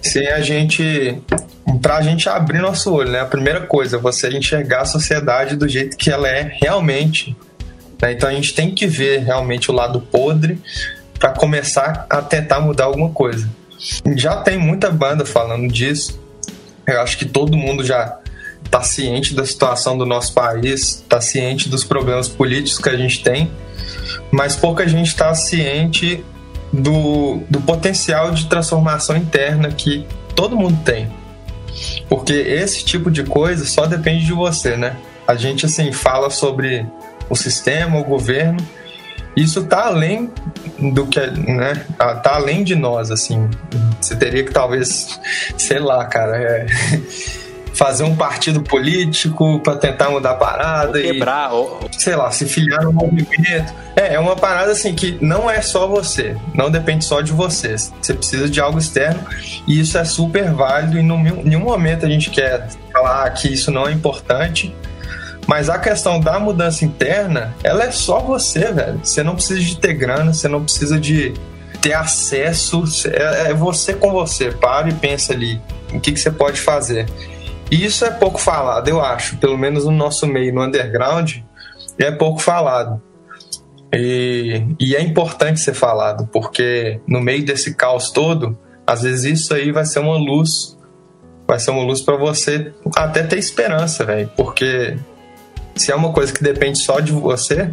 sem 0.00 0.26
a 0.28 0.40
gente 0.40 1.22
para 1.80 1.96
a 1.96 2.02
gente 2.02 2.28
abrir 2.28 2.60
nosso 2.60 2.92
olho, 2.92 3.10
né? 3.10 3.20
A 3.20 3.26
primeira 3.26 3.62
coisa, 3.62 3.98
você 3.98 4.28
enxergar 4.28 4.82
a 4.82 4.84
sociedade 4.84 5.56
do 5.56 5.68
jeito 5.68 5.96
que 5.96 6.10
ela 6.10 6.28
é 6.28 6.56
realmente. 6.62 7.36
Né? 8.00 8.12
Então 8.12 8.28
a 8.28 8.32
gente 8.32 8.54
tem 8.54 8.74
que 8.74 8.86
ver 8.86 9.20
realmente 9.20 9.70
o 9.70 9.74
lado 9.74 10.00
podre 10.00 10.58
para 11.18 11.30
começar 11.30 12.06
a 12.08 12.20
tentar 12.20 12.60
mudar 12.60 12.84
alguma 12.84 13.10
coisa. 13.10 13.48
Já 14.16 14.36
tem 14.36 14.58
muita 14.58 14.90
banda 14.90 15.24
falando 15.24 15.70
disso. 15.72 16.22
Eu 16.86 17.00
acho 17.00 17.18
que 17.18 17.24
todo 17.24 17.56
mundo 17.56 17.84
já 17.84 18.18
está 18.64 18.82
ciente 18.82 19.34
da 19.34 19.44
situação 19.44 19.96
do 19.96 20.04
nosso 20.04 20.32
país, 20.32 21.00
está 21.02 21.20
ciente 21.20 21.68
dos 21.68 21.84
problemas 21.84 22.28
políticos 22.28 22.78
que 22.78 22.88
a 22.88 22.96
gente 22.96 23.22
tem, 23.22 23.50
mas 24.30 24.56
pouca 24.56 24.86
gente 24.88 25.08
está 25.08 25.34
ciente 25.34 26.24
do, 26.72 27.40
do 27.48 27.60
potencial 27.60 28.32
de 28.32 28.46
transformação 28.46 29.16
interna 29.16 29.70
que 29.70 30.06
todo 30.34 30.56
mundo 30.56 30.78
tem. 30.84 31.08
Porque 32.08 32.32
esse 32.32 32.84
tipo 32.84 33.10
de 33.10 33.24
coisa 33.24 33.64
só 33.64 33.86
depende 33.86 34.24
de 34.24 34.32
você, 34.32 34.76
né? 34.76 34.96
A 35.26 35.34
gente 35.34 35.66
assim 35.66 35.92
fala 35.92 36.30
sobre 36.30 36.86
o 37.28 37.36
sistema, 37.36 37.98
o 37.98 38.04
governo, 38.04 38.58
isso 39.36 39.64
tá 39.64 39.86
além 39.86 40.30
do 40.78 41.06
que, 41.06 41.20
né? 41.20 41.84
Tá 41.98 42.34
além 42.34 42.62
de 42.62 42.74
nós, 42.74 43.10
assim. 43.10 43.48
Você 44.00 44.16
teria 44.16 44.44
que 44.44 44.52
talvez, 44.52 45.18
sei 45.56 45.78
lá, 45.78 46.04
cara, 46.06 46.36
é 46.36 46.66
fazer 47.74 48.04
um 48.04 48.14
partido 48.14 48.62
político 48.62 49.58
para 49.60 49.76
tentar 49.76 50.08
mudar 50.08 50.30
a 50.30 50.36
parada 50.36 50.98
ou 50.98 51.04
quebrar, 51.04 51.50
e, 51.50 51.54
ou... 51.54 51.90
sei 51.92 52.14
lá, 52.14 52.30
se 52.30 52.46
filiar 52.46 52.84
no 52.84 52.92
movimento. 52.92 53.74
É, 53.96 54.14
é 54.14 54.18
uma 54.18 54.36
parada 54.36 54.72
assim 54.72 54.94
que 54.94 55.18
não 55.20 55.50
é 55.50 55.60
só 55.60 55.86
você, 55.86 56.36
não 56.54 56.70
depende 56.70 57.04
só 57.04 57.20
de 57.20 57.32
você. 57.32 57.76
Você 57.76 58.14
precisa 58.14 58.48
de 58.48 58.60
algo 58.60 58.78
externo 58.78 59.20
e 59.66 59.80
isso 59.80 59.98
é 59.98 60.04
super 60.04 60.52
válido 60.52 60.96
e 60.96 61.00
em 61.00 61.42
nenhum 61.44 61.64
momento 61.64 62.06
a 62.06 62.08
gente 62.08 62.30
quer 62.30 62.68
falar 62.92 63.28
que 63.30 63.52
isso 63.52 63.70
não 63.70 63.88
é 63.88 63.92
importante. 63.92 64.74
Mas 65.46 65.68
a 65.68 65.78
questão 65.78 66.20
da 66.20 66.38
mudança 66.38 66.84
interna, 66.84 67.54
ela 67.62 67.84
é 67.84 67.90
só 67.90 68.20
você, 68.20 68.72
velho. 68.72 69.00
Você 69.02 69.22
não 69.22 69.34
precisa 69.34 69.60
de 69.60 69.78
ter 69.78 69.94
grana, 69.94 70.32
você 70.32 70.48
não 70.48 70.62
precisa 70.62 70.98
de 70.98 71.34
ter 71.80 71.92
acesso. 71.92 72.84
É, 73.06 73.50
é 73.50 73.54
você 73.54 73.94
com 73.94 74.10
você. 74.10 74.50
Para 74.50 74.88
e 74.88 74.94
pensa 74.94 75.32
ali 75.32 75.60
o 75.92 76.00
que, 76.00 76.12
que 76.12 76.20
você 76.20 76.30
pode 76.30 76.60
fazer. 76.60 77.06
E 77.70 77.84
isso 77.84 78.04
é 78.04 78.10
pouco 78.10 78.38
falado, 78.38 78.88
eu 78.88 79.00
acho, 79.00 79.36
pelo 79.38 79.56
menos 79.56 79.84
no 79.84 79.90
nosso 79.90 80.26
meio, 80.26 80.54
no 80.54 80.62
underground, 80.62 81.38
é 81.98 82.10
pouco 82.10 82.40
falado. 82.40 83.00
E, 83.92 84.62
e 84.78 84.94
é 84.94 85.00
importante 85.00 85.60
ser 85.60 85.74
falado, 85.74 86.28
porque 86.32 87.00
no 87.06 87.20
meio 87.20 87.44
desse 87.44 87.74
caos 87.74 88.10
todo, 88.10 88.58
às 88.86 89.02
vezes 89.02 89.40
isso 89.40 89.54
aí 89.54 89.72
vai 89.72 89.84
ser 89.84 90.00
uma 90.00 90.16
luz, 90.16 90.76
vai 91.46 91.58
ser 91.58 91.70
uma 91.70 91.82
luz 91.82 92.00
para 92.00 92.16
você 92.16 92.72
até 92.96 93.22
ter 93.22 93.38
esperança, 93.38 94.04
velho, 94.04 94.30
porque 94.36 94.96
se 95.74 95.90
é 95.90 95.94
uma 95.94 96.12
coisa 96.12 96.32
que 96.32 96.42
depende 96.42 96.78
só 96.78 97.00
de 97.00 97.12
você, 97.12 97.70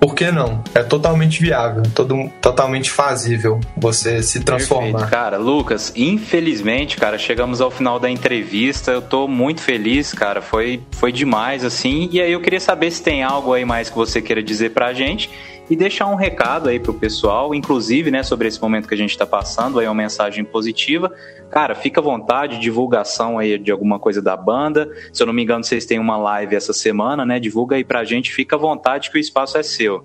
por 0.00 0.14
que 0.14 0.30
não? 0.30 0.62
É 0.74 0.82
totalmente 0.82 1.40
viável, 1.42 1.82
todo, 1.92 2.30
totalmente 2.40 2.90
fazível 2.90 3.58
você 3.76 4.22
se 4.22 4.40
transformar. 4.40 4.92
Perfeito, 4.92 5.10
cara, 5.10 5.36
Lucas, 5.38 5.92
infelizmente, 5.96 6.96
cara, 6.96 7.18
chegamos 7.18 7.60
ao 7.60 7.70
final 7.70 7.98
da 7.98 8.08
entrevista. 8.08 8.92
Eu 8.92 9.02
tô 9.02 9.26
muito 9.26 9.60
feliz, 9.60 10.12
cara. 10.12 10.40
Foi, 10.40 10.80
foi 10.92 11.10
demais, 11.10 11.64
assim. 11.64 12.08
E 12.12 12.20
aí 12.20 12.30
eu 12.30 12.40
queria 12.40 12.60
saber 12.60 12.92
se 12.92 13.02
tem 13.02 13.24
algo 13.24 13.52
aí 13.52 13.64
mais 13.64 13.90
que 13.90 13.96
você 13.96 14.22
queira 14.22 14.42
dizer 14.42 14.70
pra 14.70 14.92
gente 14.92 15.28
e 15.70 15.76
deixar 15.76 16.06
um 16.06 16.14
recado 16.14 16.68
aí 16.68 16.80
pro 16.80 16.94
pessoal, 16.94 17.54
inclusive, 17.54 18.10
né, 18.10 18.22
sobre 18.22 18.48
esse 18.48 18.60
momento 18.60 18.88
que 18.88 18.94
a 18.94 18.96
gente 18.96 19.10
está 19.10 19.26
passando, 19.26 19.78
aí 19.78 19.86
uma 19.86 19.94
mensagem 19.94 20.44
positiva. 20.44 21.12
Cara, 21.50 21.74
fica 21.74 22.00
à 22.00 22.02
vontade, 22.02 22.58
divulgação 22.58 23.38
aí 23.38 23.58
de 23.58 23.70
alguma 23.70 23.98
coisa 23.98 24.22
da 24.22 24.36
banda. 24.36 24.90
Se 25.12 25.22
eu 25.22 25.26
não 25.26 25.34
me 25.34 25.42
engano, 25.42 25.64
vocês 25.64 25.84
têm 25.84 25.98
uma 25.98 26.16
live 26.16 26.56
essa 26.56 26.72
semana, 26.72 27.24
né? 27.24 27.38
Divulga 27.38 27.76
aí 27.76 27.84
pra 27.84 28.04
gente, 28.04 28.32
fica 28.32 28.56
à 28.56 28.58
vontade 28.58 29.10
que 29.10 29.18
o 29.18 29.20
espaço 29.20 29.58
é 29.58 29.62
seu. 29.62 30.04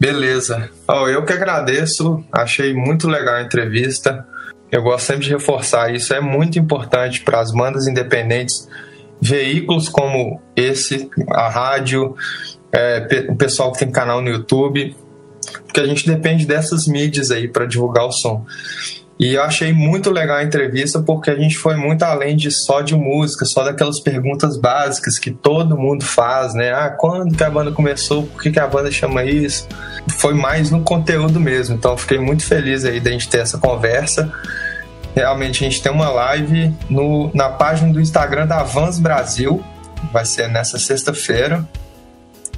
Beleza. 0.00 0.70
Oh, 0.88 1.06
eu 1.06 1.24
que 1.24 1.32
agradeço, 1.32 2.24
achei 2.32 2.74
muito 2.74 3.08
legal 3.08 3.36
a 3.36 3.42
entrevista. 3.42 4.26
Eu 4.70 4.82
gosto 4.82 5.04
sempre 5.04 5.26
de 5.26 5.30
reforçar 5.30 5.94
isso, 5.94 6.14
é 6.14 6.20
muito 6.20 6.58
importante 6.58 7.20
para 7.20 7.38
as 7.38 7.52
bandas 7.52 7.86
independentes, 7.86 8.68
veículos 9.20 9.88
como 9.88 10.40
esse, 10.56 11.10
a 11.30 11.48
rádio, 11.48 12.16
é, 12.72 13.26
o 13.28 13.36
pessoal 13.36 13.70
que 13.70 13.78
tem 13.80 13.92
canal 13.92 14.22
no 14.22 14.30
YouTube, 14.30 14.96
porque 15.72 15.80
a 15.80 15.86
gente 15.86 16.06
depende 16.06 16.44
dessas 16.46 16.86
mídias 16.86 17.30
aí 17.30 17.48
para 17.48 17.64
divulgar 17.64 18.04
o 18.04 18.12
som. 18.12 18.44
E 19.18 19.34
eu 19.34 19.42
achei 19.42 19.72
muito 19.72 20.10
legal 20.10 20.36
a 20.36 20.44
entrevista 20.44 21.00
porque 21.00 21.30
a 21.30 21.34
gente 21.34 21.56
foi 21.56 21.76
muito 21.76 22.02
além 22.02 22.36
de 22.36 22.50
só 22.50 22.82
de 22.82 22.94
música, 22.94 23.46
só 23.46 23.64
daquelas 23.64 23.98
perguntas 23.98 24.58
básicas 24.58 25.18
que 25.18 25.30
todo 25.30 25.78
mundo 25.78 26.04
faz, 26.04 26.52
né? 26.52 26.72
Ah, 26.72 26.90
quando 26.90 27.34
que 27.34 27.42
a 27.42 27.48
banda 27.48 27.72
começou? 27.72 28.26
Por 28.26 28.42
que, 28.42 28.50
que 28.50 28.60
a 28.60 28.66
banda 28.66 28.90
chama 28.90 29.24
isso? 29.24 29.66
Foi 30.18 30.34
mais 30.34 30.70
no 30.70 30.82
conteúdo 30.82 31.40
mesmo. 31.40 31.74
Então 31.74 31.96
fiquei 31.96 32.18
muito 32.18 32.44
feliz 32.44 32.84
aí 32.84 33.00
da 33.00 33.10
gente 33.10 33.28
ter 33.28 33.38
essa 33.38 33.56
conversa. 33.56 34.30
Realmente 35.14 35.64
a 35.64 35.70
gente 35.70 35.82
tem 35.82 35.90
uma 35.90 36.10
live 36.10 36.74
no, 36.90 37.30
na 37.32 37.48
página 37.48 37.90
do 37.90 38.00
Instagram 38.00 38.46
da 38.46 38.62
Vans 38.62 38.98
Brasil. 38.98 39.64
Vai 40.12 40.26
ser 40.26 40.48
nessa 40.48 40.78
sexta-feira. 40.78 41.66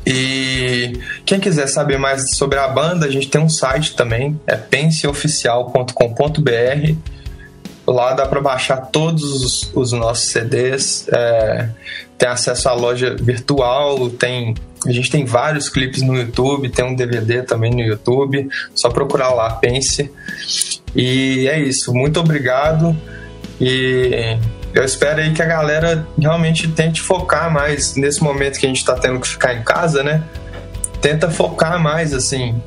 E 0.06 1.00
quem 1.24 1.40
quiser 1.40 1.66
saber 1.66 1.98
mais 1.98 2.36
sobre 2.36 2.58
a 2.58 2.68
banda, 2.68 3.06
a 3.06 3.10
gente 3.10 3.28
tem 3.28 3.40
um 3.40 3.48
site 3.48 3.96
também, 3.96 4.38
é 4.46 4.56
penseoficial.com.br. 4.56 6.94
Lá 7.86 8.14
dá 8.14 8.26
para 8.26 8.40
baixar 8.40 8.78
todos 8.78 9.22
os, 9.22 9.70
os 9.74 9.92
nossos 9.92 10.28
CDs, 10.28 11.06
é, 11.12 11.68
tem 12.16 12.28
acesso 12.28 12.68
à 12.68 12.72
loja 12.72 13.14
virtual, 13.14 14.08
tem 14.10 14.54
a 14.86 14.92
gente 14.92 15.10
tem 15.10 15.24
vários 15.24 15.68
clipes 15.68 16.02
no 16.02 16.14
YouTube, 16.14 16.68
tem 16.68 16.84
um 16.84 16.94
DVD 16.94 17.42
também 17.42 17.70
no 17.70 17.80
YouTube, 17.80 18.48
só 18.74 18.90
procurar 18.90 19.32
lá, 19.32 19.50
Pense. 19.54 20.10
E 20.94 21.48
é 21.48 21.60
isso, 21.60 21.92
muito 21.92 22.20
obrigado 22.20 22.96
e 23.60 24.36
eu 24.74 24.82
espero 24.82 25.20
aí 25.20 25.32
que 25.32 25.40
a 25.40 25.46
galera 25.46 26.04
realmente 26.18 26.66
tente 26.68 27.00
focar 27.00 27.50
mais 27.50 27.94
nesse 27.94 28.22
momento 28.22 28.58
que 28.58 28.66
a 28.66 28.68
gente 28.68 28.78
está 28.78 28.94
tendo 28.94 29.20
que 29.20 29.28
ficar 29.28 29.54
em 29.54 29.62
casa, 29.62 30.02
né? 30.02 30.24
Tenta 31.00 31.30
focar 31.30 31.78
mais, 31.80 32.12
assim, 32.12 32.60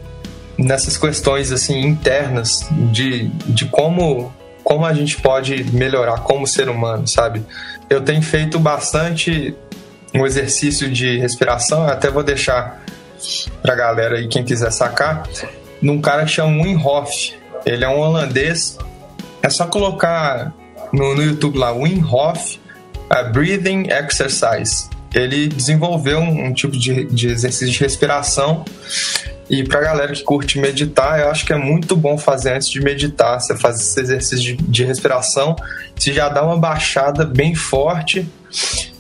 nessas 0.58 0.98
questões, 0.98 1.52
assim, 1.52 1.82
internas 1.82 2.66
de, 2.92 3.28
de 3.46 3.66
como, 3.66 4.34
como 4.64 4.86
a 4.86 4.94
gente 4.94 5.20
pode 5.20 5.66
melhorar 5.74 6.22
como 6.22 6.48
ser 6.48 6.70
humano, 6.70 7.06
sabe? 7.06 7.44
Eu 7.90 8.00
tenho 8.00 8.22
feito 8.22 8.58
bastante 8.58 9.54
um 10.16 10.26
exercício 10.26 10.90
de 10.90 11.20
respiração, 11.20 11.86
até 11.86 12.10
vou 12.10 12.24
deixar 12.24 12.82
pra 13.62 13.76
galera 13.76 14.16
aí, 14.16 14.30
quem 14.30 14.46
quiser 14.46 14.72
sacar, 14.72 15.28
num 15.82 16.00
cara 16.00 16.24
que 16.24 16.32
chama 16.32 16.64
Wim 16.64 16.78
Hof. 16.78 17.34
Ele 17.66 17.84
é 17.84 17.90
um 17.90 18.00
holandês. 18.00 18.78
É 19.42 19.50
só 19.50 19.68
colocar 19.68 20.54
no, 20.94 21.16
no 21.16 21.24
YouTube 21.24 21.58
lá, 21.58 21.72
Wim 21.72 22.04
Hof 22.04 22.60
uh, 23.12 23.32
Breathing 23.32 23.88
Exercise. 23.90 24.90
Ele 25.14 25.48
desenvolveu 25.48 26.20
um, 26.20 26.48
um 26.48 26.54
tipo 26.54 26.78
de, 26.78 27.06
de 27.06 27.28
exercício 27.28 27.70
de 27.74 27.80
respiração 27.80 28.66
e 29.50 29.64
pra 29.64 29.80
galera 29.80 30.12
que 30.12 30.24
curte 30.24 30.60
meditar, 30.60 31.20
eu 31.20 31.30
acho 31.30 31.46
que 31.46 31.54
é 31.54 31.58
muito 31.58 31.96
bom 31.96 32.18
fazer 32.18 32.54
antes 32.54 32.70
de 32.70 32.82
meditar. 32.82 33.40
Você 33.40 33.56
faz 33.58 33.80
esse 33.80 34.00
exercício 34.00 34.40
de, 34.40 34.56
de 34.58 34.84
respiração, 34.84 35.56
você 35.96 36.12
já 36.12 36.28
dá 36.28 36.44
uma 36.44 36.58
baixada 36.58 37.26
bem 37.26 37.56
forte. 37.56 38.28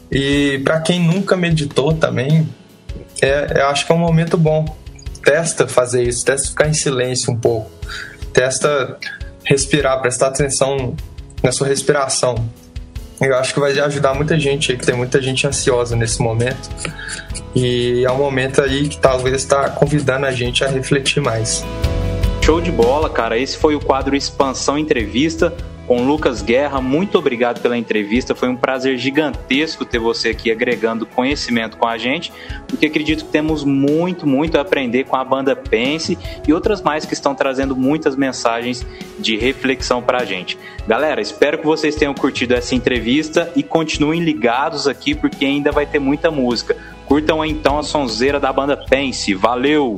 E 0.10 0.60
para 0.64 0.80
quem 0.80 1.02
nunca 1.02 1.36
meditou 1.36 1.94
também, 1.94 2.48
é, 3.22 3.60
eu 3.60 3.68
acho 3.68 3.86
que 3.86 3.92
é 3.92 3.96
um 3.96 4.00
momento 4.00 4.38
bom. 4.38 4.66
Testa 5.22 5.68
fazer 5.68 6.04
isso, 6.04 6.24
testa 6.24 6.48
ficar 6.48 6.70
em 6.70 6.74
silêncio 6.74 7.34
um 7.34 7.38
pouco, 7.38 7.70
testa 8.32 8.98
respirar, 9.44 10.00
prestar 10.02 10.28
atenção 10.28 10.96
na 11.44 11.52
sua 11.52 11.68
respiração. 11.68 12.36
Eu 13.20 13.36
acho 13.36 13.54
que 13.54 13.60
vai 13.60 13.78
ajudar 13.80 14.14
muita 14.14 14.40
gente 14.40 14.72
aí, 14.72 14.78
que 14.78 14.86
tem 14.86 14.96
muita 14.96 15.22
gente 15.22 15.48
ansiosa 15.48 15.96
nesse 15.96 16.22
momento. 16.22 16.70
E 17.56 18.04
é 18.06 18.12
um 18.12 18.18
momento 18.18 18.62
aí 18.62 18.88
que 18.88 18.98
talvez 19.00 19.36
está 19.36 19.70
convidando 19.70 20.28
a 20.28 20.32
gente 20.32 20.64
a 20.64 20.68
refletir 20.68 21.22
mais. 21.22 21.66
Show 22.42 22.62
de 22.62 22.72
bola, 22.72 23.10
cara. 23.10 23.38
Esse 23.38 23.58
foi 23.58 23.76
o 23.76 23.80
quadro 23.80 24.16
Expansão 24.16 24.78
Entrevista 24.78 25.54
com 25.88 26.06
Lucas 26.06 26.42
Guerra. 26.42 26.82
Muito 26.82 27.18
obrigado 27.18 27.62
pela 27.62 27.78
entrevista. 27.78 28.36
Foi 28.36 28.50
um 28.50 28.56
prazer 28.56 28.98
gigantesco 28.98 29.86
ter 29.86 29.98
você 29.98 30.30
aqui 30.30 30.52
agregando 30.52 31.06
conhecimento 31.06 31.78
com 31.78 31.88
a 31.88 31.98
gente, 31.98 32.32
porque 32.68 32.88
acredito 32.88 33.26
que 33.26 33.32
temos 33.32 33.64
muito, 33.64 34.28
muito 34.28 34.58
a 34.58 34.62
aprender 34.62 35.06
com 35.06 35.16
a 35.16 35.24
banda 35.24 35.56
Pense 35.56 36.18
e 36.46 36.54
outras 36.54 36.82
mais 36.82 37.06
que 37.06 37.14
estão 37.14 37.34
trazendo 37.34 37.76
muitas 37.76 38.16
mensagens 38.16 38.86
de 39.18 39.38
reflexão 39.38 40.02
para 40.02 40.22
a 40.22 40.26
gente. 40.26 40.60
Galera, 40.86 41.22
espero 41.22 41.58
que 41.58 41.66
vocês 41.66 41.96
tenham 41.96 42.14
curtido 42.14 42.54
essa 42.54 42.76
entrevista 42.76 43.52
e 43.56 43.64
continuem 43.64 44.22
ligados 44.22 44.88
aqui, 44.88 45.16
porque 45.16 45.46
ainda 45.46 45.72
vai 45.72 45.86
ter 45.86 46.00
muita 46.00 46.30
música. 46.30 46.76
Curtam 47.06 47.44
então 47.46 47.80
a 47.80 47.84
sonzeira 47.84 48.40
da 48.40 48.52
banda 48.52 48.76
Pense. 48.76 49.34
Valeu! 49.34 49.96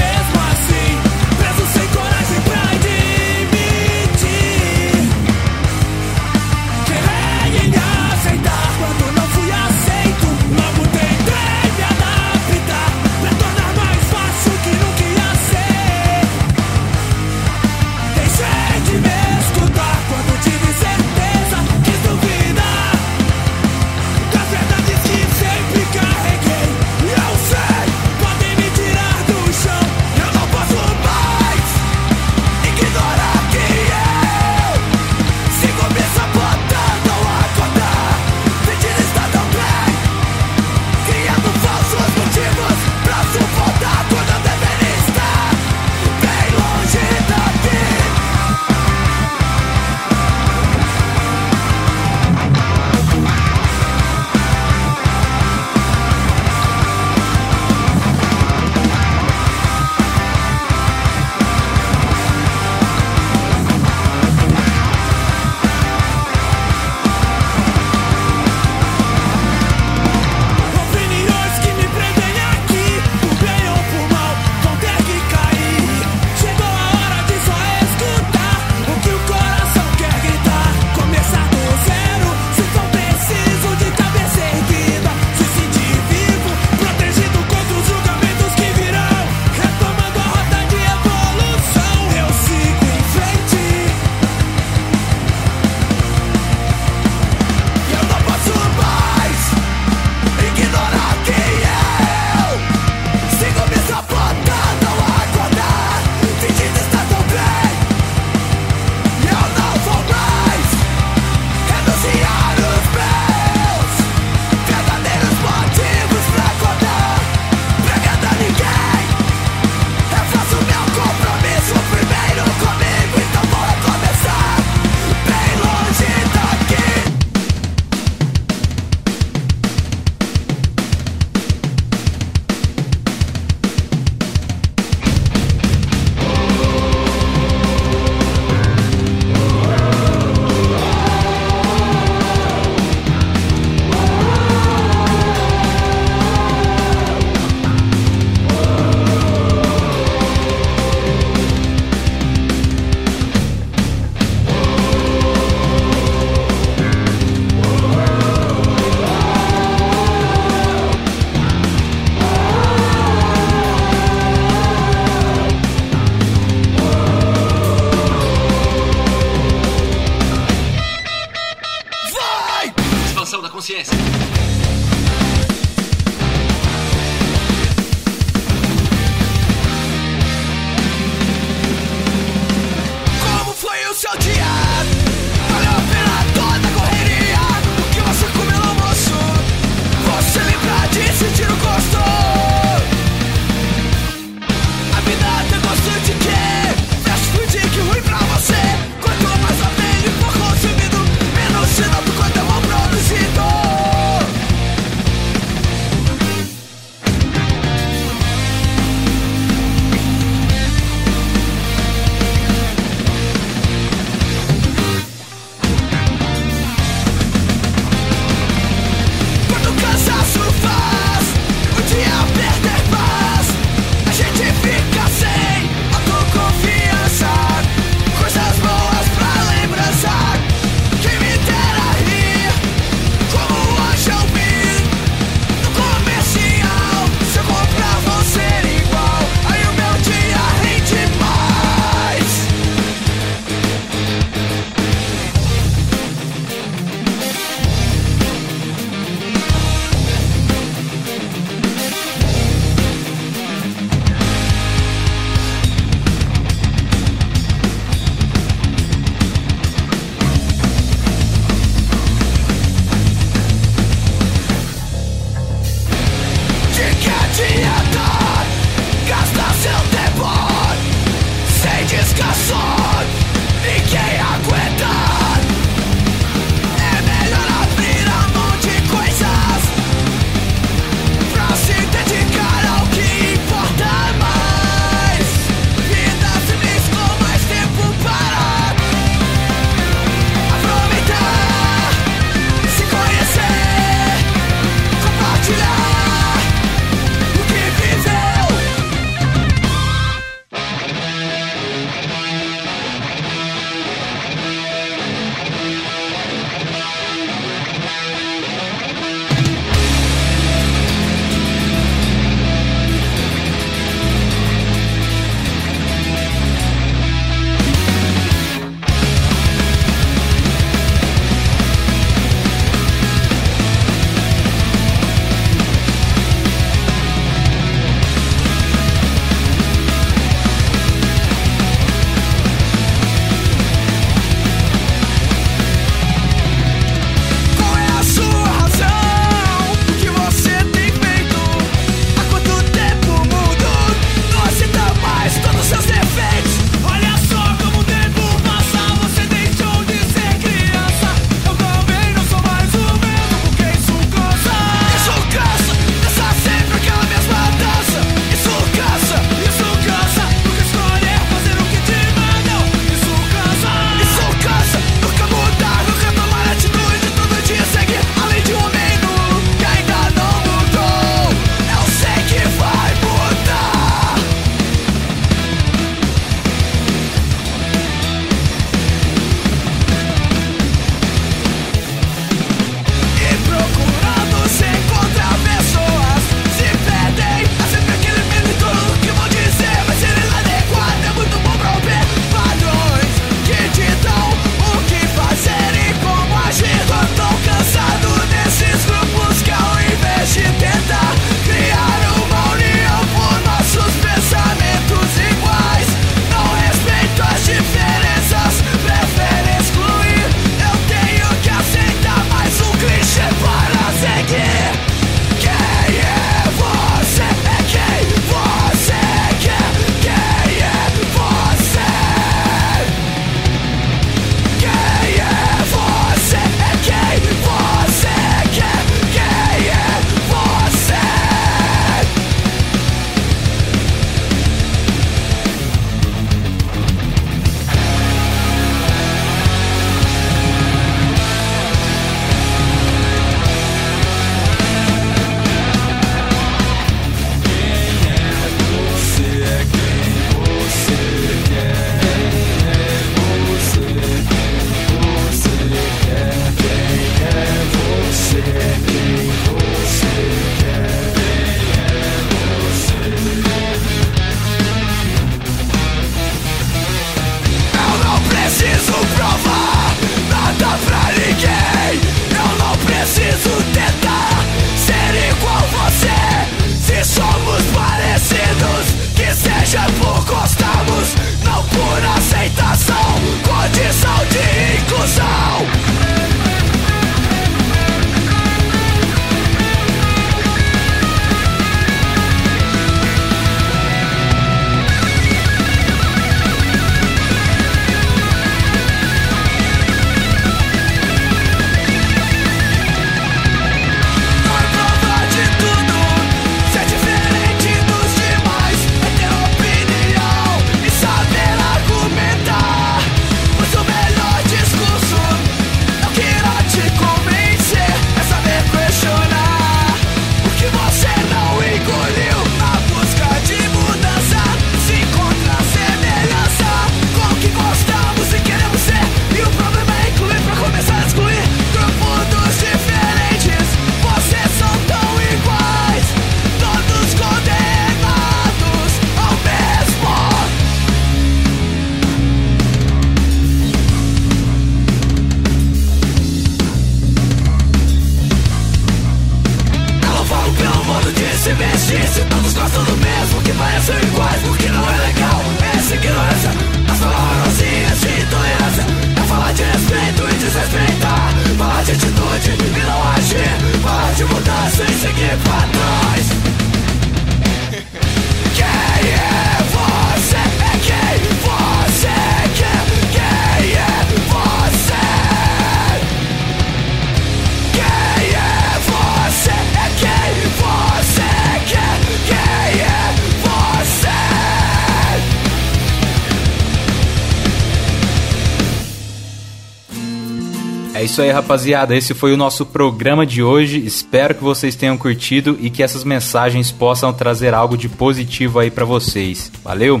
É 591.04 591.06
isso 591.06 591.20
aí, 591.20 591.30
rapaziada. 591.30 591.94
Esse 591.94 592.14
foi 592.14 592.32
o 592.32 592.36
nosso 592.36 592.64
programa 592.64 593.26
de 593.26 593.42
hoje. 593.42 593.78
Espero 593.84 594.34
que 594.34 594.42
vocês 594.42 594.74
tenham 594.74 594.96
curtido 594.96 595.54
e 595.60 595.68
que 595.68 595.82
essas 595.82 596.02
mensagens 596.02 596.72
possam 596.72 597.12
trazer 597.12 597.52
algo 597.52 597.76
de 597.76 597.90
positivo 597.90 598.58
aí 598.58 598.70
pra 598.70 598.86
vocês. 598.86 599.52
Valeu? 599.62 600.00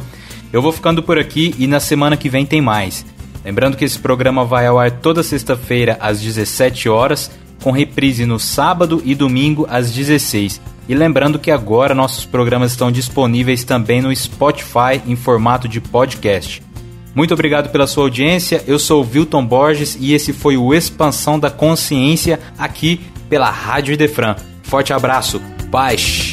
Eu 0.50 0.62
vou 0.62 0.72
ficando 0.72 1.02
por 1.02 1.18
aqui 1.18 1.54
e 1.58 1.66
na 1.66 1.78
semana 1.78 2.16
que 2.16 2.30
vem 2.30 2.46
tem 2.46 2.62
mais. 2.62 3.04
Lembrando 3.44 3.76
que 3.76 3.84
esse 3.84 3.98
programa 3.98 4.46
vai 4.46 4.66
ao 4.66 4.78
ar 4.78 4.92
toda 4.92 5.22
sexta-feira 5.22 5.98
às 6.00 6.22
17 6.22 6.88
horas, 6.88 7.30
com 7.62 7.70
reprise 7.70 8.24
no 8.24 8.38
sábado 8.38 9.02
e 9.04 9.14
domingo 9.14 9.66
às 9.68 9.92
16. 9.92 10.58
E 10.88 10.94
lembrando 10.94 11.38
que 11.38 11.50
agora 11.50 11.94
nossos 11.94 12.24
programas 12.24 12.70
estão 12.70 12.90
disponíveis 12.90 13.62
também 13.62 14.00
no 14.00 14.16
Spotify 14.16 15.02
em 15.06 15.16
formato 15.16 15.68
de 15.68 15.82
podcast. 15.82 16.62
Muito 17.14 17.32
obrigado 17.32 17.70
pela 17.70 17.86
sua 17.86 18.04
audiência. 18.04 18.64
Eu 18.66 18.78
sou 18.78 19.04
o 19.04 19.08
Wilton 19.08 19.44
Borges 19.44 19.96
e 20.00 20.12
esse 20.12 20.32
foi 20.32 20.56
o 20.56 20.74
Expansão 20.74 21.38
da 21.38 21.50
Consciência 21.50 22.40
aqui 22.58 23.00
pela 23.28 23.50
Rádio 23.50 23.94
Idefran. 23.94 24.34
Forte 24.62 24.92
abraço. 24.92 25.40
Paz. 25.70 26.23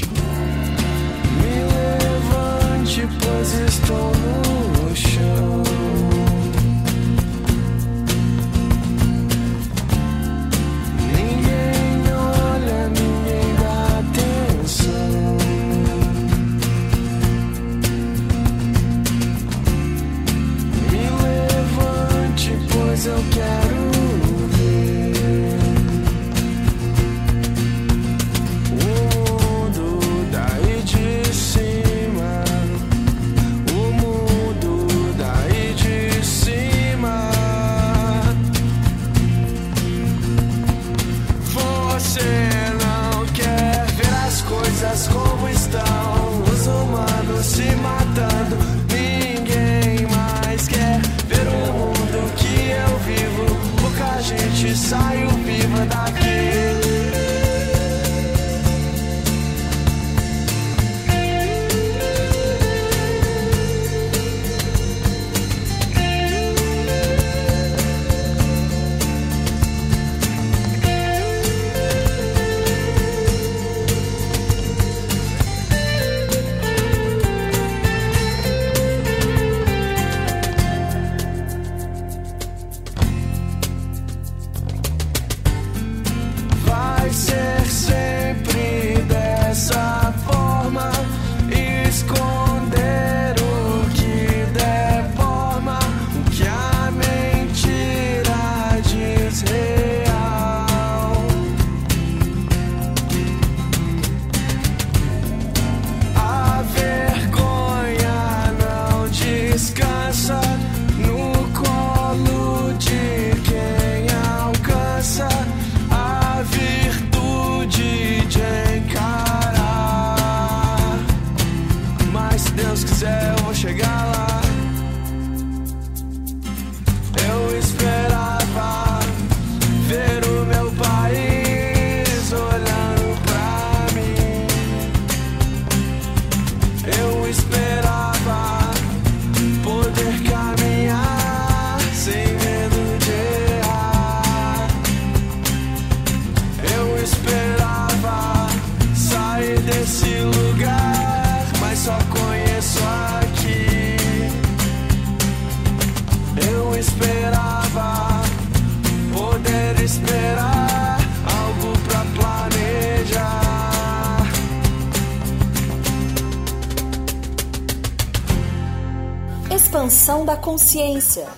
Consciência. 170.52 171.30